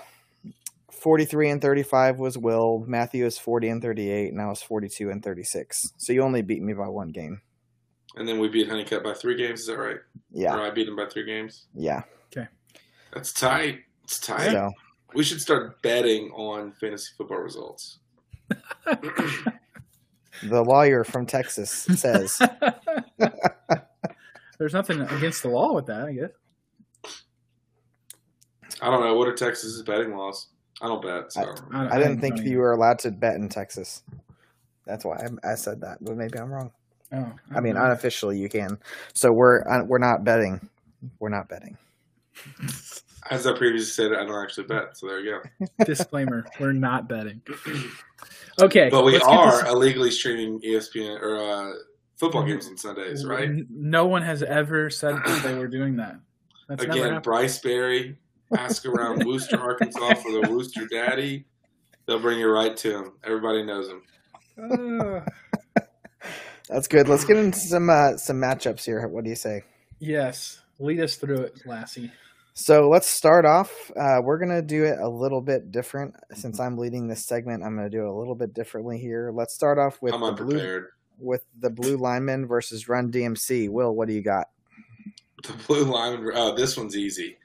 43 1.00 1.50
and 1.50 1.62
35 1.62 2.18
was 2.18 2.36
will 2.38 2.84
matthew 2.86 3.24
is 3.26 3.38
40 3.38 3.68
and 3.68 3.82
38 3.82 4.32
and 4.32 4.40
i 4.40 4.46
was 4.46 4.62
42 4.62 5.10
and 5.10 5.22
36 5.22 5.94
so 5.96 6.12
you 6.12 6.22
only 6.22 6.42
beat 6.42 6.62
me 6.62 6.72
by 6.74 6.88
one 6.88 7.08
game 7.08 7.40
And 8.16 8.26
then 8.28 8.38
we 8.38 8.48
beat 8.48 8.68
Honeycutt 8.68 9.02
by 9.04 9.14
three 9.14 9.36
games. 9.36 9.60
Is 9.60 9.66
that 9.68 9.78
right? 9.78 9.98
yeah 10.32 10.54
Or 10.54 10.60
I 10.60 10.70
beat 10.70 10.88
him 10.88 10.96
by 10.96 11.06
three 11.06 11.24
games. 11.24 11.66
yeah 11.74 12.02
Okay. 12.36 12.48
That's 13.14 13.32
tight. 13.32 13.80
It's 14.04 14.18
tight. 14.20 14.50
so 14.50 14.70
We 15.14 15.22
should 15.24 15.40
start 15.40 15.80
betting 15.82 16.30
on 16.32 16.72
fantasy 16.80 17.10
football 17.16 17.38
results. 17.38 17.98
the 18.84 20.62
lawyer 20.64 21.04
from 21.04 21.24
texas 21.26 21.70
says 21.70 22.38
There's 24.58 24.74
nothing 24.74 25.00
against 25.00 25.42
the 25.42 25.48
law 25.48 25.72
with 25.72 25.86
that, 25.86 26.06
I 26.08 26.12
guess. 26.12 26.30
I 28.82 28.90
don't 28.90 29.02
know. 29.02 29.14
What 29.14 29.26
are 29.28 29.34
Texas's 29.34 29.82
betting 29.82 30.14
laws? 30.14 30.48
I 30.82 30.86
don't 30.88 31.02
bet. 31.02 31.32
So 31.32 31.54
I. 31.72 31.84
I- 31.86 31.94
i 31.94 31.98
didn't 31.98 32.18
I 32.18 32.20
think 32.20 32.36
don't 32.36 32.46
you 32.46 32.58
were 32.58 32.72
allowed 32.72 32.98
to 33.00 33.10
bet 33.10 33.34
in 33.36 33.48
texas 33.48 34.02
that's 34.86 35.04
why 35.04 35.16
I, 35.44 35.52
I 35.52 35.54
said 35.54 35.80
that 35.82 35.98
but 36.02 36.16
maybe 36.16 36.38
i'm 36.38 36.50
wrong 36.50 36.70
Oh, 37.12 37.32
I 37.54 37.58
mean, 37.60 37.74
know. 37.74 37.84
unofficially, 37.86 38.38
you 38.38 38.48
can. 38.48 38.78
So 39.14 39.32
we're 39.32 39.66
uh, 39.68 39.82
we're 39.84 39.98
not 39.98 40.22
betting. 40.22 40.68
We're 41.18 41.28
not 41.28 41.48
betting. 41.48 41.76
As 43.30 43.46
I 43.48 43.52
previously 43.56 43.90
said, 43.90 44.12
I 44.16 44.24
don't 44.24 44.40
actually 44.40 44.68
bet. 44.68 44.96
So 44.96 45.08
there 45.08 45.18
you 45.18 45.40
go. 45.58 45.66
disclaimer: 45.84 46.46
we're 46.60 46.72
not 46.72 47.08
betting. 47.08 47.42
Okay, 48.60 48.90
But 48.90 49.04
we 49.04 49.16
are 49.18 49.62
this- 49.62 49.70
illegally 49.70 50.10
streaming 50.10 50.60
ESPN 50.60 51.20
or 51.20 51.38
uh, 51.38 51.72
football 52.16 52.44
games 52.44 52.68
on 52.68 52.76
Sundays, 52.76 53.24
right? 53.24 53.50
No 53.70 54.06
one 54.06 54.20
has 54.22 54.42
ever 54.42 54.90
said 54.90 55.14
that 55.16 55.42
they 55.42 55.54
were 55.54 55.66
doing 55.68 55.96
that. 55.96 56.16
That's 56.68 56.84
Again. 56.84 57.22
Bryce 57.22 57.58
Berry, 57.58 58.18
ask 58.56 58.86
around 58.86 59.24
Wooster, 59.24 59.60
Arkansas 59.60 60.14
for 60.14 60.32
the 60.32 60.50
Wooster 60.50 60.86
Daddy. 60.86 61.44
They'll 62.06 62.20
bring 62.20 62.38
you 62.38 62.48
right 62.48 62.76
to 62.78 62.98
him. 62.98 63.12
Everybody 63.24 63.64
knows 63.64 63.88
him. 63.88 64.02
Uh, 64.58 65.20
That's 66.68 66.88
good. 66.88 67.08
Let's 67.08 67.24
get 67.24 67.36
into 67.36 67.58
some 67.58 67.90
uh, 67.90 68.16
some 68.16 68.36
matchups 68.36 68.84
here. 68.84 69.06
What 69.08 69.24
do 69.24 69.30
you 69.30 69.36
say? 69.36 69.62
yes, 69.98 70.62
lead 70.78 71.00
us 71.00 71.16
through 71.16 71.40
it, 71.40 71.60
Lassie. 71.66 72.10
So 72.54 72.88
let's 72.88 73.08
start 73.08 73.44
off. 73.44 73.70
Uh, 73.96 74.20
we're 74.22 74.38
gonna 74.38 74.62
do 74.62 74.84
it 74.84 74.98
a 74.98 75.08
little 75.08 75.40
bit 75.40 75.70
different. 75.70 76.14
Since 76.32 76.60
I'm 76.60 76.76
leading 76.76 77.08
this 77.08 77.26
segment, 77.26 77.62
I'm 77.64 77.76
gonna 77.76 77.90
do 77.90 78.02
it 78.02 78.08
a 78.08 78.14
little 78.14 78.34
bit 78.34 78.54
differently 78.54 78.98
here. 78.98 79.30
Let's 79.34 79.54
start 79.54 79.78
off 79.78 80.00
with 80.02 80.14
I'm 80.14 80.20
the 80.20 80.32
blue 80.32 80.86
with 81.18 81.44
the 81.58 81.70
blue 81.70 81.96
lineman 81.96 82.46
versus 82.46 82.88
Run 82.88 83.10
DMC. 83.10 83.68
Will, 83.68 83.94
what 83.94 84.08
do 84.08 84.14
you 84.14 84.22
got? 84.22 84.48
The 85.42 85.54
blue 85.66 85.84
line. 85.84 86.24
Oh, 86.34 86.54
this 86.54 86.76
one's 86.76 86.96
easy. 86.96 87.36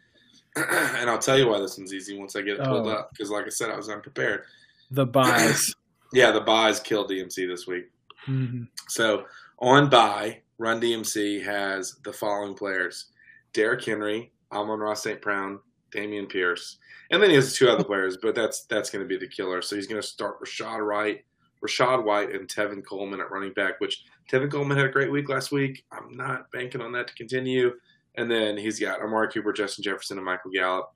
and 0.97 1.09
I'll 1.09 1.19
tell 1.19 1.37
you 1.37 1.47
why 1.49 1.59
this 1.59 1.77
one's 1.77 1.93
easy 1.93 2.17
once 2.17 2.35
I 2.35 2.41
get 2.41 2.59
it 2.59 2.63
pulled 2.65 2.87
Oh. 2.87 2.91
up. 2.91 3.11
Because, 3.11 3.29
like 3.29 3.45
I 3.45 3.49
said, 3.49 3.69
I 3.69 3.75
was 3.77 3.89
unprepared. 3.89 4.43
The 4.91 5.05
buys. 5.05 5.73
Yeah, 6.13 6.31
the 6.31 6.39
buys 6.39 6.79
killed 6.79 7.09
DMC 7.09 7.45
this 7.47 7.67
week. 7.67 7.89
Mhm. 8.25 8.69
So 8.87 9.25
on 9.59 9.89
buy, 9.89 10.43
Run 10.59 10.79
DMC 10.79 11.43
has 11.43 11.95
the 12.05 12.13
following 12.13 12.53
players: 12.53 13.07
Derrick 13.51 13.83
Henry, 13.83 14.31
Amon-Ra 14.51 14.93
St. 14.93 15.21
Brown, 15.21 15.59
Dameon 15.93 16.29
Pierce, 16.29 16.77
and 17.11 17.21
then 17.21 17.31
he 17.31 17.35
has 17.35 17.57
two 17.57 17.67
other 17.67 17.83
players, 17.83 18.17
but 18.21 18.33
that's 18.33 18.63
that's 18.65 18.89
going 18.89 19.03
to 19.03 19.09
be 19.09 19.17
the 19.17 19.27
killer. 19.27 19.61
So 19.61 19.75
he's 19.75 19.87
going 19.87 20.01
to 20.01 20.07
start 20.07 20.39
Rashad 20.41 20.85
Wright, 20.85 21.25
Rachaad 21.61 22.05
White, 22.05 22.33
and 22.33 22.47
Tevin 22.47 22.85
Coleman 22.85 23.19
at 23.19 23.31
running 23.31 23.51
back. 23.53 23.81
Which 23.81 24.05
Tevin 24.31 24.49
Coleman 24.51 24.77
had 24.77 24.85
a 24.85 24.91
great 24.91 25.11
week 25.11 25.27
last 25.27 25.51
week. 25.51 25.83
I'm 25.91 26.15
not 26.15 26.49
banking 26.53 26.79
on 26.81 26.93
that 26.93 27.07
to 27.09 27.15
continue. 27.15 27.73
And 28.17 28.29
then 28.29 28.57
he's 28.57 28.79
got 28.79 29.01
Amari 29.01 29.29
Cooper, 29.29 29.53
Justin 29.53 29.83
Jefferson, 29.83 30.17
and 30.17 30.25
Michael 30.25 30.51
Gallup. 30.51 30.89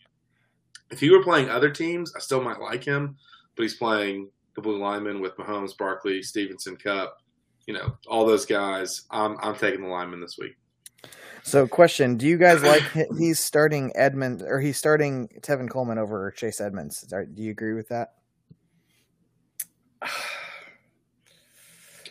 If 0.92 1.00
he 1.00 1.10
were 1.10 1.24
playing 1.24 1.50
other 1.50 1.70
teams, 1.70 2.14
I 2.16 2.20
still 2.20 2.42
might 2.42 2.60
like 2.60 2.84
him, 2.84 3.16
but 3.56 3.64
he's 3.64 3.76
playing 3.76 4.30
the 4.56 4.62
blue 4.62 4.80
lineman 4.80 5.22
with 5.22 5.36
Mahomes, 5.38 5.78
Barkley, 5.78 6.24
Stevenson, 6.24 6.76
Kupp, 6.78 7.18
you 7.68 7.74
know, 7.74 7.96
all 8.08 8.26
those 8.26 8.46
guys. 8.46 9.04
I'm 9.12 9.38
I'm 9.42 9.56
taking 9.56 9.82
the 9.82 9.88
lineman 9.88 10.22
this 10.22 10.38
week. 10.40 10.56
So, 11.44 11.68
question: 11.68 12.18
Do 12.18 12.28
you 12.28 12.38
guys 12.38 12.64
like 12.64 12.84
he's 13.18 13.40
starting 13.40 13.92
Edmund 13.96 14.42
or 14.42 14.60
he's 14.60 14.78
starting 14.78 15.30
Tevin 15.42 15.70
Coleman 15.70 15.98
over 15.98 16.32
Chase 16.32 16.60
Edmonds? 16.60 17.02
Do 17.02 17.44
you 17.44 17.52
agree 17.52 17.74
with 17.74 17.90
that? 17.90 18.14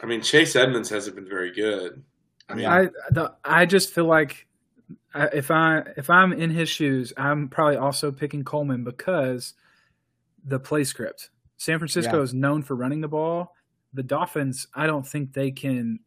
I 0.00 0.06
mean, 0.06 0.22
Chase 0.22 0.54
Edmonds 0.54 0.88
hasn't 0.88 1.16
been 1.16 1.28
very 1.28 1.52
good. 1.52 2.02
I 2.48 2.54
mean, 2.54 2.66
I 2.66 2.88
the, 3.11 3.34
I 3.44 3.66
just 3.66 3.90
feel 3.90 4.06
like 4.06 4.32
I- 4.32 4.44
if 5.14 5.51
I 5.51 5.82
if 5.97 6.11
I'm 6.11 6.32
in 6.32 6.51
his 6.51 6.68
shoes, 6.68 7.12
I'm 7.16 7.49
probably 7.49 7.76
also 7.76 8.11
picking 8.12 8.45
Coleman 8.45 8.84
because 8.84 9.55
the 10.45 10.59
play 10.59 10.84
script. 10.84 11.30
San 11.57 11.78
Francisco 11.78 12.18
Yeah. 12.18 12.22
is 12.22 12.34
known 12.34 12.62
for 12.62 12.76
running 12.76 13.01
the 13.01 13.09
ball. 13.09 13.55
The 13.93 14.03
Dolphins, 14.03 14.66
I 14.74 14.86
don't 14.86 15.07
think 15.07 15.32
they 15.32 15.51
can 15.51 15.99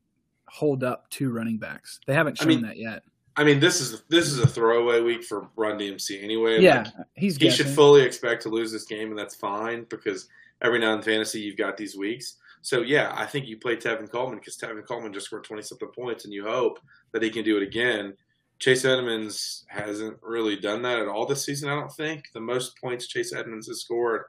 hold 0.47 0.83
up 0.83 1.09
two 1.09 1.31
running 1.31 1.57
backs. 1.57 1.99
They 2.07 2.13
haven't 2.13 2.39
I 2.39 2.43
shown 2.43 2.47
mean, 2.49 2.61
that 2.63 2.77
yet. 2.77 3.03
I 3.35 3.43
mean, 3.43 3.59
this 3.59 3.81
is 3.81 4.01
this 4.09 4.27
is 4.27 4.39
a 4.39 4.47
throwaway 4.47 5.01
week 5.01 5.23
for 5.23 5.49
Run 5.55 5.77
DMC 5.77 6.23
anyway. 6.23 6.61
Yeah, 6.61 6.83
Like, 6.97 7.07
he's 7.15 7.37
he 7.37 7.49
should 7.49 7.67
fully 7.67 8.01
expect 8.01 8.43
to 8.43 8.49
lose 8.49 8.71
this 8.71 8.85
game, 8.85 9.09
and 9.09 9.17
that's 9.17 9.35
fine 9.35 9.85
because 9.89 10.27
every 10.61 10.79
now 10.79 10.93
in 10.93 11.01
fantasy 11.01 11.39
you've 11.39 11.57
got 11.57 11.77
these 11.77 11.95
weeks. 11.97 12.35
So 12.61 12.81
yeah, 12.81 13.13
I 13.15 13.25
think 13.25 13.47
you 13.47 13.57
play 13.57 13.75
Tevin 13.75 14.09
Coleman 14.11 14.39
because 14.39 14.57
Tevin 14.57 14.85
Coleman 14.85 15.13
just 15.13 15.27
scored 15.27 15.43
twenty 15.43 15.63
something 15.63 15.87
points, 15.89 16.25
and 16.25 16.33
you 16.33 16.45
hope 16.45 16.79
that 17.13 17.23
he 17.23 17.29
can 17.29 17.43
do 17.43 17.57
it 17.57 17.63
again. 17.63 18.13
Chase 18.61 18.85
Edmonds 18.85 19.65
hasn't 19.69 20.17
really 20.21 20.55
done 20.55 20.83
that 20.83 20.99
at 20.99 21.07
all 21.07 21.25
this 21.25 21.43
season. 21.43 21.67
I 21.67 21.73
don't 21.73 21.91
think 21.91 22.25
the 22.35 22.39
most 22.39 22.79
points 22.79 23.07
Chase 23.07 23.33
Edmonds 23.33 23.67
has 23.67 23.81
scored 23.81 24.21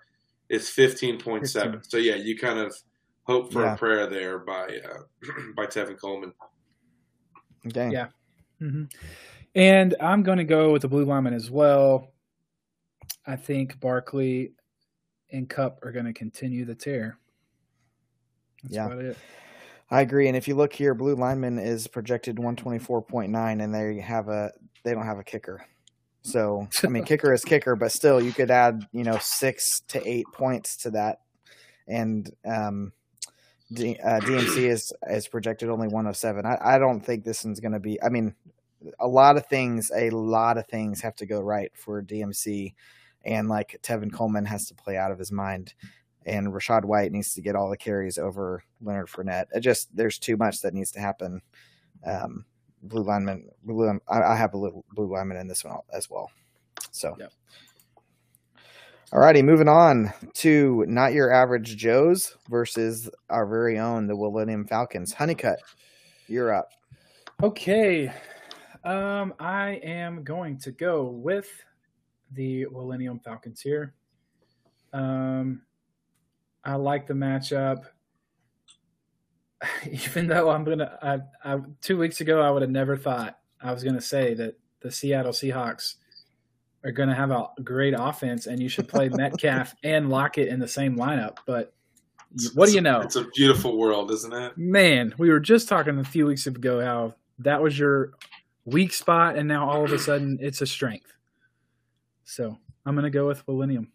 is 0.49 0.70
fifteen 0.70 1.18
point 1.20 1.47
seven. 1.49 1.83
So 1.85 1.99
yeah, 1.99 2.14
you 2.14 2.39
kind 2.39 2.59
of 2.59 2.74
hope 3.24 3.53
for 3.53 3.62
Yeah. 3.62 3.74
a 3.74 3.76
prayer 3.76 4.07
there 4.09 4.39
by 4.39 4.78
uh, 4.89 5.03
by 5.57 5.66
Tevin 5.66 6.01
Coleman. 6.01 6.33
Okay. 7.66 7.91
Yeah. 7.93 8.09
Mm-hmm. 8.62 8.85
And 9.55 9.95
I'm 10.01 10.22
going 10.22 10.39
to 10.39 10.45
go 10.45 10.72
with 10.72 10.80
the 10.83 10.89
blue 10.89 11.05
lineman 11.05 11.35
as 11.35 11.51
well. 11.51 12.09
I 13.26 13.37
think 13.37 13.78
Barkley 13.80 14.53
and 15.30 15.47
Kupp 15.49 15.85
are 15.85 15.93
going 15.93 16.07
to 16.07 16.14
continue 16.14 16.64
the 16.64 16.74
tear. 16.74 17.18
That's 18.62 18.74
Yeah. 18.76 19.12
I 19.93 20.01
agree. 20.01 20.26
And 20.26 20.36
if 20.38 20.49
you 20.49 20.55
look 20.55 20.72
here, 20.72 20.95
blue 20.95 21.14
lineman 21.14 21.59
is 21.59 21.86
projected 21.86 22.36
124.9, 22.36 23.62
and 23.62 23.74
they 23.74 24.01
have 24.01 24.28
a 24.28 24.51
they 24.84 24.95
don't 24.95 25.05
have 25.05 25.18
a 25.18 25.24
kicker. 25.24 25.66
So 26.22 26.66
I 26.82 26.86
mean, 26.86 27.05
kicker 27.05 27.30
is 27.34 27.45
kicker, 27.45 27.76
but 27.76 27.93
still, 27.93 28.18
you 28.18 28.32
could 28.32 28.51
add 28.51 28.86
you 28.93 29.05
know 29.05 29.18
six 29.20 29.80
to 29.88 30.03
eight 30.09 30.24
points 30.32 30.78
to 30.78 30.93
that. 30.93 31.18
And 31.86 32.30
um, 32.47 32.93
D, 33.70 33.99
uh, 34.03 34.20
DMC 34.20 34.70
is 34.70 34.95
is 35.11 35.28
projected 35.28 35.68
only 35.68 35.88
107. 35.88 36.47
I, 36.47 36.57
I 36.76 36.78
don't 36.78 37.05
think 37.05 37.24
this 37.24 37.45
one's 37.45 37.61
going 37.61 37.72
to 37.72 37.80
be. 37.80 38.03
I 38.03 38.09
mean, 38.09 38.34
a 38.99 39.07
lot 39.07 39.36
of 39.36 39.47
things, 39.47 39.90
a 39.95 40.09
lot 40.09 40.57
of 40.57 40.66
things 40.68 41.03
have 41.03 41.16
to 41.16 41.26
go 41.26 41.38
right 41.38 41.70
for 41.74 42.03
DMC, 42.03 42.72
and 43.26 43.47
like 43.47 43.78
Tevin 43.82 44.11
Coleman 44.11 44.47
has 44.47 44.64
to 44.68 44.74
play 44.74 44.97
out 44.97 45.12
of 45.12 45.18
his 45.18 45.30
mind 45.30 45.74
and 46.26 46.48
Rachaad 46.48 46.84
White 46.84 47.12
needs 47.12 47.34
to 47.34 47.40
get 47.42 47.56
all 47.56 47.70
the 47.70 47.76
carries 47.76 48.18
over 48.18 48.62
Leonard 48.80 49.08
Fournette. 49.08 49.46
It 49.52 49.60
just 49.60 49.94
there's 49.96 50.18
too 50.18 50.36
much 50.36 50.60
that 50.62 50.74
needs 50.74 50.90
to 50.92 51.00
happen. 51.00 51.42
Um, 52.04 52.44
blue 52.82 53.02
lineman, 53.02 53.48
blue, 53.62 54.00
I, 54.08 54.22
I 54.22 54.36
have 54.36 54.54
a 54.54 54.58
little 54.58 54.84
blue 54.94 55.12
lineman 55.12 55.36
in 55.38 55.46
this 55.48 55.64
one 55.64 55.78
as 55.92 56.10
well. 56.10 56.30
So, 56.90 57.14
Yep. 57.18 57.32
alrighty, 59.12 59.44
moving 59.44 59.68
on 59.68 60.12
to 60.34 60.84
not 60.88 61.12
your 61.12 61.32
average 61.32 61.76
Joes 61.76 62.36
versus 62.50 63.08
our 63.30 63.46
very 63.46 63.78
own 63.78 64.06
the 64.06 64.14
Millennium 64.14 64.66
Falcons. 64.66 65.12
Honeycutt, 65.12 65.60
you're 66.28 66.52
up. 66.52 66.70
Okay. 67.42 68.12
Um, 68.84 69.34
I 69.38 69.80
am 69.84 70.24
going 70.24 70.58
to 70.58 70.72
go 70.72 71.04
with 71.04 71.48
the 72.32 72.66
Millennium 72.66 73.20
Falcons 73.20 73.60
here. 73.60 73.94
Um, 74.92 75.62
I 76.64 76.74
like 76.76 77.06
the 77.06 77.14
matchup. 77.14 77.84
Even 79.90 80.26
though 80.26 80.50
I'm 80.50 80.64
gonna, 80.64 80.98
I, 81.02 81.18
I 81.44 81.58
two 81.80 81.98
weeks 81.98 82.20
ago 82.20 82.40
I 82.40 82.50
would 82.50 82.62
have 82.62 82.70
never 82.70 82.96
thought 82.96 83.38
I 83.60 83.72
was 83.72 83.84
gonna 83.84 84.00
say 84.00 84.34
that 84.34 84.58
the 84.80 84.90
Seattle 84.90 85.32
Seahawks 85.32 85.96
are 86.84 86.92
gonna 86.92 87.14
have 87.14 87.30
a 87.30 87.48
great 87.62 87.94
offense 87.96 88.46
and 88.46 88.60
you 88.60 88.68
should 88.68 88.88
play 88.88 89.08
Metcalf 89.12 89.74
and 89.82 90.08
Lockett 90.08 90.48
in 90.48 90.58
the 90.58 90.68
same 90.68 90.96
lineup. 90.96 91.38
But 91.46 91.72
what 92.54 92.68
do 92.68 92.74
you 92.74 92.80
know? 92.80 93.00
It's 93.00 93.16
a 93.16 93.26
beautiful 93.34 93.76
world, 93.76 94.10
isn't 94.10 94.32
it? 94.32 94.56
Man, 94.56 95.14
we 95.18 95.30
were 95.30 95.40
just 95.40 95.68
talking 95.68 95.98
a 95.98 96.04
few 96.04 96.26
weeks 96.26 96.46
ago 96.46 96.80
how 96.80 97.14
that 97.38 97.62
was 97.62 97.78
your 97.78 98.12
weak 98.64 98.92
spot, 98.92 99.36
and 99.36 99.46
now 99.46 99.68
all 99.68 99.84
of 99.84 99.92
a 99.92 99.98
sudden 99.98 100.38
it's 100.40 100.60
a 100.60 100.66
strength. 100.66 101.12
So 102.24 102.56
I'm 102.86 102.94
going 102.94 103.04
to 103.04 103.10
go 103.10 103.26
with 103.26 103.46
Millennium. 103.46 103.92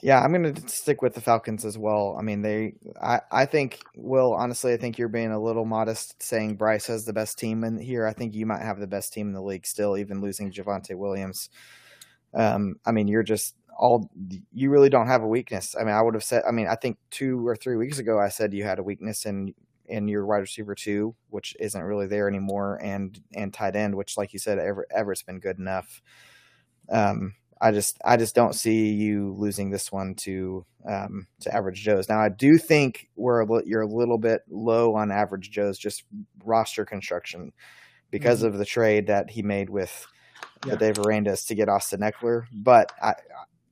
Yeah, 0.00 0.20
I'm 0.20 0.32
going 0.32 0.54
to 0.54 0.68
stick 0.68 1.02
with 1.02 1.14
the 1.14 1.20
Falcons 1.20 1.66
as 1.66 1.76
well. 1.76 2.16
I 2.18 2.22
mean, 2.22 2.40
they, 2.40 2.74
I, 3.00 3.20
I 3.30 3.44
think, 3.44 3.82
Will, 3.94 4.32
honestly, 4.32 4.72
I 4.72 4.78
think 4.78 4.96
you're 4.96 5.08
being 5.08 5.32
a 5.32 5.42
little 5.42 5.66
modest 5.66 6.22
saying 6.22 6.54
Bryce 6.56 6.86
has 6.86 7.04
the 7.04 7.12
best 7.12 7.38
team 7.38 7.62
in 7.62 7.78
here. 7.78 8.06
I 8.06 8.14
think 8.14 8.34
you 8.34 8.46
might 8.46 8.62
have 8.62 8.80
the 8.80 8.86
best 8.86 9.12
team 9.12 9.28
in 9.28 9.34
the 9.34 9.42
league 9.42 9.66
still, 9.66 9.98
even 9.98 10.22
losing 10.22 10.50
Javonte 10.50 10.96
Williams. 10.96 11.50
Um, 12.32 12.76
I 12.86 12.92
mean, 12.92 13.06
you're 13.06 13.22
just 13.22 13.54
all, 13.76 14.10
you 14.52 14.70
really 14.70 14.88
don't 14.88 15.08
have 15.08 15.22
a 15.22 15.28
weakness. 15.28 15.74
I 15.78 15.84
mean, 15.84 15.94
I 15.94 16.00
would 16.00 16.14
have 16.14 16.24
said, 16.24 16.44
I 16.48 16.52
mean, 16.52 16.68
I 16.68 16.76
think 16.76 16.96
two 17.10 17.46
or 17.46 17.54
three 17.54 17.76
weeks 17.76 17.98
ago, 17.98 18.18
I 18.18 18.30
said 18.30 18.54
you 18.54 18.64
had 18.64 18.78
a 18.78 18.82
weakness 18.82 19.26
in, 19.26 19.54
in 19.86 20.08
your 20.08 20.24
wide 20.24 20.38
receiver 20.38 20.74
two, 20.74 21.14
which 21.28 21.54
isn't 21.60 21.82
really 21.82 22.06
there 22.06 22.28
anymore, 22.28 22.80
and, 22.82 23.20
and 23.34 23.52
tight 23.52 23.76
end, 23.76 23.94
which, 23.94 24.16
like 24.16 24.32
you 24.32 24.38
said, 24.38 24.58
Ever, 24.58 24.86
Everett's 24.90 25.22
been 25.22 25.38
good 25.38 25.58
enough. 25.58 26.00
Um, 26.88 27.34
I 27.62 27.70
just 27.70 27.96
I 28.04 28.16
just 28.16 28.34
don't 28.34 28.54
see 28.54 28.90
you 28.90 29.34
losing 29.38 29.70
this 29.70 29.92
one 29.92 30.14
to 30.16 30.66
um, 30.86 31.28
to 31.42 31.54
average 31.54 31.80
Joe's. 31.80 32.08
Now 32.08 32.20
I 32.20 32.28
do 32.28 32.58
think 32.58 33.08
we're 33.14 33.40
a 33.40 33.46
li- 33.46 33.62
you're 33.66 33.82
a 33.82 33.86
little 33.86 34.18
bit 34.18 34.40
low 34.50 34.96
on 34.96 35.12
average 35.12 35.50
Joe's 35.50 35.78
just 35.78 36.02
roster 36.44 36.84
construction 36.84 37.52
because 38.10 38.42
of 38.42 38.58
the 38.58 38.64
trade 38.64 39.06
that 39.06 39.30
he 39.30 39.42
made 39.42 39.70
with 39.70 40.06
Yeah. 40.66 40.72
the 40.74 40.76
Dave 40.78 40.94
Arandas 40.96 41.46
to 41.46 41.54
get 41.54 41.68
Austin 41.68 42.00
Ekeler, 42.00 42.46
but 42.52 42.90
I, 43.00 43.14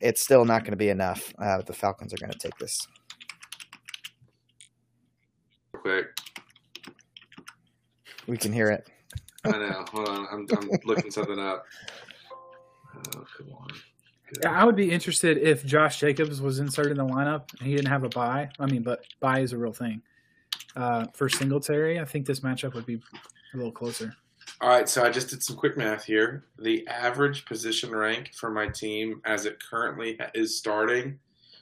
it's 0.00 0.22
still 0.22 0.44
not 0.44 0.62
going 0.62 0.70
to 0.72 0.76
be 0.78 0.88
enough. 0.88 1.34
Uh, 1.38 1.60
the 1.62 1.72
Falcons 1.74 2.14
are 2.14 2.16
going 2.18 2.30
to 2.32 2.38
take 2.38 2.56
this. 2.58 2.86
Real 5.74 5.82
quick. 5.82 6.06
We 8.28 8.36
can 8.38 8.52
hear 8.52 8.68
it. 8.70 8.88
I 9.44 9.50
know. 9.50 9.84
Hold 9.92 10.08
on. 10.08 10.26
I'm, 10.30 10.46
I'm 10.56 10.70
looking 10.84 11.10
something 11.10 11.38
up. 11.38 11.64
Oh, 12.96 13.24
come 13.36 13.52
on. 13.58 13.68
Good. 14.32 14.46
I 14.46 14.64
would 14.64 14.76
be 14.76 14.90
interested 14.90 15.38
if 15.38 15.64
Josh 15.64 15.98
Jacobs 15.98 16.40
was 16.40 16.60
inserted 16.60 16.92
in 16.92 16.98
the 16.98 17.12
lineup 17.12 17.52
and 17.58 17.68
he 17.68 17.74
didn't 17.74 17.90
have 17.90 18.04
a 18.04 18.08
buy. 18.08 18.48
I 18.58 18.66
mean, 18.66 18.82
but 18.82 19.04
buy 19.18 19.40
is 19.40 19.52
a 19.52 19.58
real 19.58 19.72
thing. 19.72 20.02
Uh, 20.76 21.06
for 21.14 21.28
Singletary, 21.28 21.98
I 21.98 22.04
think 22.04 22.26
this 22.26 22.40
matchup 22.40 22.74
would 22.74 22.86
be 22.86 23.02
a 23.54 23.56
little 23.56 23.72
closer. 23.72 24.14
All 24.60 24.68
right, 24.68 24.88
so 24.88 25.04
I 25.04 25.10
just 25.10 25.30
did 25.30 25.42
some 25.42 25.56
quick 25.56 25.76
math 25.76 26.04
here. 26.04 26.44
The 26.58 26.86
average 26.86 27.44
position 27.44 27.94
rank 27.94 28.32
for 28.34 28.50
my 28.50 28.68
team 28.68 29.20
as 29.24 29.46
it 29.46 29.58
currently 29.62 30.18
is 30.34 30.56
starting, 30.56 31.18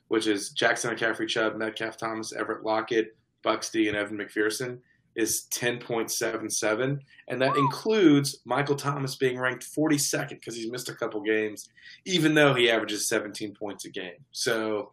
which 0.09 0.27
is 0.27 0.51
Jackson 0.51 0.95
McCaffrey, 0.95 1.29
Chubb, 1.29 1.57
Metcalf, 1.57 1.97
Thomas, 1.97 2.33
Everett, 2.33 2.65
Lockett, 2.65 3.17
Buxty, 3.45 3.89
and 3.89 3.97
Evan 3.97 4.19
McPherson, 4.19 4.79
is 5.19 5.47
10.77. 5.51 7.01
And 7.27 7.43
that 7.43 7.57
includes 7.57 8.39
Michael 8.45 8.77
Thomas 8.77 9.17
being 9.17 9.37
ranked 9.39 9.65
42nd 9.77 10.29
because 10.31 10.55
he's 10.55 10.71
missed 10.71 10.89
a 10.89 10.95
couple 10.95 11.21
games, 11.23 11.69
even 12.07 12.35
though 12.35 12.55
he 12.55 12.71
averages 12.71 13.09
17 13.09 13.53
points 13.55 13.85
a 13.85 13.91
game. 13.91 14.25
So 14.31 14.93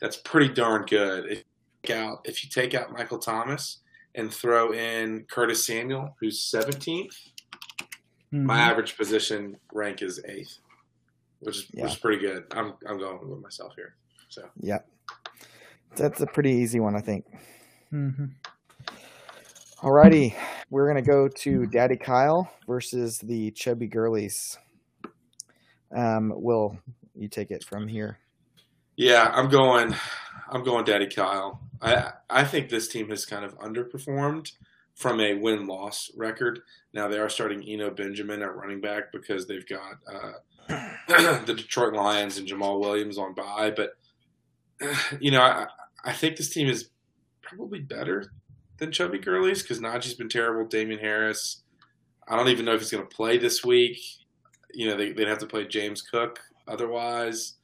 that's 0.00 0.16
pretty 0.16 0.48
darn 0.54 0.86
good. 0.86 1.26
If 1.30 1.38
you 1.38 1.44
take 1.84 1.96
out, 1.96 2.20
if 2.24 2.42
you 2.42 2.50
take 2.50 2.74
out 2.74 2.92
Michael 2.92 3.18
Thomas 3.18 3.80
and 4.14 4.32
throw 4.32 4.72
in 4.72 5.26
Curtis 5.30 5.66
Samuel, 5.66 6.16
who's 6.18 6.40
17th, 6.42 7.14
my 8.32 8.56
Mhm. 8.58 8.70
average 8.70 8.96
position 8.96 9.58
rank 9.72 10.00
is 10.02 10.22
eighth, 10.26 10.58
which 11.40 11.56
is 11.58 11.66
Yeah. 11.72 11.82
which 11.84 11.92
is 11.92 11.98
pretty 11.98 12.20
good. 12.20 12.46
I'm 12.52 12.72
I'm 12.86 12.98
going 12.98 13.28
with 13.28 13.40
myself 13.40 13.74
here. 13.76 13.96
So 14.30 14.48
yeah, 14.60 14.78
that's 15.94 16.20
a 16.22 16.26
pretty 16.26 16.52
easy 16.52 16.80
one, 16.80 16.96
I 16.96 17.00
think. 17.02 17.26
Mhm. 17.92 18.30
Alrighty, 19.80 20.34
we're 20.70 20.88
gonna 20.88 21.02
go 21.02 21.28
to 21.28 21.64
Daddy 21.66 21.96
Kyle 21.96 22.50
versus 22.66 23.18
the 23.18 23.52
Chubby 23.52 23.86
Gurley's. 23.86 24.58
Um, 25.94 26.32
Will 26.34 26.76
you 27.14 27.28
take 27.28 27.52
it 27.52 27.62
from 27.62 27.86
here? 27.86 28.18
yeah, 28.96 29.30
I'm 29.32 29.48
going. 29.48 29.94
I'm 30.50 30.64
going, 30.64 30.84
Daddy 30.84 31.06
Kyle. 31.06 31.60
I 31.80 32.10
I 32.28 32.42
think 32.42 32.68
this 32.68 32.88
team 32.88 33.08
has 33.10 33.24
kind 33.24 33.44
of 33.44 33.56
underperformed 33.60 34.50
from 34.96 35.20
a 35.20 35.34
win 35.34 35.68
loss 35.68 36.10
record. 36.16 36.58
Now 36.92 37.06
they 37.06 37.18
are 37.18 37.28
starting 37.28 37.62
Eno 37.62 37.90
Benjamin 37.90 38.42
at 38.42 38.56
running 38.56 38.80
back 38.80 39.12
because 39.12 39.46
they've 39.46 39.68
got 39.68 39.98
uh, 40.12 40.32
the 41.46 41.54
Detroit 41.54 41.94
Lions 41.94 42.36
and 42.36 42.48
Jamaal 42.48 42.80
Williams 42.80 43.16
on 43.16 43.32
bye. 43.32 43.72
But 43.76 43.92
you 45.20 45.30
know, 45.30 45.42
I 45.42 45.66
I 46.04 46.12
think 46.14 46.36
this 46.36 46.50
team 46.50 46.66
is 46.66 46.90
probably 47.42 47.78
better 47.78 48.32
than 48.78 48.92
Chubby 48.92 49.18
Gurley's 49.18 49.62
because 49.62 49.80
Najee's 49.80 50.14
been 50.14 50.28
terrible. 50.28 50.68
Damien 50.68 51.00
Harris, 51.00 51.62
I 52.28 52.36
don't 52.36 52.48
even 52.48 52.64
know 52.64 52.74
if 52.74 52.80
he's 52.80 52.90
going 52.90 53.06
to 53.06 53.14
play 53.14 53.38
this 53.38 53.64
week. 53.64 53.98
You 54.72 54.88
know, 54.88 54.96
they, 54.96 55.12
they'd 55.12 55.28
have 55.28 55.38
to 55.38 55.46
play 55.46 55.66
James 55.66 56.02
Cook 56.02 56.40
otherwise. 56.66 57.54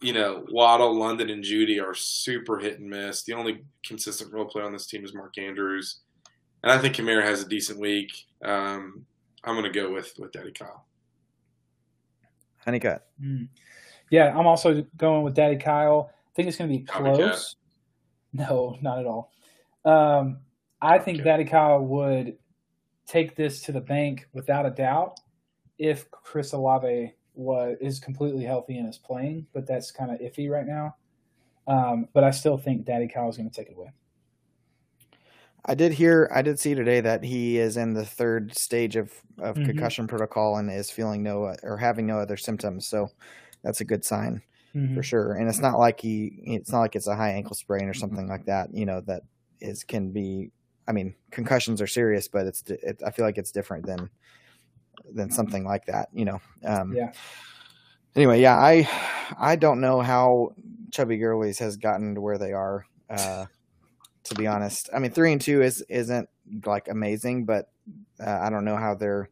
You 0.00 0.14
know, 0.14 0.46
Waddle, 0.50 0.98
London, 0.98 1.28
and 1.28 1.44
Jeudy 1.44 1.82
are 1.82 1.94
super 1.94 2.58
hit 2.58 2.80
and 2.80 2.88
miss. 2.88 3.22
The 3.22 3.34
only 3.34 3.62
consistent 3.84 4.32
role 4.32 4.46
player 4.46 4.64
on 4.64 4.72
this 4.72 4.86
team 4.86 5.04
is 5.04 5.14
Mark 5.14 5.36
Andrews, 5.36 6.00
and 6.62 6.72
I 6.72 6.78
think 6.78 6.96
Kamara 6.96 7.22
has 7.22 7.42
a 7.42 7.48
decent 7.48 7.78
week. 7.78 8.10
Um, 8.42 9.04
I'm 9.44 9.54
going 9.54 9.70
to 9.70 9.78
go 9.78 9.92
with 9.92 10.14
with 10.18 10.32
Daddy 10.32 10.52
Kyle. 10.52 10.86
Honeycutt. 12.64 13.06
Mm. 13.22 13.48
Yeah, 14.10 14.36
I'm 14.36 14.46
also 14.46 14.84
going 14.96 15.22
with 15.22 15.34
Daddy 15.34 15.56
Kyle. 15.56 16.10
I 16.10 16.30
think 16.34 16.48
it's 16.48 16.56
going 16.56 16.70
to 16.70 16.78
be 16.78 16.84
Copycat. 16.84 17.16
close. 17.16 17.56
No, 18.32 18.78
not 18.80 18.98
at 18.98 19.06
all. 19.06 19.32
Um, 19.84 20.40
I 20.80 20.98
think 20.98 21.16
Okay. 21.20 21.24
Daddy 21.24 21.44
Kyle 21.44 21.80
would 21.84 22.38
take 23.06 23.36
this 23.36 23.62
to 23.62 23.72
the 23.72 23.80
bank 23.80 24.28
without 24.32 24.66
a 24.66 24.70
doubt 24.70 25.20
if 25.78 26.10
Chris 26.10 26.52
Olave 26.52 27.14
was 27.34 27.76
is 27.80 28.00
completely 28.00 28.44
healthy 28.44 28.78
and 28.78 28.88
is 28.88 28.98
playing, 28.98 29.46
but 29.54 29.66
that's 29.66 29.90
kind 29.90 30.10
of 30.10 30.20
iffy 30.20 30.50
right 30.50 30.66
now. 30.66 30.96
Um, 31.66 32.08
but 32.14 32.24
I 32.24 32.30
still 32.32 32.58
think 32.58 32.86
Daddy 32.86 33.08
Kyle 33.08 33.28
is 33.28 33.36
going 33.36 33.50
to 33.50 33.56
take 33.56 33.68
it 33.70 33.76
away. 33.76 33.92
I 35.64 35.74
did 35.74 35.92
hear, 35.92 36.30
I 36.34 36.42
did 36.42 36.58
see 36.58 36.74
today 36.74 37.00
that 37.02 37.22
he 37.22 37.58
is 37.58 37.76
in 37.76 37.92
the 37.92 38.04
third 38.06 38.56
stage 38.56 38.96
of, 38.96 39.12
of 39.38 39.56
Mhm. 39.56 39.62
concussion 39.62 40.06
protocol 40.06 40.56
and 40.56 40.70
is 40.70 40.90
feeling 40.90 41.22
no 41.22 41.54
or 41.62 41.76
having 41.76 42.06
no 42.06 42.18
other 42.18 42.36
symptoms. 42.36 42.86
So 42.88 43.08
that's 43.62 43.80
a 43.80 43.84
good 43.84 44.04
sign 44.04 44.42
Mm-hmm. 44.74 44.94
for 44.94 45.02
sure. 45.02 45.34
And 45.34 45.48
it's 45.48 45.60
not 45.60 45.78
like 45.78 46.00
he, 46.00 46.40
it's 46.46 46.72
not 46.72 46.80
like 46.80 46.96
it's 46.96 47.06
a 47.06 47.16
high 47.16 47.32
ankle 47.32 47.54
sprain 47.56 47.88
or 47.88 47.94
something 47.94 48.26
like 48.26 48.46
that. 48.46 48.70
You 48.72 48.86
know 48.86 49.02
that 49.02 49.22
is 49.60 49.84
can 49.84 50.10
be. 50.10 50.50
I 50.88 50.92
mean, 50.92 51.14
concussions 51.30 51.80
are 51.80 51.86
serious, 51.86 52.28
but 52.28 52.46
it's. 52.46 52.62
It, 52.66 53.02
I 53.06 53.10
feel 53.10 53.24
like 53.24 53.38
it's 53.38 53.52
different 53.52 53.86
than 53.86 54.10
than 55.12 55.30
something 55.30 55.64
like 55.64 55.86
that. 55.86 56.08
You 56.12 56.24
know. 56.24 56.40
Um, 56.64 56.94
Yeah. 56.94 57.12
Anyway, 58.16 58.40
yeah, 58.40 58.56
I 58.56 58.88
I 59.38 59.56
don't 59.56 59.80
know 59.80 60.00
how 60.00 60.54
Chubby 60.90 61.18
Gurley's 61.18 61.58
has 61.60 61.76
gotten 61.76 62.14
to 62.16 62.20
where 62.20 62.38
they 62.38 62.52
are. 62.52 62.86
Uh, 63.08 63.46
to 64.24 64.34
be 64.34 64.46
honest, 64.46 64.90
I 64.94 64.98
mean, 64.98 65.10
three 65.12 65.32
and 65.32 65.40
two 65.40 65.62
is 65.62 65.82
isn't 65.82 66.28
like 66.66 66.88
amazing, 66.88 67.44
but 67.44 67.70
uh, 68.18 68.38
I 68.42 68.50
don't 68.50 68.64
know 68.64 68.76
how 68.76 68.94
they're 68.94 69.30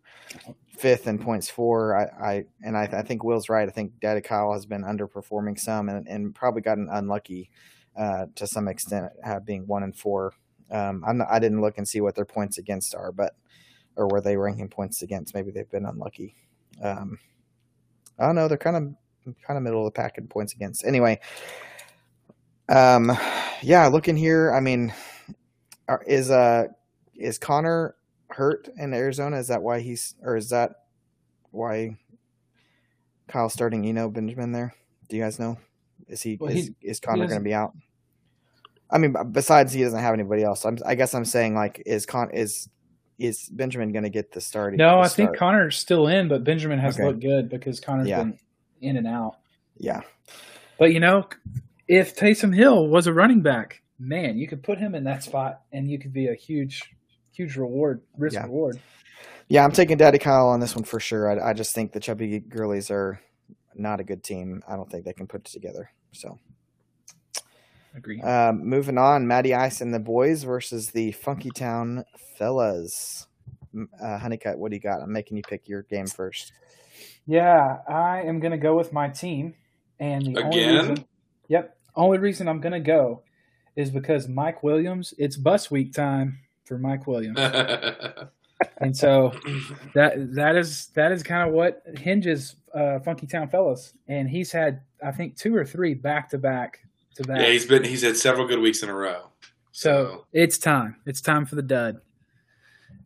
fifth 0.77 1.09
in 1.09 1.19
points 1.19 1.51
for. 1.51 1.97
I, 1.97 2.33
I 2.33 2.45
and 2.63 2.77
I, 2.77 2.85
I 2.85 3.03
think 3.03 3.25
Will's 3.25 3.49
right. 3.49 3.69
I 3.69 3.73
think 3.73 3.99
Daddy 4.01 4.21
Kyle 4.21 4.53
has 4.53 4.67
been 4.67 4.83
underperforming 4.83 5.59
some 5.59 5.89
and, 5.89 6.07
and 6.07 6.35
probably 6.35 6.63
gotten 6.63 6.89
unlucky 6.91 7.51
uh, 7.99 8.27
to 8.37 8.47
some 8.47 8.69
extent, 8.69 9.13
uh, 9.25 9.41
being 9.41 9.67
one 9.67 9.83
and 9.83 9.97
four. 9.97 10.33
Um, 10.71 11.03
I'm 11.07 11.19
not, 11.19 11.29
I 11.31 11.39
didn't 11.39 11.61
look 11.61 11.79
and 11.79 11.89
see 11.89 12.01
what 12.01 12.15
their 12.15 12.25
points 12.25 12.59
against 12.59 12.95
are, 12.95 13.11
but 13.13 13.35
or 13.97 14.07
were 14.09 14.21
they 14.21 14.37
ranking 14.37 14.69
points 14.69 15.03
against. 15.03 15.35
Maybe 15.35 15.51
they've 15.51 15.71
been 15.71 15.87
unlucky. 15.87 16.37
Um, 16.83 17.19
I 18.19 18.27
don't 18.27 18.37
know. 18.37 18.49
They're 18.49 18.59
kind 18.59 18.77
of 18.77 19.35
kind 19.47 19.57
of 19.57 19.63
middle 19.63 19.81
of 19.87 19.93
the 19.93 19.99
pack 19.99 20.19
in 20.19 20.29
points 20.29 20.55
against. 20.55 20.85
Anyway, 20.85 21.21
um, 22.69 23.13
yeah. 23.63 23.87
Looking 23.89 24.17
here, 24.17 24.53
I 24.53 24.61
mean, 24.61 24.93
are, 25.89 26.03
is 26.07 26.31
uh 26.31 26.69
is 27.17 27.39
Conner 27.39 27.97
hurt 28.31 28.69
in 28.77 28.95
Arizona? 28.95 29.39
Is 29.39 29.49
that 29.49 29.63
why 29.63 29.81
he's 29.81 30.15
or 30.23 30.37
is 30.37 30.51
that 30.51 30.73
why 31.51 31.97
Kyle's 33.27 33.53
starting 33.53 33.87
Eno 33.87 34.09
Benjamin 34.09 34.53
there? 34.53 34.75
Do 35.09 35.17
you 35.17 35.23
guys 35.23 35.39
know? 35.39 35.59
Is 36.09 36.23
he 36.23 36.37
Well, 36.41 36.51
is, 36.51 36.67
he- 36.67 36.89
is 36.89 37.01
Conner 37.01 37.27
going 37.27 37.41
to 37.41 37.45
be 37.45 37.55
out? 37.55 37.73
I 38.91 38.99
mean, 38.99 39.15
besides 39.33 39.73
he 39.73 39.83
doesn't 39.83 39.99
have 40.01 40.15
anybody 40.15 40.43
else. 40.43 40.65
I'm, 40.65 40.79
I 40.87 40.95
guess 40.95 41.15
I'm 41.15 41.25
saying 41.25 41.55
like 41.55 41.83
is 41.87 42.07
Con 42.07 42.31
is 42.33 42.69
is 43.19 43.49
Benjamin 43.49 43.93
going 43.93 44.05
to 44.05 44.11
get 44.11 44.33
the 44.33 44.41
start? 44.41 44.75
No, 44.77 45.01
I 45.01 45.09
think 45.09 45.29
start? 45.31 45.39
Conner's 45.39 45.77
still 45.77 46.07
in, 46.07 46.29
but 46.29 46.45
Benjamin 46.45 46.79
has 46.79 46.95
Okay. 46.97 47.05
looked 47.07 47.21
good 47.21 47.49
because 47.51 47.81
Conner's 47.81 48.09
Yeah. 48.09 48.19
been 48.23 48.39
in 48.81 48.97
and 48.97 49.07
out. 49.09 49.37
yeah, 49.77 50.01
But 50.79 50.93
you 50.93 51.01
know, 51.01 51.29
if 51.89 52.15
Taysom 52.17 52.55
Hill 52.55 52.87
was 52.89 53.07
a 53.09 53.13
running 53.13 53.43
back, 53.43 53.83
man, 53.99 54.39
you 54.39 54.47
could 54.47 54.63
put 54.63 54.79
him 54.79 54.95
in 54.95 55.03
that 55.05 55.25
spot, 55.25 55.63
and 55.73 55.91
you 55.91 55.99
could 55.99 56.13
be 56.13 56.29
a 56.29 56.35
huge, 56.35 56.95
huge 57.33 57.57
reward, 57.57 58.03
risk 58.17 58.35
Yeah. 58.35 58.45
reward. 58.45 58.79
yeah. 59.49 59.65
I'm 59.65 59.73
taking 59.73 59.97
Daddy 59.99 60.19
Kyle 60.19 60.49
on 60.49 60.61
this 60.61 60.77
one 60.77 60.85
for 60.85 61.01
sure. 61.01 61.29
I, 61.43 61.51
I 61.51 61.53
just 61.55 61.75
think 61.75 61.91
the 61.93 62.01
Chubby 62.01 62.39
Gurley's 62.39 62.89
are 62.91 63.21
not 63.75 63.99
a 63.99 64.05
good 64.05 64.23
team. 64.23 64.63
I 64.69 64.77
don't 64.77 64.89
think 64.91 65.05
they 65.05 65.13
can 65.13 65.27
put 65.27 65.41
it 65.41 65.53
together. 65.53 65.91
So 66.13 66.39
Agree. 67.95 68.21
Um, 68.21 68.65
moving 68.67 68.99
on, 68.99 69.27
Matty 69.27 69.55
Ice 69.55 69.81
and 69.81 69.93
the 69.93 69.99
boys 69.99 70.43
versus 70.43 70.91
the 70.91 71.13
Funky 71.13 71.51
Town 71.51 72.05
fellas. 72.37 73.27
M- 73.75 73.89
Uh, 74.01 74.19
Honeycutt, 74.19 74.59
what 74.59 74.71
do 74.71 74.77
you 74.77 74.81
got? 74.81 75.01
I'm 75.03 75.13
making 75.13 75.37
you 75.37 75.43
pick 75.43 75.69
your 75.69 75.83
game 75.83 76.07
first. 76.07 76.53
Yeah, 77.27 77.79
I 77.89 78.23
am 78.23 78.41
going 78.41 78.53
to 78.53 78.59
go 78.59 78.77
with 78.77 78.93
my 78.93 79.09
team, 79.09 79.55
and 80.01 80.25
the 80.35 80.43
only 80.43 80.59
Again? 80.63 80.89
reason, 80.89 81.05
yep, 81.49 81.77
only 81.95 82.19
reason 82.19 82.49
I'm 82.49 82.61
going 82.61 82.73
to 82.73 82.81
go 82.81 83.23
is 83.77 83.91
because 83.91 84.29
Mike 84.29 84.63
Williams. 84.63 85.13
It's 85.19 85.37
bus 85.37 85.71
week 85.71 85.93
time 85.93 86.39
for 86.65 86.79
Mike 86.79 87.07
Williams, 87.07 87.39
and 88.79 88.97
so 88.97 89.33
that 89.95 90.35
that 90.35 90.57
is 90.57 90.87
that 90.95 91.13
is 91.13 91.23
kind 91.23 91.49
of 91.49 91.55
what 91.55 91.83
hinges 91.97 92.57
uh, 92.75 92.99
Funky 93.01 93.27
Town 93.27 93.49
fellas, 93.49 93.93
and 94.09 94.29
he's 94.29 94.51
had 94.53 94.81
I 95.05 95.13
think 95.13 95.37
two 95.37 95.55
or 95.55 95.65
three 95.65 95.95
back 95.95 96.29
to 96.31 96.39
back 96.39 96.81
to 97.19 97.25
back. 97.29 97.41
yeah, 97.41 97.49
he's 97.51 97.67
been 97.67 97.85
he's 97.85 98.03
had 98.03 98.17
several 98.17 98.47
good 98.47 98.59
weeks 98.61 98.83
in 98.83 98.89
a 98.89 98.95
row. 98.95 99.29
So 99.73 100.25
it's 100.33 100.59
time. 100.59 100.97
It's 101.07 101.21
time 101.21 101.47
for 101.47 101.55
the 101.55 101.63
dud, 101.63 102.01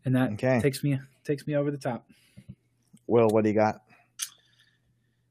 and 0.05 0.15
that 0.17 0.33
Okay. 0.33 0.61
takes 0.61 0.83
me 0.85 0.99
takes 1.25 1.47
me 1.47 1.57
over 1.57 1.71
the 1.71 1.79
top. 1.79 2.09
Will, 3.07 3.29
what 3.29 3.43
do 3.45 3.51
you 3.51 3.55
got? 3.55 3.83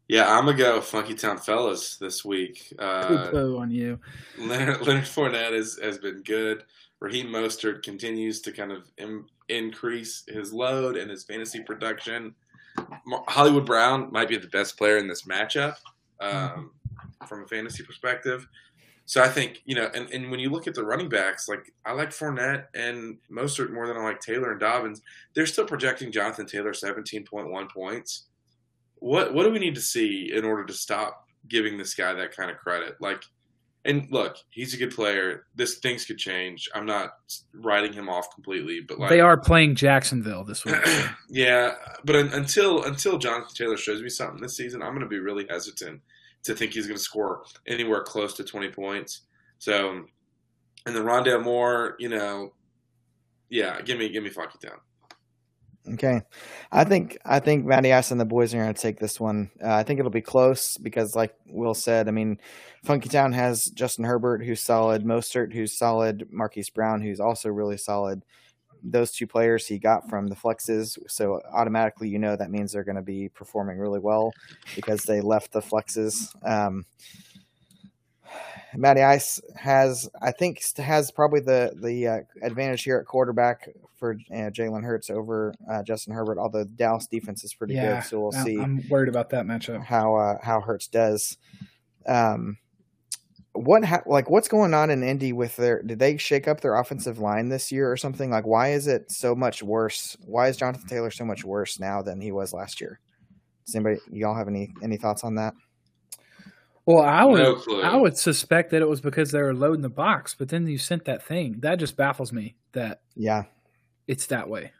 Yeah, 0.07 0.29
I'm 0.37 0.45
gonna 0.45 0.57
go 0.57 0.81
Funky 0.81 1.15
Town 1.15 1.37
Fellas 1.37 1.95
this 1.95 2.25
week. 2.25 2.73
Uh, 2.77 3.07
Poo-poo 3.27 3.57
on 3.57 3.71
you. 3.71 3.97
Leonard, 4.37 4.85
Leonard 4.85 5.05
Fournette 5.05 5.53
has, 5.53 5.79
has 5.81 5.97
been 5.97 6.21
good. 6.23 6.65
Raheem 6.99 7.27
Mostert 7.27 7.81
continues 7.81 8.41
to 8.41 8.51
kind 8.51 8.71
of 8.73 8.91
Im- 8.97 9.25
increase 9.47 10.23
his 10.27 10.51
load 10.53 10.97
and 10.97 11.09
his 11.09 11.23
fantasy 11.23 11.61
production. 11.63 12.35
Hollywood 13.27 13.65
Brown 13.65 14.11
might 14.11 14.27
be 14.29 14.37
the 14.37 14.47
best 14.47 14.77
player 14.77 14.97
in 14.97 15.07
this 15.07 15.23
matchup 15.23 15.75
um, 16.19 16.71
from 17.27 17.43
a 17.43 17.47
fantasy 17.47 17.83
perspective. 17.83 18.47
So 19.11 19.21
I 19.21 19.27
think 19.27 19.61
you 19.65 19.75
know, 19.75 19.91
and, 19.93 20.09
and 20.11 20.31
when 20.31 20.39
you 20.39 20.49
look 20.49 20.67
at 20.67 20.73
the 20.73 20.85
running 20.85 21.09
backs, 21.09 21.49
like 21.49 21.73
I 21.85 21.91
like 21.91 22.11
Fournette 22.11 22.67
and 22.73 23.17
Mostert 23.29 23.73
more 23.73 23.85
than 23.85 23.97
I 23.97 24.03
like 24.03 24.21
Taylor 24.21 24.51
and 24.51 24.59
Dobbins. 24.61 25.01
They're 25.35 25.45
still 25.45 25.65
projecting 25.65 26.13
Jonathan 26.13 26.45
Taylor 26.45 26.71
17.1 26.71 27.69
points. 27.69 28.27
What 28.99 29.33
what 29.33 29.43
do 29.43 29.51
we 29.51 29.59
need 29.59 29.75
to 29.75 29.81
see 29.81 30.31
in 30.33 30.45
order 30.45 30.63
to 30.63 30.71
stop 30.71 31.27
giving 31.49 31.77
this 31.77 31.93
guy 31.93 32.13
that 32.13 32.33
kind 32.33 32.49
of 32.49 32.55
credit? 32.55 32.95
Like, 33.01 33.21
and 33.83 34.07
look, 34.11 34.37
he's 34.49 34.73
a 34.73 34.77
good 34.77 34.95
player. 34.95 35.43
This 35.55 35.79
things 35.79 36.05
could 36.05 36.17
change. 36.17 36.69
I'm 36.73 36.85
not 36.85 37.09
writing 37.53 37.91
him 37.91 38.07
off 38.07 38.33
completely, 38.33 38.79
but 38.79 38.97
like 38.97 39.09
they 39.09 39.19
are 39.19 39.35
playing 39.35 39.75
Jacksonville 39.75 40.45
this 40.45 40.63
week. 40.63 40.75
yeah, 41.29 41.73
but 42.05 42.15
un- 42.15 42.31
until 42.31 42.85
until 42.85 43.17
Jonathan 43.17 43.53
Taylor 43.55 43.75
shows 43.75 44.01
me 44.01 44.07
something 44.07 44.41
this 44.41 44.55
season, 44.55 44.81
I'm 44.81 44.91
going 44.91 45.01
to 45.01 45.07
be 45.07 45.19
really 45.19 45.47
hesitant 45.49 45.99
to 46.43 46.55
think 46.55 46.73
he's 46.73 46.87
going 46.87 46.97
to 46.97 47.03
score 47.03 47.43
anywhere 47.67 48.03
close 48.03 48.33
to 48.35 48.43
20 48.43 48.69
points. 48.69 49.21
So, 49.59 50.05
and 50.85 50.95
then 50.95 51.03
Rondale 51.03 51.43
Moore, 51.43 51.95
you 51.99 52.09
know, 52.09 52.53
yeah, 53.49 53.81
give 53.81 53.99
me 53.99 54.09
give 54.09 54.23
me 54.23 54.29
Funky 54.29 54.57
Town. 54.65 54.79
Okay, 55.93 56.21
I 56.71 56.83
think 56.83 57.17
I 57.25 57.39
think 57.39 57.65
Matty 57.65 57.91
Ice 57.91 58.11
and 58.11 58.19
the 58.19 58.25
boys 58.25 58.53
are 58.53 58.57
going 58.57 58.73
to 58.73 58.81
take 58.81 58.99
this 58.99 59.19
one. 59.19 59.49
Uh, 59.63 59.73
I 59.73 59.83
think 59.83 59.99
it'll 59.99 60.11
be 60.11 60.21
close 60.21 60.77
because, 60.77 61.15
like 61.15 61.35
Will 61.47 61.73
said, 61.73 62.07
I 62.07 62.11
mean, 62.11 62.37
Funky 62.83 63.09
Town 63.09 63.33
has 63.33 63.63
Justin 63.73 64.05
Herbert, 64.05 64.43
who's 64.45 64.61
solid, 64.61 65.03
Mostert, 65.03 65.53
who's 65.53 65.77
solid, 65.77 66.27
Marquise 66.31 66.69
Brown, 66.69 67.01
who's 67.01 67.19
also 67.19 67.49
really 67.49 67.77
solid. 67.77 68.23
Those 68.83 69.11
two 69.11 69.27
players 69.27 69.67
he 69.67 69.77
got 69.77 70.09
from 70.09 70.27
the 70.27 70.35
flexes, 70.35 70.97
so 71.07 71.41
automatically 71.53 72.09
you 72.09 72.19
know 72.19 72.35
that 72.35 72.49
means 72.51 72.71
they're 72.71 72.83
going 72.83 72.95
to 72.95 73.01
be 73.01 73.29
performing 73.29 73.77
really 73.77 73.99
well 73.99 74.33
because 74.75 75.03
they 75.03 75.21
left 75.21 75.51
the 75.51 75.61
flexes. 75.61 76.33
Um, 76.47 76.85
Matty 78.75 79.01
Ice 79.01 79.41
has, 79.55 80.09
I 80.21 80.31
think, 80.31 80.63
has 80.77 81.11
probably 81.11 81.41
the 81.41 81.73
the 81.75 82.07
uh, 82.07 82.19
advantage 82.41 82.83
here 82.83 82.97
at 82.97 83.05
quarterback 83.05 83.67
for 83.97 84.13
uh, 84.31 84.49
Jalen 84.49 84.83
Hurts 84.83 85.09
over 85.09 85.53
uh, 85.69 85.83
Justin 85.83 86.13
Herbert. 86.13 86.37
Although 86.37 86.63
the 86.63 86.69
Dallas 86.69 87.05
defense 87.07 87.43
is 87.43 87.53
pretty 87.53 87.73
yeah, 87.73 87.95
good, 87.99 88.07
so 88.07 88.19
we'll 88.21 88.35
I'm- 88.35 88.45
see 88.45 88.59
I'm 88.59 88.87
worried 88.89 89.09
about 89.09 89.29
that 89.31 89.45
matchup. 89.45 89.83
how 89.83 90.15
uh, 90.15 90.37
how 90.41 90.61
Hurts 90.61 90.87
does. 90.87 91.37
Um, 92.07 92.57
what 93.53 93.83
ha- 93.83 94.03
like 94.05 94.29
what's 94.29 94.47
going 94.47 94.73
on 94.73 94.89
in 94.89 95.03
Indy 95.03 95.33
with 95.33 95.55
their? 95.57 95.81
Did 95.81 95.99
they 95.99 96.17
shake 96.17 96.47
up 96.47 96.61
their 96.61 96.75
offensive 96.75 97.19
line 97.19 97.49
this 97.49 97.71
year 97.71 97.91
or 97.91 97.97
something? 97.97 98.29
Like, 98.31 98.45
why 98.45 98.71
is 98.71 98.87
it 98.87 99.11
so 99.11 99.35
much 99.35 99.61
worse? 99.61 100.15
Why 100.25 100.47
is 100.47 100.57
Jonathan 100.57 100.87
Taylor 100.87 101.11
so 101.11 101.25
much 101.25 101.43
worse 101.43 101.79
now 101.79 102.01
than 102.01 102.21
he 102.21 102.31
was 102.31 102.53
last 102.53 102.79
year? 102.79 102.99
Does 103.65 103.75
anybody 103.75 103.99
y'all 104.11 104.35
have 104.35 104.47
any 104.47 104.73
any 104.81 104.97
thoughts 104.97 105.23
on 105.23 105.35
that? 105.35 105.53
Well, 106.85 107.03
I 107.03 107.23
would 107.25 107.39
No. 107.67 107.81
I 107.81 107.95
would 107.95 108.17
suspect 108.17 108.71
that 108.71 108.81
it 108.81 108.89
was 108.89 109.01
because 109.01 109.31
they 109.31 109.41
were 109.41 109.53
loading 109.53 109.81
the 109.81 109.89
box, 109.89 110.33
but 110.33 110.49
then 110.49 110.65
you 110.65 110.77
sent 110.77 111.05
that 111.05 111.23
thing. 111.23 111.57
That 111.59 111.75
just 111.75 111.95
baffles 111.95 112.33
me 112.33 112.55
that 112.71 113.01
Yeah, 113.15 113.43
it's 114.07 114.27
that 114.27 114.49
way. 114.49 114.71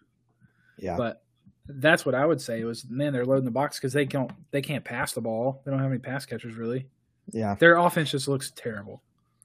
yeah, 0.78 0.98
But 0.98 1.22
that's 1.68 2.06
what 2.06 2.16
I 2.16 2.26
would 2.26 2.42
say 2.42 2.64
was 2.64 2.90
man, 2.90 3.14
they're 3.14 3.26
loading 3.26 3.46
the 3.46 3.52
box 3.52 3.78
because 3.78 3.94
they 3.94 4.06
can't 4.06 4.32
they 4.52 4.62
can't 4.62 4.84
pass 4.84 5.12
the 5.14 5.22
ball. 5.22 5.62
They 5.64 5.72
don't 5.72 5.80
have 5.80 5.92
any 5.92 6.00
pass 6.00 6.26
catchers 6.26 6.56
really. 6.56 6.88
Yeah. 7.32 7.56
Their 7.56 7.78
offense 7.78 8.12
just 8.12 8.28
looks 8.28 8.52
terrible. 8.56 9.02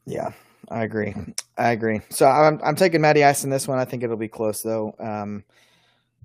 Yeah, 0.07 0.31
I 0.71 0.85
agree. 0.85 1.15
I 1.59 1.71
agree. 1.71 2.01
So 2.11 2.27
I'm 2.27 2.61
I'm 2.65 2.77
taking 2.77 3.01
Matty 3.01 3.25
Ice 3.25 3.45
in 3.45 3.51
this 3.51 3.69
one. 3.69 3.79
I 3.79 3.85
think 3.85 4.03
it'll 4.03 4.17
be 4.17 4.29
close 4.29 4.63
though. 4.63 4.95
Um, 4.99 5.45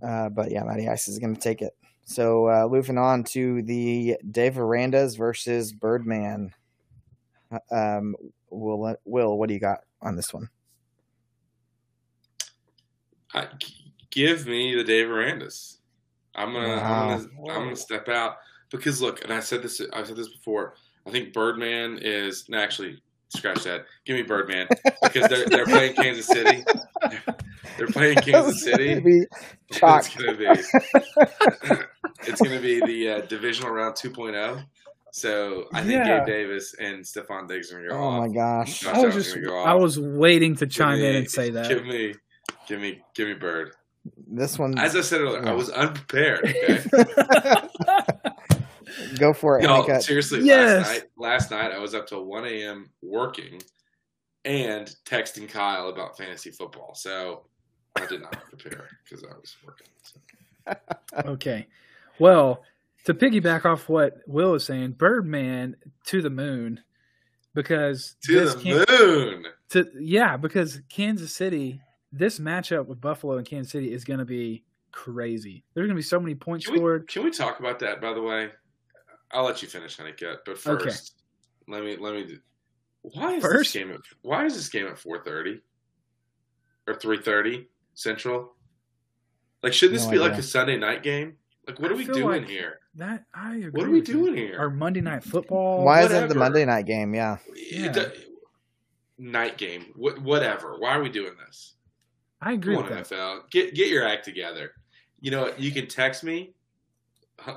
uh, 0.02 0.30
but 0.30 0.52
yeah, 0.52 0.64
Matty 0.64 0.88
Ice 0.88 1.08
is 1.08 1.20
going 1.20 1.36
to 1.36 1.42
take 1.42 1.62
it. 1.62 1.76
So 2.06 2.48
uh, 2.48 2.68
moving 2.70 2.98
on 2.98 3.24
to 3.26 3.62
the 3.62 4.18
Dave 4.32 4.56
Arandas 4.56 5.18
versus 5.18 5.72
Birdman. 5.72 6.54
Uh, 7.52 7.60
Um, 7.76 8.16
Will 8.50 8.96
Will, 9.06 9.38
what 9.38 9.48
do 9.48 9.54
you 9.54 9.60
got 9.60 9.80
on 10.02 10.16
this 10.16 10.34
one? 10.34 10.50
I, 13.34 13.48
g- 13.60 13.94
give 14.10 14.46
me 14.46 14.76
the 14.76 14.84
Dave 14.84 15.08
Arandas. 15.08 15.78
I'm 16.36 16.54
gonna, 16.54 16.74
I'm 16.76 17.08
gonna, 17.10 17.52
I'm 17.52 17.64
gonna 17.64 17.76
step 17.76 18.10
out. 18.10 18.38
because 18.70 19.02
look, 19.02 19.24
and 19.24 19.34
I 19.34 19.40
said 19.40 19.62
this, 19.64 19.82
I 19.94 20.04
said 20.04 20.16
this 20.16 20.30
before. 20.30 20.76
I 21.08 21.12
think 21.12 21.34
Birdman 21.34 22.00
is 22.02 22.48
no, 22.50 22.58
actually 22.60 23.02
scratch 23.30 23.64
that. 23.64 23.86
Give 24.06 24.16
me 24.16 24.24
Birdman 24.24 24.68
because 25.04 25.30
they're 25.30 25.46
they're 25.48 25.66
playing 25.66 25.96
Kansas 25.96 26.28
City. 26.28 26.64
They're 27.78 27.88
playing 27.88 28.18
Kansas 28.18 28.64
City. 28.64 29.00
Be 29.00 29.26
It's 29.72 30.16
gonna 30.16 30.36
be 30.36 30.46
it's 32.28 32.42
gonna 32.42 32.60
be 32.60 32.80
the 32.82 33.10
uh, 33.10 33.22
divisional 33.22 33.72
round 33.72 33.96
2.0. 33.96 34.64
So 35.14 35.66
I 35.74 35.82
think 35.82 35.94
Yeah. 35.94 36.20
Gabe 36.20 36.28
Davis 36.28 36.76
and 36.80 37.04
Stefon 37.04 37.48
Diggs 37.48 37.72
are 37.72 37.78
gonna 37.78 37.90
go 37.90 37.96
off. 37.96 38.02
Oh 38.02 38.08
off. 38.22 38.28
my 38.28 38.34
gosh. 38.34 38.80
Josh 38.82 38.96
I 38.96 39.06
was 39.06 39.16
just 39.16 39.38
I 39.38 39.74
was 39.74 40.00
waiting 40.00 40.56
to 40.58 40.66
Give 40.66 40.74
chime 40.74 41.00
in 41.00 41.16
and 41.16 41.30
say 41.30 41.50
that. 41.52 41.68
Give 41.68 41.86
me, 41.86 42.14
give 42.68 42.80
me, 42.80 43.02
give 43.16 43.28
me 43.28 43.34
Bird. 43.34 43.72
This 44.28 44.58
one, 44.58 44.78
As 44.80 44.96
I 44.96 45.02
said 45.02 45.22
earlier, 45.22 45.46
I 45.46 45.52
was 45.52 45.70
unprepared. 45.70 46.44
Okay, 46.46 46.84
go 49.22 49.34
for 49.34 49.60
it. 49.60 49.64
y'all. 49.64 50.00
Seriously, 50.02 50.42
Yes. 50.42 50.86
last 50.86 50.92
night, 50.94 51.04
last 51.18 51.52
night 51.52 51.72
I 51.72 51.78
was 51.80 51.94
up 51.96 52.08
till 52.08 52.26
1 52.26 52.46
a.m. 52.46 52.90
working 53.02 53.62
and 54.46 54.94
texting 55.06 55.48
Kyle 55.48 55.90
about 55.90 56.18
fantasy 56.18 56.52
football. 56.52 56.94
So 56.96 57.44
I 57.96 58.06
did 58.08 58.22
not 58.22 58.32
prepare 58.50 58.88
because 59.04 59.24
I 59.24 59.28
was 59.40 59.56
working. 59.66 59.88
So. 60.04 60.74
okay. 61.32 61.68
Well, 62.20 62.64
to 63.06 63.14
piggyback 63.14 63.66
off 63.66 63.90
what 63.90 64.18
Will 64.28 64.54
is 64.56 64.66
saying, 64.66 64.92
Birdman 64.94 65.76
to 66.06 66.22
the 66.22 66.30
moon 66.30 66.80
because 67.54 68.16
To 68.24 68.34
this 68.40 68.56
the 68.56 68.62
can't- 68.62 68.90
moon. 68.90 69.46
to 69.70 69.86
yeah, 70.00 70.38
because 70.38 70.82
Kansas 70.90 71.34
City, 71.34 71.82
this 72.12 72.40
matchup 72.40 72.86
with 72.88 73.02
Buffalo 73.02 73.38
and 73.38 73.46
Kansas 73.46 73.72
City 73.72 73.92
is 73.94 74.04
going 74.04 74.20
to 74.20 74.26
be 74.26 74.64
crazy. 74.92 75.64
There's 75.74 75.86
going 75.86 75.96
to 75.96 76.00
be 76.00 76.02
so 76.02 76.20
many 76.20 76.36
points 76.36 76.66
Can 76.66 76.74
we, 76.74 76.80
scored. 76.80 77.08
can 77.08 77.24
we 77.24 77.32
talk 77.32 77.60
about 77.60 77.80
that? 77.80 78.02
By 78.02 78.14
the 78.14 78.22
way, 78.22 78.50
I'll 79.34 79.44
let 79.46 79.62
you 79.62 79.68
finish, 79.68 79.98
Honeycutt. 79.98 80.42
But 80.46 80.52
Okay. 80.68 80.84
first, 80.86 81.16
let 81.68 81.84
me 81.84 81.98
let 81.98 82.14
me. 82.14 82.26
do- 82.26 82.40
Why 83.02 83.36
is 83.36 83.44
First? 83.44 83.74
this 83.74 83.82
game? 83.84 83.92
At, 83.92 84.02
why 84.22 84.46
is 84.46 84.56
this 84.56 84.70
game 84.70 84.88
at 84.88 84.98
four 84.98 85.24
thirty 85.24 85.62
or 86.88 86.96
three 86.96 87.22
thirty 87.22 87.68
Central? 87.94 88.56
Like, 89.64 89.74
should 89.74 89.92
this 89.92 90.06
No 90.06 90.12
be 90.12 90.18
like 90.20 90.34
a 90.34 90.44
Sunday 90.44 90.78
night 90.78 91.04
game? 91.04 91.38
Like, 91.68 91.80
what 91.80 91.92
I 91.92 91.94
are 91.94 91.98
we 91.98 92.06
doing 92.06 92.42
like- 92.42 92.48
here? 92.50 92.80
That 92.96 93.24
I 93.34 93.56
agree. 93.58 93.70
What 93.72 93.88
are 93.88 93.92
we 93.92 94.00
with 94.00 94.10
you. 94.10 94.14
doing 94.16 94.36
here? 94.36 94.60
Our 94.60 94.70
Monday 94.70 95.00
Night 95.02 95.24
Football. 95.24 95.86
Why 95.86 96.04
is 96.04 96.12
it 96.12 96.28
the. 96.28 96.36
Monday 96.36 96.66
night 96.66 96.86
game? 96.86 97.14
Yeah. 97.16 97.38
Yeah. 97.56 97.92
do- 97.92 98.12
night 99.18 99.58
game, 99.58 99.86
Wh- 99.96 100.22
whatever. 100.24 100.78
Why 100.80 100.96
are 100.96 101.02
we 101.02 101.10
doing 101.10 101.34
this? 101.46 101.76
I 102.42 102.54
agree 102.54 102.74
Come 102.76 102.84
with 102.86 102.92
on, 102.92 102.98
that. 102.98 103.08
NFL, 103.08 103.50
get 103.52 103.74
get 103.76 103.88
your 103.90 104.06
act 104.06 104.26
together. 104.26 104.72
You 105.20 105.30
know? 105.32 105.54
You 105.58 105.72
can 105.72 105.88
text 105.88 106.24
me. 106.24 106.56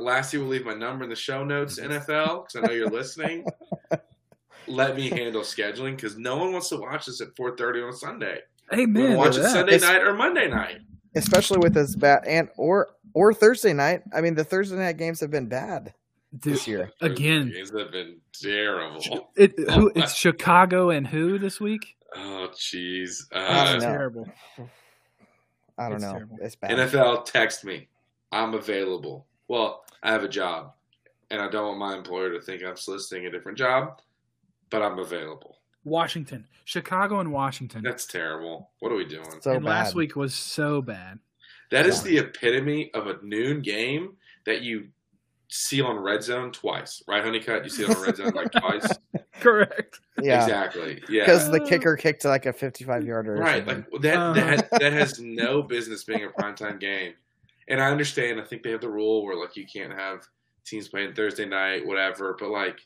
Lassie 0.00 0.38
will 0.38 0.46
leave 0.46 0.64
my 0.64 0.74
number 0.74 1.04
in 1.04 1.10
the 1.10 1.16
show 1.16 1.44
notes, 1.44 1.78
NFL, 1.78 2.46
because 2.46 2.56
I 2.56 2.60
know 2.66 2.72
you're 2.72 2.88
listening. 2.90 3.44
Let 4.66 4.96
me 4.96 5.10
handle 5.10 5.42
scheduling 5.42 5.94
because 5.96 6.16
no 6.16 6.36
one 6.36 6.52
wants 6.52 6.70
to 6.70 6.78
watch 6.78 7.06
this 7.06 7.20
at 7.20 7.34
4:30 7.34 7.86
on 7.86 7.92
Sunday. 7.92 8.38
Hey 8.70 8.86
man, 8.86 9.16
watch 9.16 9.36
it 9.36 9.42
that. 9.42 9.50
Sunday 9.52 9.74
It's- 9.76 9.82
night 9.92 10.02
or 10.02 10.14
Monday 10.14 10.48
night. 10.48 10.78
Especially 11.16 11.58
with 11.58 11.74
this 11.74 11.94
bad 11.94 12.24
and 12.26 12.48
or 12.56 12.88
or 13.12 13.32
Thursday 13.34 13.72
night. 13.74 14.02
I 14.14 14.20
mean, 14.20 14.34
the 14.34 14.42
Thursday 14.44 14.76
night 14.76 14.96
games 14.96 15.20
have 15.20 15.30
been 15.30 15.46
bad 15.48 15.92
this 16.32 16.66
year. 16.66 16.90
Again. 17.00 17.50
Games 17.52 17.70
have 17.78 17.92
been 17.92 18.16
terrible. 18.32 19.30
it, 19.36 19.52
who, 19.70 19.92
it's 19.94 20.14
Chicago 20.16 20.90
and 20.90 21.06
who 21.06 21.38
this 21.38 21.60
week? 21.60 21.94
Oh, 22.16 22.48
jeez. 22.54 23.26
I 23.32 23.38
Uh, 23.38 23.64
don't 23.72 23.80
know. 23.82 23.86
Terrible. 23.86 24.28
I 25.78 25.84
don't 25.88 25.92
It's 25.96 26.02
know. 26.04 26.12
terrible. 26.12 26.38
It's 26.40 26.56
bad. 26.56 26.70
NFL, 26.72 27.26
text 27.26 27.64
me. 27.64 27.86
I'm 28.32 28.54
available. 28.54 29.26
Well, 29.48 29.84
I 30.02 30.12
have 30.12 30.24
a 30.24 30.28
job, 30.28 30.72
and 31.30 31.40
I 31.40 31.48
don't 31.48 31.66
want 31.66 31.78
my 31.78 31.96
employer 31.96 32.32
to 32.32 32.40
think 32.40 32.62
I'm 32.64 32.76
soliciting 32.76 33.26
a 33.26 33.30
different 33.30 33.58
job, 33.58 34.00
but 34.70 34.82
I'm 34.82 34.98
available. 34.98 35.58
Washington, 35.84 36.46
Chicago, 36.64 37.20
and 37.20 37.30
Washington. 37.30 37.82
That's 37.82 38.06
terrible. 38.06 38.70
What 38.80 38.90
are 38.90 38.96
we 38.96 39.04
doing? 39.04 39.26
so 39.40 39.52
and 39.52 39.64
bad. 39.64 39.70
last 39.70 39.94
week 39.94 40.16
was 40.16 40.34
so 40.34 40.80
bad. 40.80 41.18
That 41.70 41.86
is 41.86 42.02
the 42.02 42.18
epitome 42.18 42.90
of 42.94 43.06
a 43.06 43.18
noon 43.22 43.60
game 43.60 44.16
that 44.46 44.62
you 44.62 44.88
see 45.48 45.80
on 45.80 45.96
Red 45.96 46.22
Zone 46.22 46.52
twice, 46.52 47.02
right, 47.06 47.22
Honeycutt? 47.22 47.64
You 47.64 47.70
see 47.70 47.84
it 47.84 47.96
on 47.96 48.02
Red 48.02 48.16
Zone 48.16 48.32
like 48.34 48.52
twice. 48.52 48.88
Correct. 49.40 50.00
yeah, 50.22 50.42
Exactly. 50.42 51.02
Yeah. 51.08 51.24
because 51.24 51.50
the 51.50 51.60
kicker 51.60 51.96
kicked 51.96 52.24
like 52.24 52.46
a 52.46 52.52
fifty-five 52.52 53.04
yarder. 53.04 53.34
Right. 53.36 53.66
something. 53.66 53.84
Like 53.92 54.02
that. 54.02 54.16
Uh. 54.16 54.32
That 54.32 54.70
that 54.80 54.92
has 54.92 55.20
no 55.20 55.62
business 55.62 56.04
being 56.04 56.24
a 56.24 56.28
primetime 56.28 56.80
game. 56.80 57.14
And 57.68 57.80
I 57.80 57.90
understand. 57.90 58.40
I 58.40 58.44
think 58.44 58.62
they 58.62 58.70
have 58.70 58.80
the 58.80 58.90
rule 58.90 59.24
where 59.24 59.36
like 59.36 59.56
you 59.56 59.66
can't 59.66 59.92
have 59.92 60.26
teams 60.64 60.88
playing 60.88 61.14
Thursday 61.14 61.46
night, 61.46 61.86
whatever. 61.86 62.36
But 62.38 62.50
like, 62.50 62.80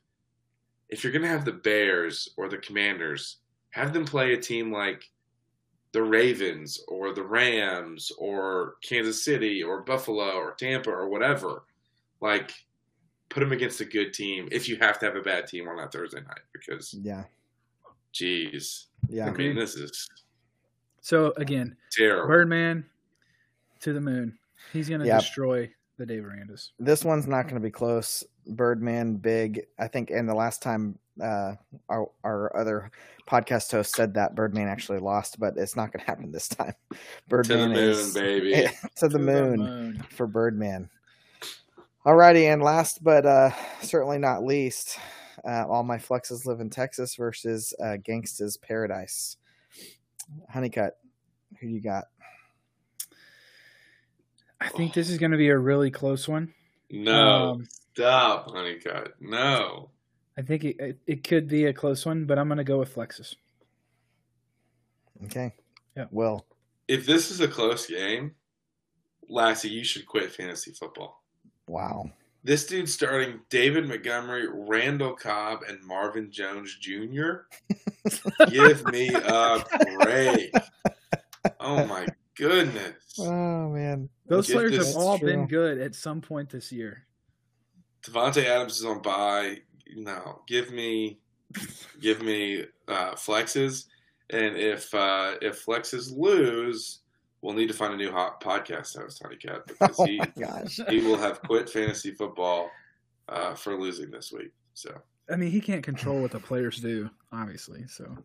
if 0.89 1.03
you're 1.03 1.13
gonna 1.13 1.29
have 1.29 1.45
the 1.45 1.53
Bears 1.53 2.29
or 2.37 2.49
the 2.49 2.59
Commanders, 2.59 3.39
have 3.71 3.93
them 3.93 4.05
play 4.05 4.33
a 4.33 4.41
team 4.41 4.73
like 4.73 5.05
the 5.93 6.03
Ravens 6.03 6.83
or 6.89 7.15
the 7.15 7.23
Rams 7.23 8.13
or 8.19 8.75
Kansas 8.83 9.25
City 9.25 9.63
or 9.63 9.83
Buffalo 9.83 10.33
or 10.33 10.53
Tampa 10.53 10.91
or 10.91 11.09
whatever. 11.09 11.65
Like, 12.21 12.53
put 13.31 13.41
them 13.41 13.53
against 13.53 13.81
a 13.81 13.85
good 13.85 14.13
team 14.13 14.49
if 14.51 14.69
you 14.69 14.77
have 14.77 14.99
to 14.99 15.07
have 15.07 15.17
a 15.17 15.23
bad 15.23 15.47
team 15.47 15.69
on 15.69 15.77
that 15.77 15.93
Thursday 15.93 16.21
night 16.21 16.41
because, 16.53 16.95
yeah, 16.95 17.25
jeez, 18.13 18.87
yeah. 19.09 19.27
I 19.27 19.33
mean, 19.33 19.57
this 19.57 19.75
is 19.77 20.09
So 21.01 21.33
again, 21.37 21.77
terrible. 21.91 22.29
Birdman 22.29 22.85
to 23.81 23.93
the 23.93 24.01
moon. 24.01 24.39
He's 24.73 24.89
going 24.89 25.01
to 25.01 25.07
Yeah. 25.07 25.19
destroy 25.19 25.71
the 25.97 26.07
Dave 26.07 26.23
Arandas. 26.23 26.71
This 26.79 27.05
one's 27.05 27.27
not 27.27 27.45
going 27.45 27.55
to 27.57 27.61
be 27.61 27.71
close. 27.71 28.25
Birdman, 28.47 29.17
big. 29.17 29.63
I 29.79 29.89
think, 29.89 30.11
and 30.11 30.29
the 30.29 30.35
last 30.35 30.63
time 30.63 30.99
uh, 31.21 31.55
our 31.89 32.09
our 32.23 32.57
other 32.57 32.91
podcast 33.29 33.71
host 33.73 33.95
said 33.97 34.15
that 34.15 34.35
Birdman 34.37 34.69
actually 34.69 35.01
lost, 35.01 35.39
but 35.41 35.55
it's 35.57 35.75
not 35.77 35.93
going 35.93 36.01
to 36.05 36.07
happen 36.07 36.31
this 36.33 36.49
time. 36.49 36.73
Birdman 37.29 37.59
to 37.59 37.75
the 37.75 37.75
Birdman 37.75 37.85
moon, 37.85 37.91
is 37.91 38.15
baby. 38.15 38.67
to 38.97 39.09
the 39.09 39.19
moon 39.19 40.03
for 40.11 40.27
Birdman. 40.27 40.89
Alrighty, 42.07 42.51
and 42.53 42.63
last 42.63 43.03
but 43.05 43.27
uh, 43.27 43.51
certainly 43.83 44.19
not 44.19 44.45
least, 44.45 44.99
uh, 45.47 45.67
all 45.69 45.83
my 45.83 45.99
flexes 45.99 46.47
live 46.47 46.61
in 46.61 46.71
Texas 46.71 47.17
versus 47.17 47.75
uh, 47.83 47.97
Gangsta's 48.03 48.57
Paradise. 48.57 49.37
Honeycutt, 50.49 50.97
who 51.61 51.67
you 51.67 51.83
got? 51.83 52.05
I 54.61 54.69
think 54.71 54.93
this 54.95 55.09
is 55.11 55.19
going 55.19 55.31
to 55.33 55.37
be 55.39 55.49
a 55.49 55.59
really 55.59 55.91
close 55.91 56.27
one. 56.29 56.53
No, 56.91 57.51
Um, 57.53 57.67
stop, 57.95 58.51
Honeycutt. 58.51 59.15
No. 59.21 59.91
I 60.37 60.43
think 60.43 60.65
it, 60.65 60.77
it, 60.81 60.99
it 61.07 61.25
could 61.25 61.49
be 61.49 61.67
a 61.67 61.73
close 61.73 62.05
one, 62.07 62.25
but 62.25 62.39
I'm 62.39 62.49
going 62.49 62.59
to 62.59 62.65
go 62.65 62.79
with 62.79 62.95
Flexus. 62.95 63.35
Okay. 65.25 65.55
Yeah. 65.97 66.07
Well, 66.11 66.47
If 66.87 67.07
this 67.07 67.31
is 67.31 67.41
a 67.41 67.49
close 67.49 67.87
game, 67.87 68.33
Lassie, 69.29 69.69
you 69.69 69.85
should 69.85 70.07
quit 70.07 70.33
fantasy 70.33 70.73
football. 70.73 71.23
Wow. 71.67 72.11
This 72.45 72.67
dude's 72.67 72.95
starting 72.95 73.41
David 73.51 73.87
Montgomery, 73.89 74.47
Randall 74.49 75.15
Cobb, 75.15 75.65
and 75.69 75.83
Marvin 75.85 76.31
Jones 76.31 76.75
Jr. 76.81 77.43
Give 78.49 78.87
me 78.87 79.09
a 79.13 79.65
break. 80.01 80.55
Oh 81.61 81.85
my 81.87 82.07
goodness. 82.39 82.95
Oh 83.19 83.69
man. 83.71 84.09
Those 84.27 84.47
Give 84.47 84.57
players 84.57 84.77
have 84.87 84.97
all 84.97 85.13
That's 85.13 85.25
been 85.25 85.47
good 85.47 85.79
at 85.79 85.95
some 85.95 86.21
point 86.21 86.51
this 86.51 86.71
year. 86.73 87.05
Davante 88.07 88.45
Adams 88.45 88.79
is 88.79 88.85
on 88.85 89.03
bye. 89.03 89.59
No, 89.97 90.43
give 90.47 90.71
me, 90.71 91.19
give 92.01 92.23
me 92.23 92.65
uh, 92.89 93.13
flexes, 93.15 93.87
and 94.31 94.57
if 94.57 94.93
uh, 94.95 95.35
if 95.41 95.65
flexes 95.65 96.15
lose, 96.17 97.01
we'll 97.41 97.55
need 97.55 97.69
to 97.69 97.75
find 97.75 97.95
a 97.95 97.97
new 97.97 98.11
hot 98.11 98.41
podcast 98.43 98.99
host, 98.99 99.23
Honeycutt, 99.23 99.67
because 99.67 99.97
Oh 99.99 100.05
he 100.05 100.19
my 100.19 100.33
gosh. 100.39 100.79
he 100.91 101.01
will 101.01 101.17
have 101.17 101.41
quit 101.43 101.71
fantasy 101.71 102.13
football 102.13 102.71
uh, 103.29 103.55
for 103.55 103.81
losing 103.81 104.11
this 104.11 104.31
week. 104.31 104.53
So 104.75 104.91
I 105.31 105.37
mean, 105.37 105.51
he 105.51 105.61
can't 105.61 105.83
control 105.83 106.21
what 106.21 106.31
the 106.33 106.39
players 106.41 106.81
do, 106.81 107.09
obviously. 107.33 107.87
So 107.89 108.05
He 108.05 108.23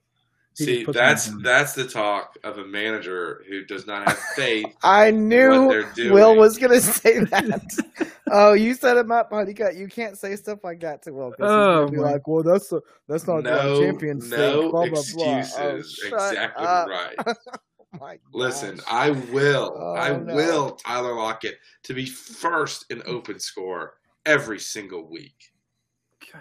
see, 0.54 0.84
just 0.84 0.86
puts 0.86 0.98
them 0.98 1.42
that's 1.42 1.44
that's 1.44 1.74
the 1.74 1.86
talk 1.88 2.38
of 2.44 2.58
a 2.58 2.66
manager 2.66 3.44
who 3.48 3.64
does 3.66 3.86
not 3.88 4.08
have 4.08 4.18
faith. 4.36 4.66
I 4.84 5.12
knew 5.12 5.70
they're 5.70 5.92
doing. 5.94 6.14
Will 6.14 6.36
was 6.36 6.58
gonna 6.58 6.80
say 6.82 7.20
that. 7.26 7.64
oh, 8.32 8.54
you 8.54 8.74
set 8.74 8.98
him 8.98 9.12
up, 9.12 9.32
Honeycutt. 9.32 9.76
You 9.76 9.88
can't 9.88 10.18
say 10.18 10.36
stuff 10.36 10.64
like 10.64 10.80
that 10.82 11.02
to 11.04 11.12
Will. 11.14 11.32
'cause 11.32 11.38
he's 11.40 11.50
Oh, 11.50 11.88
be 11.90 11.98
my- 11.98 12.12
like, 12.14 12.28
well, 12.28 12.44
that's 12.44 12.72
a, 12.72 12.82
that's 13.08 13.28
not 13.28 13.44
no, 13.44 13.52
what 13.74 13.82
champions 13.82 14.30
no 14.30 14.38
think. 14.38 14.72
Blah, 14.72 14.86
blah, 14.88 14.90
blah. 14.90 15.26
Oh, 15.26 15.40
excuses. 15.40 16.00
Oh, 16.12 16.16
exactly 16.30 16.66
up. 16.66 16.88
right. 16.88 17.16
Oh 17.96 18.00
my 18.00 18.18
Listen, 18.34 18.78
gosh. 18.78 18.86
I 18.90 19.10
will, 19.12 19.78
Oh, 19.80 19.94
I 19.94 20.18
no. 20.18 20.34
will 20.34 20.72
Tyler 20.72 21.14
Lockett 21.14 21.60
to 21.84 21.94
be 21.94 22.08
first 22.08 22.86
in 22.90 23.04
open 23.06 23.40
score 23.40 23.94
every 24.26 24.58
single 24.60 25.08
week. 25.08 25.53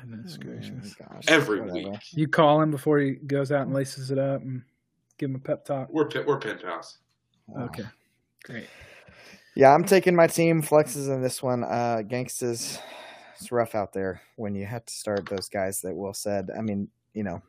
Goodness 0.01 0.39
Oh, 0.41 0.45
gracious, 0.45 0.95
gosh, 0.95 1.25
Every 1.29 1.61
whatever. 1.61 1.91
week. 1.91 2.01
you 2.13 2.27
call 2.29 2.61
him 2.61 2.71
before 2.71 2.99
he 2.99 3.13
goes 3.13 3.53
out 3.53 3.63
and 3.63 3.75
laces 3.75 4.11
it 4.11 4.19
up 4.19 4.43
and 4.43 4.63
give 5.19 5.31
him 5.31 5.37
a 5.37 5.39
pep 5.39 5.65
talk. 5.65 5.89
We're 5.91 6.07
pen- 6.07 6.25
we're 6.27 6.39
pen 6.39 6.59
pals. 6.59 6.99
Wow. 7.47 7.65
Okay, 7.67 7.85
great. 8.45 8.67
Yeah, 9.55 9.75
I'm 9.75 9.85
taking 9.85 10.15
my 10.17 10.27
team 10.27 10.63
flexes 10.63 11.09
in 11.15 11.21
this 11.23 11.43
one. 11.43 11.63
Uh, 11.65 12.03
Gangstas 12.05 12.79
it's 13.39 13.53
rough 13.53 13.75
out 13.75 13.93
there 13.93 14.23
when 14.37 14.55
you 14.55 14.65
have 14.65 14.87
to 14.87 14.93
start 14.95 15.29
those 15.29 15.49
guys 15.49 15.81
that 15.83 15.95
Will 15.95 16.15
said. 16.15 16.49
I 16.57 16.61
mean, 16.63 16.89
you 17.13 17.23
know, 17.25 17.43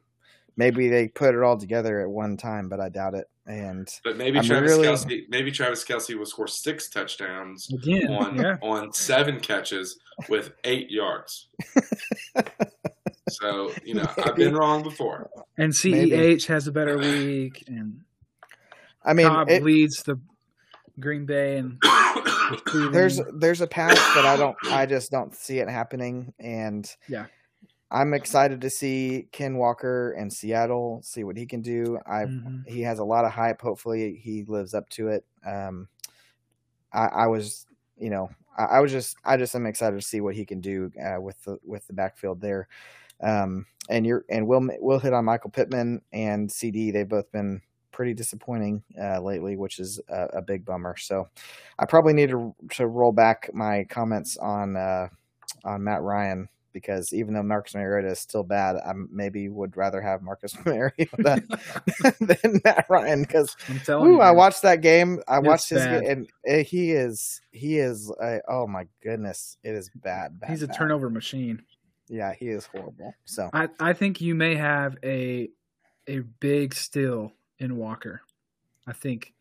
maybe 0.55 0.89
they 0.89 1.07
put 1.07 1.35
it 1.35 1.41
all 1.41 1.57
together 1.57 2.01
at 2.01 2.09
one 2.09 2.37
time, 2.37 2.69
but 2.69 2.79
I 2.79 2.89
doubt 2.89 3.13
it. 3.15 3.27
And 3.45 3.87
But 4.05 4.15
maybe 4.17 4.39
I'm 4.39 4.45
Travis 4.45 4.71
really- 4.71 4.83
Kelsey, 4.85 5.25
maybe 5.29 5.51
Travis 5.51 5.83
Kelce 5.83 6.17
will 6.17 6.25
score 6.25 6.47
six 6.47 6.89
touchdowns 6.89 7.69
Again, 7.73 8.07
on 8.13 8.37
yeah. 8.37 8.55
on 8.61 8.93
seven 8.93 9.39
catches 9.41 9.99
with 10.29 10.51
eight 10.63 10.89
yards. 10.89 11.49
so 13.29 13.71
you 13.83 13.95
know, 13.95 14.09
I've 14.23 14.35
been 14.35 14.53
wrong 14.55 14.83
before. 14.83 15.29
And 15.57 15.73
Maybe. 15.83 16.11
CEH 16.11 16.45
has 16.47 16.67
a 16.67 16.71
better 16.71 16.97
week, 16.97 17.63
and 17.67 18.01
I 19.03 19.13
mean, 19.13 19.27
Cobb 19.27 19.49
it, 19.49 19.63
leads 19.63 20.03
the 20.03 20.19
Green 20.99 21.25
Bay 21.25 21.57
and 21.57 21.81
there's 22.93 23.19
there's 23.35 23.61
a 23.61 23.67
path, 23.67 23.99
but 24.15 24.25
I 24.25 24.37
don't. 24.37 24.55
I 24.65 24.85
just 24.85 25.11
don't 25.11 25.35
see 25.35 25.59
it 25.59 25.69
happening. 25.69 26.33
And 26.39 26.89
Yeah. 27.09 27.25
I'm 27.93 28.13
excited 28.13 28.61
to 28.61 28.69
see 28.71 29.27
Ken 29.31 29.57
Walker 29.57 30.15
in 30.17 30.29
Seattle 30.31 31.01
see 31.03 31.23
what 31.23 31.37
he 31.37 31.45
can 31.45 31.61
do. 31.61 31.99
I 32.07 32.25
Mhm. 32.25 32.67
he 32.67 32.81
has 32.81 32.99
a 32.99 33.05
lot 33.05 33.25
of 33.25 33.31
hype. 33.31 33.61
Hopefully, 33.61 34.15
he 34.15 34.43
lives 34.45 34.73
up 34.73 34.89
to 34.91 35.09
it. 35.09 35.25
Um, 35.45 35.87
I, 36.91 37.05
I 37.07 37.27
was, 37.27 37.65
you 37.97 38.09
know, 38.09 38.29
I, 38.57 38.63
I 38.65 38.79
was 38.79 38.91
just, 38.91 39.17
I 39.25 39.37
just 39.37 39.55
am 39.55 39.65
excited 39.65 39.99
to 39.99 40.05
see 40.05 40.21
what 40.21 40.35
he 40.35 40.45
can 40.45 40.61
do 40.61 40.91
uh, 41.03 41.19
with 41.21 41.41
the 41.43 41.59
with 41.63 41.85
the 41.87 41.93
backfield 41.93 42.41
there. 42.41 42.67
Um, 43.21 43.65
and 43.89 44.05
you're 44.05 44.25
and 44.29 44.47
we'll 44.47 44.67
we'll 44.79 44.99
hit 44.99 45.13
on 45.13 45.25
Michael 45.25 45.51
Pittman 45.51 46.01
and 46.13 46.51
CD. 46.51 46.91
They've 46.91 47.07
both 47.07 47.31
been 47.31 47.61
pretty 47.91 48.13
disappointing 48.15 48.83
uh, 49.01 49.21
lately, 49.21 49.55
which 49.57 49.79
is 49.79 49.99
a, 50.09 50.25
a 50.37 50.41
big 50.41 50.65
bummer. 50.65 50.97
So, 50.97 51.29
I 51.79 51.85
probably 51.85 52.13
need 52.13 52.29
to 52.29 52.55
to 52.71 52.87
roll 52.87 53.11
back 53.13 53.51
my 53.53 53.85
comments 53.85 54.37
on 54.37 54.75
uh, 54.77 55.09
on 55.65 55.83
Matt 55.83 56.01
Ryan 56.01 56.49
because 56.73 57.13
even 57.13 57.33
though 57.33 57.43
Marcus 57.43 57.75
Mariota 57.75 58.09
is 58.09 58.19
still 58.19 58.43
bad, 58.43 58.75
I 58.75 58.93
maybe 59.09 59.47
would 59.47 59.77
rather 59.77 60.01
have 60.01 60.21
Marcus 60.21 60.53
Mariota 60.65 61.07
than 62.19 62.61
Matt 62.65 62.85
Ryan 62.89 63.21
because 63.21 63.55
I'm 63.69 64.05
Ooh, 64.05 64.13
you, 64.13 64.21
I 64.21 64.31
watched 64.31 64.63
that 64.63 64.81
game. 64.81 65.21
I 65.27 65.39
watched 65.39 65.69
his 65.69 65.83
bad. 65.83 66.03
game, 66.03 66.27
and 66.45 66.59
uh, 66.59 66.63
he 66.63 66.91
is 66.91 67.41
he 67.51 67.77
is 67.77 68.11
uh, 68.21 68.39
oh 68.47 68.67
my 68.67 68.87
goodness, 69.01 69.57
it 69.63 69.75
is 69.75 69.89
bad. 69.95 70.39
bad 70.39 70.49
He's 70.49 70.63
a 70.63 70.67
bad. 70.67 70.75
turnover 70.75 71.09
machine. 71.09 71.63
Yeah, 72.09 72.33
he 72.33 72.47
is 72.49 72.65
horrible. 72.65 73.13
So 73.25 73.49
I, 73.53 73.69
I 73.79 73.93
think 73.93 74.19
you 74.19 74.35
may 74.35 74.55
have 74.55 74.97
a 75.03 75.49
a 76.07 76.19
big 76.39 76.73
still 76.73 77.31
in 77.59 77.77
Walker. 77.77 78.21
I 78.85 78.93
think 78.93 79.33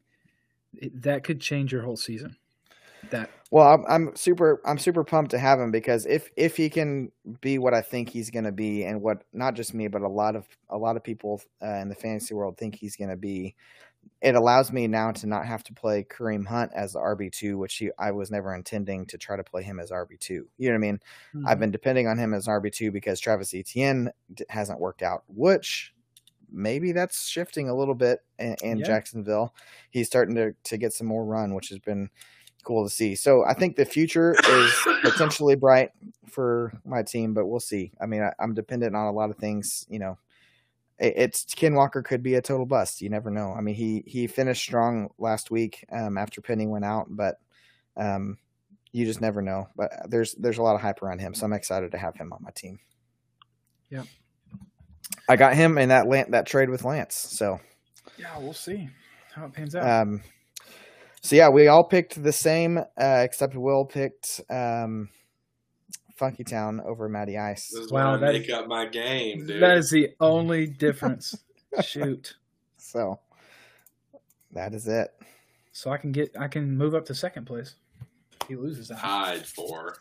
it, 0.74 1.02
that 1.02 1.24
could 1.24 1.40
change 1.40 1.72
your 1.72 1.82
whole 1.82 1.96
season. 1.96 2.36
That 3.12 3.30
well, 3.52 3.72
I'm, 3.74 3.84
I'm 3.88 4.16
super 4.16 4.60
I'm 4.64 4.78
super 4.78 5.04
pumped 5.04 5.30
to 5.32 5.38
have 5.38 5.60
him 5.60 5.70
because 5.70 6.06
if 6.06 6.30
if 6.36 6.56
he 6.56 6.68
can 6.68 7.12
be 7.40 7.58
what 7.58 7.74
I 7.74 7.82
think 7.82 8.08
he's 8.08 8.30
going 8.30 8.44
to 8.44 8.52
be, 8.52 8.84
and 8.84 9.00
what 9.00 9.22
not 9.32 9.54
just 9.54 9.74
me 9.74 9.86
but 9.88 10.02
a 10.02 10.08
lot 10.08 10.34
of 10.34 10.46
a 10.70 10.76
lot 10.78 10.96
of 10.96 11.04
people 11.04 11.40
uh, 11.62 11.74
in 11.76 11.88
the 11.88 11.94
fantasy 11.94 12.34
world 12.34 12.56
think 12.56 12.74
he's 12.74 12.96
going 12.96 13.10
to 13.10 13.16
be, 13.16 13.54
it 14.22 14.34
allows 14.34 14.72
me 14.72 14.86
now 14.86 15.12
to 15.12 15.26
not 15.26 15.44
have 15.46 15.62
to 15.64 15.74
play 15.74 16.04
Kareem 16.04 16.46
Hunt 16.46 16.72
as 16.74 16.94
the 16.94 16.98
RB 17.00 17.30
two, 17.30 17.58
which 17.58 17.74
he, 17.76 17.90
I 17.98 18.10
was 18.10 18.30
never 18.30 18.54
intending 18.54 19.04
to 19.06 19.18
try 19.18 19.36
to 19.36 19.44
play 19.44 19.62
him 19.62 19.78
as 19.78 19.90
RB 19.90 20.18
two. 20.18 20.48
You 20.56 20.68
know 20.70 20.74
what 20.74 20.86
I 20.86 20.90
mean? 20.92 21.00
I've 21.46 21.60
been 21.60 21.70
depending 21.70 22.06
on 22.06 22.16
him 22.18 22.32
as 22.34 22.46
RB 22.46 22.72
two 22.72 22.90
because 22.90 23.20
Travis 23.20 23.52
Etienne 23.54 24.10
d- 24.34 24.44
hasn't 24.48 24.80
worked 24.80 25.02
out, 25.02 25.24
which 25.28 25.92
maybe 26.50 26.92
that's 26.92 27.28
shifting 27.28 27.68
a 27.68 27.74
little 27.74 27.94
bit 27.94 28.20
in, 28.38 28.56
in 28.62 28.78
Yeah. 28.78 28.86
Jacksonville. 28.86 29.54
He's 29.90 30.06
starting 30.06 30.34
to 30.36 30.54
to 30.64 30.76
get 30.78 30.92
some 30.92 31.06
more 31.06 31.24
run, 31.24 31.54
which 31.54 31.68
has 31.68 31.78
been 31.78 32.08
cool 32.62 32.84
to 32.84 32.90
see. 32.90 33.14
So 33.14 33.44
I 33.44 33.54
think 33.54 33.76
the 33.76 33.84
future 33.84 34.34
is 34.48 34.72
potentially 35.02 35.54
bright 35.54 35.90
for 36.28 36.72
my 36.84 37.02
team, 37.02 37.34
but 37.34 37.46
we'll 37.46 37.60
see. 37.60 37.92
I 38.00 38.06
mean, 38.06 38.22
I, 38.22 38.32
I'm 38.38 38.54
dependent 38.54 38.96
on 38.96 39.06
a 39.06 39.12
lot 39.12 39.30
of 39.30 39.36
things. 39.36 39.86
You 39.88 39.98
know, 39.98 40.18
it, 40.98 41.14
it's 41.16 41.44
Ken 41.54 41.74
Walker 41.74 42.02
could 42.02 42.22
be 42.22 42.34
a 42.34 42.42
total 42.42 42.66
bust. 42.66 43.02
You 43.02 43.10
never 43.10 43.30
know. 43.30 43.52
I 43.52 43.60
mean, 43.60 43.74
he 43.74 44.02
he 44.06 44.26
finished 44.26 44.62
strong 44.62 45.10
last 45.18 45.50
week 45.50 45.84
um, 45.92 46.16
after 46.18 46.40
Penny 46.40 46.66
went 46.66 46.84
out, 46.84 47.06
but. 47.10 47.38
Um, 47.96 48.38
you 48.92 49.06
just 49.06 49.20
never 49.20 49.42
know. 49.42 49.68
But 49.74 49.90
there's 50.08 50.34
there's 50.34 50.58
a 50.58 50.62
lot 50.62 50.74
of 50.74 50.80
hype 50.80 51.02
around 51.02 51.18
him, 51.18 51.34
so 51.34 51.46
I'm 51.46 51.52
excited 51.52 51.90
to 51.92 51.98
have 51.98 52.14
him 52.14 52.32
on 52.32 52.42
my 52.42 52.50
team. 52.50 52.78
Yeah, 53.90 54.04
I 55.28 55.36
got 55.36 55.54
him 55.54 55.78
in 55.78 55.88
that 55.88 56.06
Lan- 56.06 56.30
that 56.30 56.46
trade 56.46 56.70
with 56.70 56.84
Lance. 56.84 57.14
So 57.14 57.58
yeah, 58.18 58.38
we'll 58.38 58.52
see 58.52 58.88
how 59.34 59.46
it 59.46 59.52
pans 59.52 59.74
out. 59.74 60.02
um, 60.02 60.22
so 61.22 61.36
yeah, 61.36 61.48
we 61.48 61.68
all 61.68 61.84
picked 61.84 62.22
the 62.22 62.32
same, 62.32 62.78
uh, 62.78 62.84
except 63.24 63.54
Will 63.54 63.84
picked 63.84 64.40
um, 64.50 65.08
Funky 66.16 66.44
Town 66.44 66.80
over 66.84 67.08
Matty 67.08 67.38
Ice. 67.38 67.70
This 67.70 67.86
is 67.86 67.92
Wow, 67.92 68.12
wow, 68.12 68.16
that- 68.18 68.32
make 68.32 68.50
up 68.50 68.66
my 68.66 68.86
game, 68.86 69.46
dude. 69.46 69.62
that 69.62 69.76
is 69.78 69.90
the 69.90 70.10
only 70.20 70.66
difference. 70.66 71.34
Shoot. 71.82 72.34
So 72.76 73.18
that 74.52 74.74
is 74.74 74.86
it. 74.88 75.08
So 75.72 75.90
I 75.90 75.96
can 75.96 76.12
get 76.12 76.36
I 76.38 76.48
can 76.48 76.76
move 76.76 76.94
up 76.94 77.06
to 77.06 77.14
second 77.14 77.46
place. 77.46 77.76
He 78.48 78.56
loses 78.56 78.88
that. 78.88 78.98
tied 78.98 79.46
for. 79.46 79.96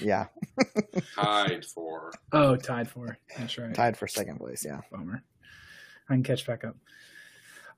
Yeah, 0.00 0.26
Tied 1.14 1.64
for. 1.64 2.10
Oh, 2.32 2.56
tied 2.56 2.88
for. 2.88 3.16
That's 3.38 3.56
right. 3.56 3.74
tied 3.74 3.96
for 3.96 4.06
second 4.08 4.38
place. 4.38 4.64
Yeah. 4.64 4.80
Bummer. 4.90 5.22
I 6.08 6.14
can 6.14 6.22
catch 6.22 6.46
back 6.46 6.64
up. 6.64 6.76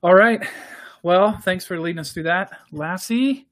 All 0.01 0.13
right. 0.13 0.45
Well, 1.03 1.37
thanks 1.43 1.65
for 1.65 1.79
leading 1.79 1.99
us 1.99 2.11
through 2.13 2.23
that, 2.23 2.51
Lassie. 2.71 3.47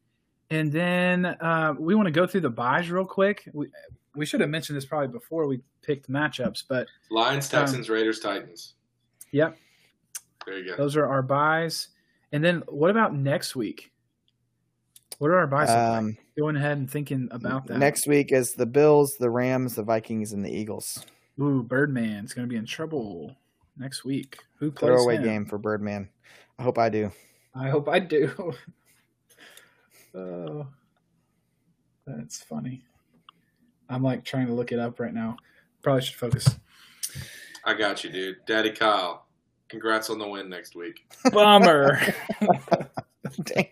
And 0.50 0.72
then 0.72 1.26
uh, 1.26 1.76
we 1.78 1.96
want 1.96 2.08
to 2.08 2.12
go 2.12 2.26
through 2.28 2.42
the 2.42 2.50
buys 2.50 2.90
real 2.90 3.06
quick. 3.06 3.48
We, 3.54 3.68
we 4.16 4.26
should 4.26 4.42
have 4.42 4.50
mentioned 4.50 4.76
this 4.78 4.86
probably 4.86 5.08
before 5.10 5.48
we 5.48 5.60
picked 5.82 6.10
matchups, 6.10 6.64
but 6.68 6.88
Lions, 7.10 7.54
Um, 7.54 7.60
Texans, 7.62 7.90
Raiders, 7.90 8.20
Titans. 8.20 8.74
yep, 9.32 9.58
There 10.46 10.58
you 10.60 10.66
go. 10.72 10.76
those 10.78 10.96
are 10.98 11.06
our 11.08 11.22
buys. 11.22 11.90
And 12.34 12.44
then 12.44 12.64
what 12.68 12.90
about 12.90 13.14
next 13.16 13.56
week? 13.56 13.92
What 15.20 15.30
are 15.30 15.38
our 15.38 15.48
buys? 15.48 15.70
look 15.70 15.78
like? 15.78 15.98
Um, 16.00 16.18
Going 16.38 16.56
ahead 16.56 16.78
and 16.78 16.90
thinking 16.90 17.28
about 17.32 17.68
that. 17.68 17.78
next 17.78 18.08
week 18.08 18.32
is 18.32 18.54
the 18.54 18.66
Bills, 18.66 19.16
the 19.18 19.30
Rams, 19.30 19.76
the 19.76 19.84
Vikings, 19.84 20.32
and 20.34 20.44
the 20.44 20.50
Eagles. 20.50 21.06
Ooh, 21.40 21.62
Birdman's 21.64 22.34
going 22.34 22.48
to 22.48 22.50
be 22.52 22.56
in 22.58 22.66
trouble 22.66 23.36
next 23.78 24.04
week. 24.06 24.38
Who 24.60 24.72
plays 24.72 24.88
Throwaway 24.90 25.18
him? 25.18 25.24
game 25.24 25.46
for 25.46 25.58
Birdman. 25.58 26.10
I 26.58 26.64
hope 26.64 26.78
I 26.78 26.90
do. 26.90 27.12
I 27.56 27.70
hope 27.70 27.88
I 27.90 28.00
do. 28.00 28.54
oh, 30.16 30.68
that's 32.06 32.42
funny. 32.42 32.84
I'm 33.90 34.04
like 34.04 34.24
trying 34.24 34.48
to 34.48 34.54
look 34.54 34.72
it 34.72 34.80
up 34.80 35.00
right 35.00 35.14
now. 35.14 35.38
Probably 35.82 36.02
should 36.02 36.16
focus. 36.16 36.48
I 37.66 37.74
got 37.74 38.04
you, 38.04 38.10
dude. 38.10 38.38
Daddy 38.46 38.72
Kyle. 38.72 39.26
Congrats 39.68 40.10
on 40.10 40.20
the 40.20 40.28
win 40.28 40.50
next 40.50 40.76
week. 40.76 41.06
Bummer. 41.32 42.00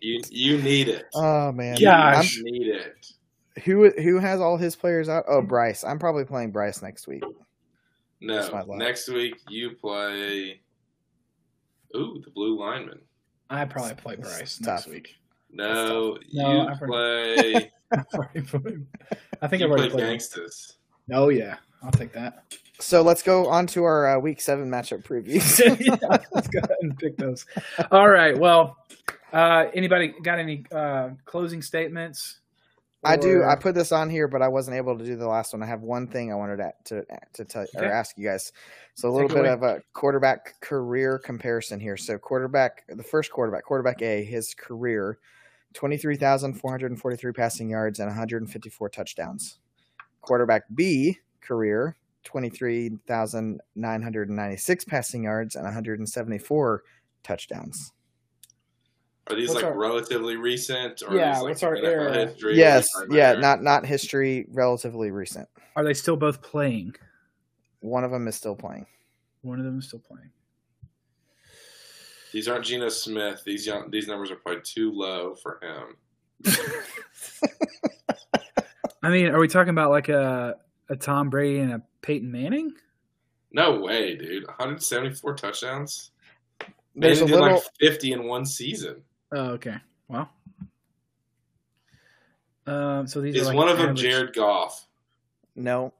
You 0.01 0.21
you 0.29 0.61
need 0.61 0.87
it. 0.87 1.05
Oh 1.13 1.51
man. 1.51 1.77
Gosh. 1.81 2.37
You 2.37 2.43
need 2.43 2.67
it. 2.67 3.05
Who 3.65 3.89
who 3.89 4.19
has 4.19 4.39
all 4.39 4.57
his 4.57 4.75
players 4.75 5.09
out? 5.09 5.25
Oh, 5.27 5.41
Bryce. 5.41 5.83
I'm 5.83 5.99
probably 5.99 6.23
playing 6.23 6.51
Bryce 6.51 6.81
next 6.81 7.07
week. 7.07 7.23
No. 8.21 8.63
Next 8.69 9.09
week 9.09 9.35
you 9.49 9.71
play. 9.71 10.61
Ooh, 11.95 12.21
the 12.23 12.31
blue 12.31 12.59
lineman. 12.59 12.99
I 13.49 13.65
probably 13.65 13.95
play 13.95 14.15
Bryce 14.15 14.39
It's 14.41 14.61
next 14.61 14.83
tough. 14.83 14.91
week. 14.93 15.15
No, 15.51 16.17
No, 16.33 16.51
you 16.63 16.67
I've 16.69 16.79
play. 16.79 17.71
I've 17.91 18.05
already 18.13 18.41
played- 18.41 18.85
I 19.41 19.47
think 19.47 19.61
you 19.61 19.65
I've 19.65 19.71
already 19.71 19.89
play 19.89 20.01
played. 20.01 20.09
gangsters. 20.11 20.75
Oh 21.11 21.29
yeah, 21.29 21.57
I'll 21.81 21.91
take 21.91 22.13
that. 22.13 22.43
So 22.79 23.01
let's 23.01 23.23
go 23.23 23.47
on 23.47 23.65
to 23.67 23.83
our 23.83 24.17
uh, 24.17 24.19
week 24.19 24.39
seven 24.41 24.69
matchup 24.69 25.03
previews. 25.03 25.59
yeah, 25.79 26.17
let's 26.31 26.47
go 26.47 26.59
ahead 26.59 26.77
and 26.81 26.97
pick 26.97 27.17
those. 27.17 27.45
All 27.91 28.07
right. 28.09 28.37
Well, 28.37 28.77
uh, 29.33 29.65
anybody 29.73 30.13
got 30.23 30.37
any 30.39 30.65
uh, 30.71 31.09
closing 31.25 31.61
statements? 31.61 32.39
I 33.03 33.15
do. 33.15 33.43
I 33.43 33.55
put 33.55 33.75
this 33.75 33.93
on 33.93 34.09
here, 34.09 34.27
but 34.27 34.41
I 34.41 34.49
wasn't 34.49 34.75
able 34.75 34.97
to 34.97 35.05
do 35.05 35.15
the 35.15 35.27
last 35.27 35.53
one. 35.53 35.63
I 35.63 35.65
have 35.67 35.81
one 35.81 36.07
thing 36.07 36.31
I 36.31 36.35
wanted 36.35 36.57
to 36.57 36.73
to 36.85 37.05
to 37.33 37.45
tell 37.45 37.65
or 37.77 37.85
ask 37.85 38.17
you 38.17 38.25
guys. 38.25 38.51
So 38.95 39.09
a 39.09 39.11
little 39.11 39.29
Take 39.29 39.37
bit 39.37 39.45
away. 39.45 39.53
of 39.53 39.63
a 39.63 39.81
quarterback 39.93 40.59
career 40.59 41.17
comparison 41.17 41.79
here. 41.79 41.95
So 41.95 42.17
quarterback, 42.17 42.83
the 42.89 43.03
first 43.03 43.31
quarterback, 43.31 43.63
quarterback 43.63 44.01
A, 44.01 44.25
his 44.25 44.53
career, 44.53 45.17
twenty 45.73 45.95
three 45.97 46.17
thousand 46.17 46.55
four 46.55 46.71
hundred 46.71 46.91
and 46.91 46.99
forty 46.99 47.15
three 47.15 47.31
passing 47.31 47.69
yards 47.69 47.99
and 47.99 48.09
one 48.09 48.17
hundred 48.17 48.41
and 48.41 48.51
fifty 48.51 48.69
four 48.69 48.89
touchdowns. 48.89 49.59
Quarterback 50.19 50.63
B 50.75 51.19
career, 51.39 51.95
twenty 52.25 52.49
three 52.49 52.97
thousand 53.07 53.61
nine 53.75 54.01
hundred 54.01 54.27
and 54.27 54.35
ninety 54.35 54.57
six 54.57 54.83
passing 54.83 55.23
yards 55.23 55.55
and 55.55 55.63
one 55.63 55.73
hundred 55.73 55.99
and 55.99 56.09
seventy 56.09 56.37
four 56.37 56.83
touchdowns. 57.23 57.93
Are 59.29 59.35
these 59.35 59.49
What's 59.49 59.61
like 59.61 59.71
our- 59.71 59.77
relatively 59.77 60.35
recent? 60.37 61.03
Or 61.07 61.15
Yeah, 61.15 61.33
these, 61.33 61.41
like, 61.43 61.49
what's 61.49 61.63
our 61.63 61.75
era? 61.75 62.13
history? 62.27 62.57
Yes, 62.57 62.89
yeah, 63.11 63.31
right 63.33 63.39
not 63.39 63.61
not 63.61 63.85
history, 63.85 64.47
relatively 64.49 65.11
recent. 65.11 65.47
Are 65.75 65.83
they 65.83 65.93
still 65.93 66.15
both 66.17 66.41
playing? 66.41 66.95
One 67.81 68.03
of 68.03 68.11
them 68.11 68.27
is 68.27 68.35
still 68.35 68.55
playing. 68.55 68.85
One 69.41 69.59
of 69.59 69.65
them 69.65 69.79
is 69.79 69.87
still 69.87 69.99
playing. 69.99 70.31
These 72.33 72.47
aren't 72.47 72.65
Geno 72.65 72.89
Smith. 72.89 73.41
These 73.45 73.65
young, 73.67 73.89
these 73.89 74.07
numbers 74.07 74.31
are 74.31 74.35
probably 74.35 74.61
too 74.63 74.91
low 74.91 75.35
for 75.35 75.59
him. 75.61 75.95
I 79.01 79.09
mean, 79.09 79.27
are 79.27 79.39
we 79.39 79.47
talking 79.47 79.69
about 79.71 79.91
like 79.91 80.09
a 80.09 80.55
a 80.89 80.95
Tom 80.95 81.29
Brady 81.29 81.59
and 81.59 81.71
a 81.73 81.81
Peyton 82.01 82.31
Manning? 82.31 82.73
No 83.51 83.79
way, 83.79 84.15
dude. 84.15 84.45
174 84.47 85.35
touchdowns. 85.35 86.11
There's 86.95 87.19
Manning 87.21 87.23
a 87.23 87.27
did 87.37 87.41
little. 87.43 87.55
like 87.57 87.63
50 87.79 88.11
in 88.13 88.23
one 88.25 88.45
season. 88.45 89.01
Oh, 89.31 89.49
okay. 89.51 89.75
Well, 90.07 90.29
um, 92.65 93.07
so 93.07 93.21
these 93.21 93.35
Is 93.35 93.41
are 93.43 93.45
like 93.45 93.55
one 93.55 93.69
of 93.69 93.77
them 93.77 93.89
average- 93.89 94.01
Jared 94.01 94.33
Goff? 94.35 94.87
no, 95.55 95.93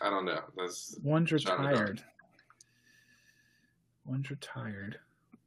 I 0.00 0.10
don't 0.10 0.24
know. 0.24 0.40
That's 0.56 0.96
One's 1.02 1.28
Trying 1.30 1.42
to 1.44 1.62
know. 1.62 1.68
retired. 1.70 2.04
One's 4.04 4.30
retired. 4.30 4.98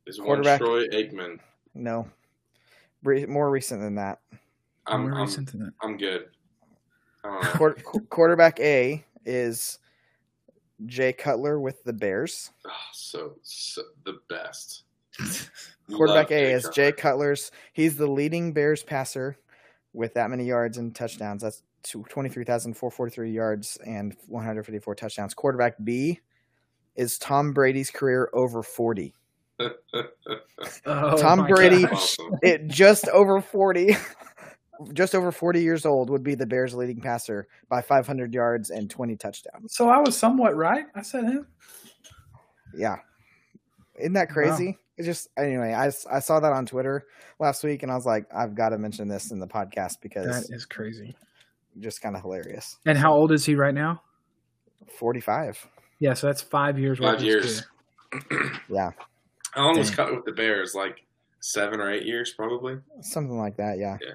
is 0.06 0.20
one 0.20 0.28
Quarterback. 0.28 0.60
Troy 0.60 0.88
Aikman. 0.90 1.40
no. 1.74 2.10
Re- 3.04 3.26
more 3.26 3.50
recent 3.50 3.82
than 3.82 3.96
that. 3.96 4.20
I'm 4.88 5.02
More 5.02 5.16
I'm, 5.16 5.22
recent 5.24 5.52
than 5.52 5.60
that. 5.62 5.74
I'm 5.82 5.98
good. 5.98 6.28
I 7.24 7.28
don't 7.28 7.44
know. 7.44 7.50
Quarter, 7.52 7.82
qu- 7.84 8.06
quarterback 8.06 8.60
A 8.62 9.04
is 9.26 9.80
Jay 10.86 11.12
Cutler 11.12 11.60
with 11.60 11.84
the 11.84 11.92
Bears. 11.92 12.52
Oh, 12.66 12.72
so, 12.94 13.34
so 13.44 13.82
the 14.06 14.20
best. 14.30 14.84
Quarterback 15.96 16.28
A 16.28 16.30
Jay 16.30 16.54
is 16.54 16.70
Jay 16.74 16.92
Cutler's. 16.92 17.52
He's 17.74 17.96
the 17.98 18.08
leading 18.08 18.54
Bears 18.54 18.84
passer 18.84 19.38
with 19.94 20.14
that 20.16 20.30
many 20.30 20.46
yards 20.46 20.78
and 20.78 20.94
touchdowns. 20.96 21.42
That's 21.44 21.64
two- 21.84 22.04
23,443 22.10 23.32
yards 23.32 23.78
and 23.86 24.16
154 24.28 24.96
touchdowns. 24.96 25.34
Quarterback 25.34 25.76
B 25.84 26.20
is 26.96 27.18
Tom 27.18 27.52
Brady's 27.54 27.90
career 27.92 28.30
over 28.34 28.64
40. 28.64 29.14
Oh, 30.86 31.18
Tom 31.18 31.46
Brady- 31.48 31.86
It 32.42 32.68
just 32.68 33.08
over 33.10 33.42
40. 33.42 33.96
Just 34.92 35.14
over 35.16 35.32
40 35.32 35.62
years 35.62 35.86
old 35.86 36.10
would 36.10 36.24
be 36.24 36.36
the 36.36 36.48
Bears' 36.48 36.74
leading 36.74 37.00
passer 37.00 37.48
by 37.70 37.82
500 37.82 38.34
yards 38.34 38.70
and 38.72 38.90
20 38.90 39.16
touchdowns. 39.16 39.76
So 39.76 39.88
I 39.88 40.00
was 40.00 40.18
somewhat 40.18 40.58
right. 40.58 40.86
I 40.96 41.04
said 41.04 41.24
him. 41.26 41.48
Yeah. 42.76 42.96
Isn't 43.98 44.14
that 44.14 44.30
Wow. 44.36 44.74
Crazy? 44.96 45.10
It's 45.10 45.20
just, 45.20 45.30
anyway, 45.38 45.74
I, 45.74 45.88
I 46.12 46.20
saw 46.20 46.40
that 46.40 46.52
on 46.54 46.66
Twitter 46.66 47.06
last 47.40 47.64
week 47.64 47.84
and 47.84 47.92
I 47.92 47.96
was 47.96 48.06
like, 48.06 48.26
I've 48.34 48.56
got 48.56 48.70
to 48.70 48.78
mention 48.78 49.08
this 49.08 49.32
in 49.32 49.40
the 49.40 49.48
podcast 49.48 50.02
because 50.02 50.48
That 50.48 50.56
is 50.56 50.66
crazy. 50.66 51.16
just 51.80 52.02
kind 52.02 52.16
of 52.16 52.22
hilarious. 52.22 52.78
And 52.86 52.98
how 52.98 53.14
old 53.14 53.32
is 53.32 53.46
he 53.46 53.56
right 53.56 53.74
now? 53.74 54.02
45. 55.00 55.68
Yeah, 56.00 56.14
so 56.14 56.28
that's 56.28 56.42
five 56.42 56.78
years. 56.78 57.00
Five 57.00 57.22
years. 57.24 57.64
Yeah. 58.70 58.92
How 59.54 59.66
long 59.66 59.78
was 59.78 59.90
cut 59.90 60.14
with 60.14 60.24
the 60.26 60.32
Bears? 60.32 60.76
Like 60.76 61.04
seven 61.40 61.80
or 61.80 61.92
eight 61.92 62.06
years, 62.06 62.34
probably. 62.34 62.78
Something 63.02 63.38
like 63.40 63.58
that. 63.58 63.78
Yeah. 63.80 63.98
Yeah. 64.02 64.14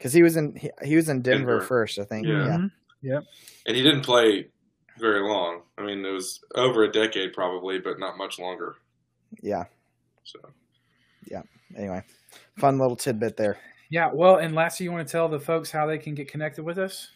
Cause 0.00 0.12
he 0.12 0.22
was 0.22 0.36
in, 0.36 0.54
he, 0.54 0.70
he 0.84 0.96
was 0.96 1.08
in 1.08 1.22
Denver, 1.22 1.52
Denver. 1.52 1.60
first, 1.66 1.98
I 1.98 2.04
think. 2.04 2.26
Yeah. 2.26 2.66
Yeah. 3.02 3.14
Mhm. 3.16 3.22
And 3.66 3.76
he 3.76 3.82
didn't 3.82 4.02
play 4.02 4.48
very 4.98 5.20
long. 5.26 5.62
I 5.78 5.82
mean, 5.84 6.04
it 6.04 6.10
was 6.10 6.40
over 6.54 6.84
a 6.84 6.92
decade, 6.92 7.32
probably, 7.32 7.78
but 7.78 7.98
not 7.98 8.16
much 8.18 8.38
longer. 8.38 8.76
Yeah. 9.42 9.64
So 10.28 10.40
yeah. 11.30 11.42
Anyway, 11.76 12.02
fun 12.58 12.78
little 12.78 12.96
tidbit 12.96 13.36
there. 13.36 13.58
Yeah. 13.90 14.10
Well, 14.12 14.36
and 14.36 14.54
lastly, 14.54 14.84
you 14.84 14.92
want 14.92 15.06
to 15.06 15.10
tell 15.10 15.28
the 15.28 15.40
folks 15.40 15.70
how 15.70 15.86
they 15.86 15.98
can 15.98 16.14
get 16.14 16.30
connected 16.30 16.64
with 16.64 16.78
us? 16.78 17.08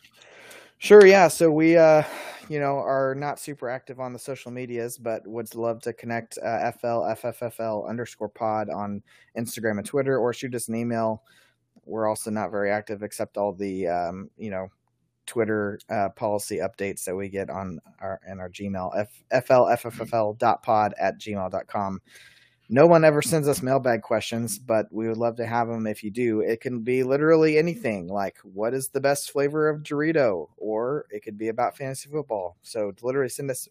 Sure, 0.79 1.07
yeah. 1.07 1.29
So 1.29 1.51
we, 1.51 1.77
uh, 1.77 2.03
you 2.49 2.59
know, 2.59 2.77
are 2.79 3.15
not 3.15 3.39
super 3.39 3.69
active 3.69 4.01
on 4.01 4.13
the 4.13 4.19
social 4.19 4.51
medias, 4.51 4.99
but 4.99 5.25
would 5.29 5.55
love 5.55 5.81
to 5.83 5.93
connect 5.93 6.39
uh, 6.39 6.73
FL 6.73 7.05
FFFL 7.15 7.89
underscore 7.89 8.29
pod 8.29 8.69
on 8.69 9.03
Instagram 9.39 9.79
and 9.79 9.87
Twitter, 9.87 10.19
or 10.19 10.33
shoot 10.33 10.55
us 10.55 10.69
an 10.69 10.75
email. 10.75 11.23
We're 11.85 12.09
also 12.09 12.31
not 12.31 12.51
very 12.51 12.71
active, 12.71 13.03
except 13.03 13.37
all 13.37 13.53
the, 13.53 13.87
um, 13.87 14.31
you 14.37 14.51
know, 14.51 14.69
Twitter 15.27 15.79
uh, 15.89 16.09
policy 16.11 16.59
updates 16.59 17.05
that 17.05 17.15
we 17.15 17.29
get 17.29 17.49
on 17.49 17.79
our 18.01 18.21
in 18.29 18.41
our 18.41 18.51
Gmail 18.51 18.91
f 18.99 19.23
flffffl 19.49 20.37
dot 20.39 20.63
pod 20.65 20.95
at 20.99 21.19
gmail.com. 21.21 22.01
No 22.73 22.87
one 22.87 23.05
ever 23.05 23.21
sends 23.21 23.49
us 23.49 23.61
mailbag 23.61 24.01
questions, 24.01 24.59
but 24.59 24.91
we 24.91 25.07
would 25.07 25.19
love 25.19 25.37
to 25.37 25.45
have 25.45 25.69
them 25.69 25.87
if 25.87 26.03
you 26.03 26.11
do. 26.11 26.41
It 26.41 26.63
can 26.63 26.81
be 26.81 27.03
literally 27.03 27.59
anything 27.59 28.09
like 28.09 28.39
what 28.39 28.73
is 28.73 28.89
the 28.89 29.01
best 29.01 29.31
flavor 29.31 29.69
of 29.69 29.83
Dorito, 29.83 30.49
or 30.57 31.05
it 31.11 31.23
could 31.23 31.37
be 31.37 31.49
about 31.49 31.77
fantasy 31.77 32.09
football. 32.09 32.57
So 32.63 32.95
literally 33.03 33.29
send 33.29 33.51
us 33.51 33.69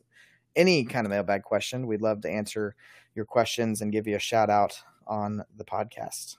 any 0.55 0.85
kind 0.85 1.07
of 1.07 1.09
mailbag 1.09 1.41
question. 1.41 1.87
We'd 1.87 2.03
love 2.03 2.21
to 2.21 2.29
answer 2.29 2.75
your 3.15 3.25
questions 3.25 3.81
and 3.81 3.91
give 3.91 4.05
you 4.05 4.17
a 4.17 4.19
shout 4.19 4.51
out 4.51 4.79
on 5.07 5.45
the 5.57 5.65
podcast. 5.65 6.37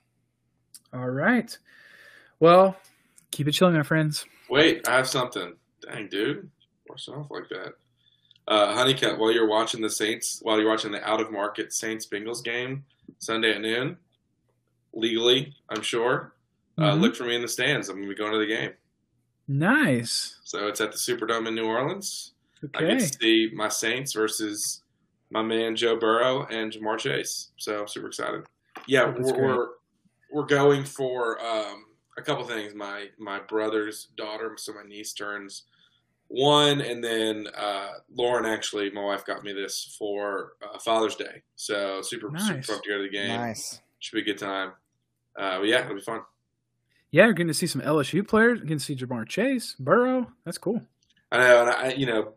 All 0.94 1.10
right. 1.10 1.58
Well, 2.38 2.76
keep 3.32 3.48
it 3.48 3.52
chilling, 3.54 3.74
my 3.74 3.82
friends. 3.82 4.24
wait, 4.48 4.86
I 4.86 4.98
have 4.98 5.08
something. 5.08 5.54
Dang, 5.80 6.06
dude, 6.06 6.48
what's 6.86 7.08
off 7.08 7.26
like 7.28 7.48
that? 7.48 7.72
Uh, 8.48 8.74
Honeycutt, 8.74 9.18
while 9.18 9.30
you're 9.30 9.46
watching 9.48 9.80
the 9.80 9.90
Saints, 9.90 10.40
while 10.42 10.58
you're 10.58 10.68
watching 10.68 10.90
the 10.92 11.02
out 11.08 11.20
of 11.20 11.30
market 11.30 11.72
Saints 11.72 12.06
Bengals 12.06 12.42
game 12.42 12.84
Sunday 13.18 13.52
at 13.54 13.60
noon, 13.60 13.96
legally, 14.92 15.54
I'm 15.68 15.82
sure. 15.82 16.34
Uh, 16.78 16.92
Mhm. 16.94 17.00
Look 17.00 17.16
for 17.16 17.24
me 17.24 17.36
in 17.36 17.42
the 17.42 17.48
stands. 17.48 17.88
I'm 17.88 17.96
gonna 17.96 18.08
be 18.08 18.14
going 18.14 18.32
to 18.32 18.38
the 18.38 18.46
game. 18.46 18.72
Nice. 19.48 20.38
So 20.44 20.66
it's 20.68 20.80
at 20.80 20.92
the 20.92 20.98
Superdome 20.98 21.46
in 21.48 21.54
New 21.54 21.66
Orleans. 21.66 22.32
I 22.74 22.78
Okay. 22.78 22.86
get 22.88 23.00
to 23.00 23.08
see 23.20 23.50
my 23.54 23.68
Saints 23.68 24.12
versus 24.12 24.82
my 25.30 25.42
man 25.42 25.74
Joe 25.76 25.96
Burrow 25.96 26.46
and 26.46 26.72
Ja'Marr 26.72 26.98
Chase. 26.98 27.50
So 27.56 27.80
I'm 27.80 27.88
super 27.88 28.06
excited. 28.08 28.44
Yeah, 28.86 29.10
we're, 29.16 29.34
we're 29.38 29.68
we're 30.30 30.46
going 30.46 30.84
for 30.84 31.38
um, 31.44 31.86
a 32.16 32.22
couple 32.22 32.44
things. 32.44 32.74
My 32.74 33.10
my 33.18 33.38
brother's 33.40 34.06
daughter, 34.16 34.54
so 34.56 34.72
my 34.72 34.82
niece 34.82 35.12
turns 35.12 35.64
one, 36.32 36.80
and 36.80 37.04
then 37.04 37.46
uh, 37.56 37.88
Lauren 38.14 38.46
actually, 38.46 38.90
my 38.90 39.02
wife 39.04 39.24
got 39.26 39.44
me 39.44 39.52
this 39.52 39.94
for 39.98 40.52
uh, 40.62 40.78
Father's 40.78 41.14
Day. 41.14 41.42
So 41.56 42.00
super 42.02 42.28
super 42.38 42.54
Nice. 42.54 42.66
pumped 42.66 42.84
to 42.84 42.90
go 42.90 42.96
to 42.96 43.02
the 43.04 43.10
game. 43.10 43.28
Nice. 43.28 43.80
Should 43.98 44.16
be 44.16 44.22
a 44.22 44.24
good 44.34 44.38
time. 44.38 44.72
Uh, 45.38 45.58
but 45.58 45.68
yeah, 45.68 45.84
it'll 45.84 45.94
be 45.94 46.00
fun. 46.00 46.22
Yeah, 47.10 47.24
you're 47.24 47.34
getting 47.34 47.48
to 47.48 47.54
see 47.54 47.66
some 47.66 47.82
LSU 47.82 48.26
players. 48.26 48.58
You're 48.58 48.64
getting 48.66 48.78
to 48.78 48.84
see 48.84 48.96
Ja'Marr 48.96 49.28
Chase, 49.28 49.76
Burrow. 49.78 50.32
That's 50.44 50.56
cool. 50.58 50.80
I 51.30 51.38
know, 51.38 51.60
and 51.62 51.70
I, 51.70 51.92
you 51.92 52.06
know, 52.06 52.32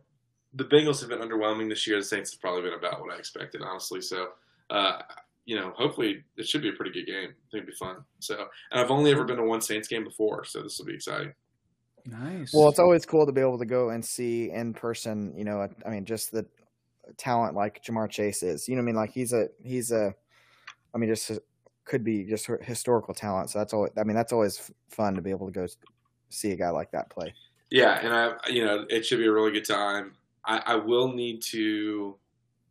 the 0.53 0.65
Bengals 0.65 0.99
have 0.99 1.09
been 1.09 1.19
underwhelming 1.19 1.69
this 1.69 1.87
year. 1.87 1.97
The 1.97 2.03
Saints 2.03 2.31
have 2.33 2.41
probably 2.41 2.63
been 2.63 2.77
about 2.77 2.99
what 3.01 3.13
I 3.13 3.17
expected, 3.17 3.61
honestly. 3.61 4.01
So, 4.01 4.27
uh, 4.69 4.99
you 5.45 5.55
know, 5.57 5.71
hopefully 5.77 6.23
it 6.37 6.47
should 6.47 6.61
be 6.61 6.69
a 6.69 6.73
pretty 6.73 6.91
good 6.91 7.05
game. 7.05 7.29
I 7.29 7.47
think 7.51 7.63
it'd 7.63 7.67
be 7.67 7.73
fun. 7.73 7.97
So, 8.19 8.47
and 8.71 8.79
I've 8.81 8.91
only 8.91 9.11
ever 9.11 9.23
been 9.23 9.37
to 9.37 9.43
one 9.43 9.61
Saints 9.61 9.87
game 9.87 10.03
before, 10.03 10.43
so 10.43 10.61
this 10.61 10.77
will 10.77 10.85
be 10.85 10.95
exciting. 10.95 11.33
Nice. 12.05 12.53
Well, 12.53 12.69
it's 12.69 12.79
always 12.79 13.05
cool 13.05 13.25
to 13.25 13.31
be 13.31 13.41
able 13.41 13.57
to 13.57 13.65
go 13.65 13.89
and 13.89 14.03
see 14.03 14.51
in 14.51 14.73
person. 14.73 15.33
You 15.35 15.43
know, 15.43 15.67
I 15.85 15.89
mean, 15.89 16.05
just 16.05 16.31
the 16.31 16.45
talent 17.17 17.55
like 17.55 17.83
Ja'Marr 17.83 18.09
Chase 18.09 18.43
is. 18.43 18.67
You 18.67 18.75
know, 18.75 18.81
what 18.81 18.83
I 18.83 18.85
mean, 18.85 18.95
like 18.95 19.11
he's 19.11 19.33
a 19.33 19.47
he's 19.63 19.91
a. 19.91 20.13
I 20.93 20.97
mean, 20.97 21.09
just 21.09 21.31
could 21.83 22.03
be 22.03 22.23
just 22.23 22.47
historical 22.61 23.13
talent. 23.13 23.49
So 23.49 23.59
that's 23.59 23.73
all. 23.73 23.87
I 23.97 24.03
mean, 24.03 24.15
that's 24.15 24.33
always 24.33 24.71
fun 24.89 25.15
to 25.15 25.21
be 25.21 25.31
able 25.31 25.47
to 25.47 25.51
go 25.51 25.67
see 26.29 26.51
a 26.51 26.55
guy 26.55 26.69
like 26.69 26.91
that 26.91 27.09
play. 27.09 27.33
Yeah, 27.71 27.99
and 28.01 28.13
I, 28.13 28.33
you 28.49 28.63
know, 28.63 28.85
it 28.89 29.05
should 29.05 29.19
be 29.19 29.25
a 29.25 29.31
really 29.31 29.51
good 29.51 29.65
time. 29.65 30.13
I, 30.45 30.61
I 30.65 30.75
will 30.75 31.11
need 31.11 31.41
to. 31.43 32.17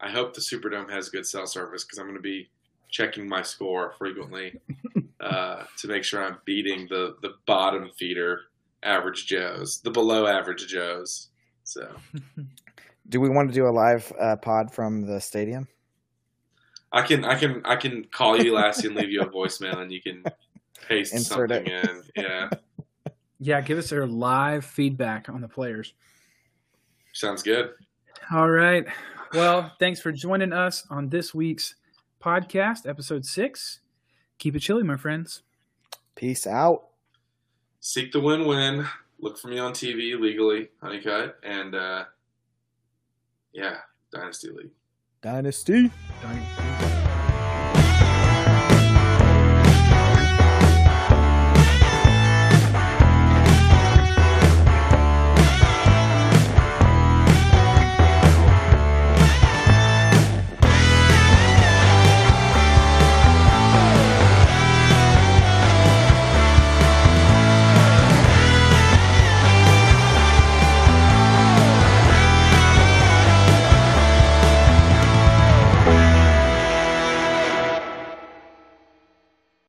I 0.01 0.11
hope 0.11 0.35
the 0.35 0.41
Superdome 0.41 0.91
has 0.91 1.09
good 1.09 1.27
cell 1.27 1.47
service 1.47 1.85
because 1.85 1.99
I'm 1.99 2.07
going 2.07 2.17
to 2.17 2.23
be 2.23 2.51
checking 2.89 3.29
my 3.29 3.43
score 3.43 3.95
frequently 3.99 4.61
uh, 5.21 5.65
to 5.79 5.89
make 5.89 6.05
sure 6.05 6.25
I'm 6.25 6.39
beating 6.45 6.87
the 6.89 7.17
the 7.23 7.35
bottom 7.47 7.91
feeder 7.97 8.43
average 8.85 9.27
Joes, 9.27 9.81
the 9.81 9.91
below 9.91 10.27
average 10.27 10.67
Joes. 10.67 11.29
So. 11.65 11.89
Do 13.09 13.21
we 13.21 13.29
want 13.29 13.49
to 13.49 13.55
do 13.55 13.67
a 13.67 13.69
live 13.69 14.11
uh, 14.19 14.37
pod 14.37 14.73
from 14.73 15.03
the 15.03 15.21
stadium? 15.21 15.69
I 16.91 17.03
can 17.03 17.25
I 17.25 17.35
can 17.35 17.61
I 17.65 17.77
can 17.77 18.05
call 18.05 18.41
you 18.41 18.55
Lassie 18.55 18.87
and 18.87 18.97
leave 18.97 19.11
you 19.11 19.21
a 19.21 19.27
voicemail 19.31 19.79
and 19.79 19.93
you 19.93 20.01
can 20.01 20.25
paste 20.89 21.13
Insert 21.13 21.51
something 21.51 21.67
it. 21.71 21.85
in. 21.85 22.03
Yeah. 22.25 22.51
yeah, 23.41 23.61
give 23.61 23.77
us 23.77 23.91
their 23.91 24.07
live 24.07 24.65
feedback 24.65 25.29
on 25.29 25.41
the 25.41 25.49
players. 25.49 25.93
Sounds 27.13 27.43
good. 27.43 27.73
All 28.33 28.49
right. 28.49 28.87
Well, 29.35 29.73
thanks 29.79 30.01
for 30.01 30.13
joining 30.13 30.53
us 30.53 30.87
on 30.89 31.09
this 31.09 31.35
week's 31.35 31.75
podcast, 32.23 32.89
episode 32.89 33.27
six. 33.27 33.81
Keep 34.39 34.57
it 34.57 34.61
chilly, 34.61 34.83
my 34.83 34.97
friends. 34.97 35.43
Peace 36.15 36.47
out. 36.47 36.89
Seek 37.87 38.13
the 38.13 38.21
win 38.21 38.47
win. 38.47 38.87
Look 39.21 39.37
for 39.37 39.49
me 39.49 39.59
on 39.59 39.73
TV 39.73 40.19
legally, 40.19 40.71
Honeycutt, 40.81 41.37
and 41.43 41.75
uh 41.75 42.05
yeah, 43.53 43.77
Dynasty 44.11 44.49
League. 44.49 44.71
Dynasty. 45.21 45.91
Darn. 46.23 46.64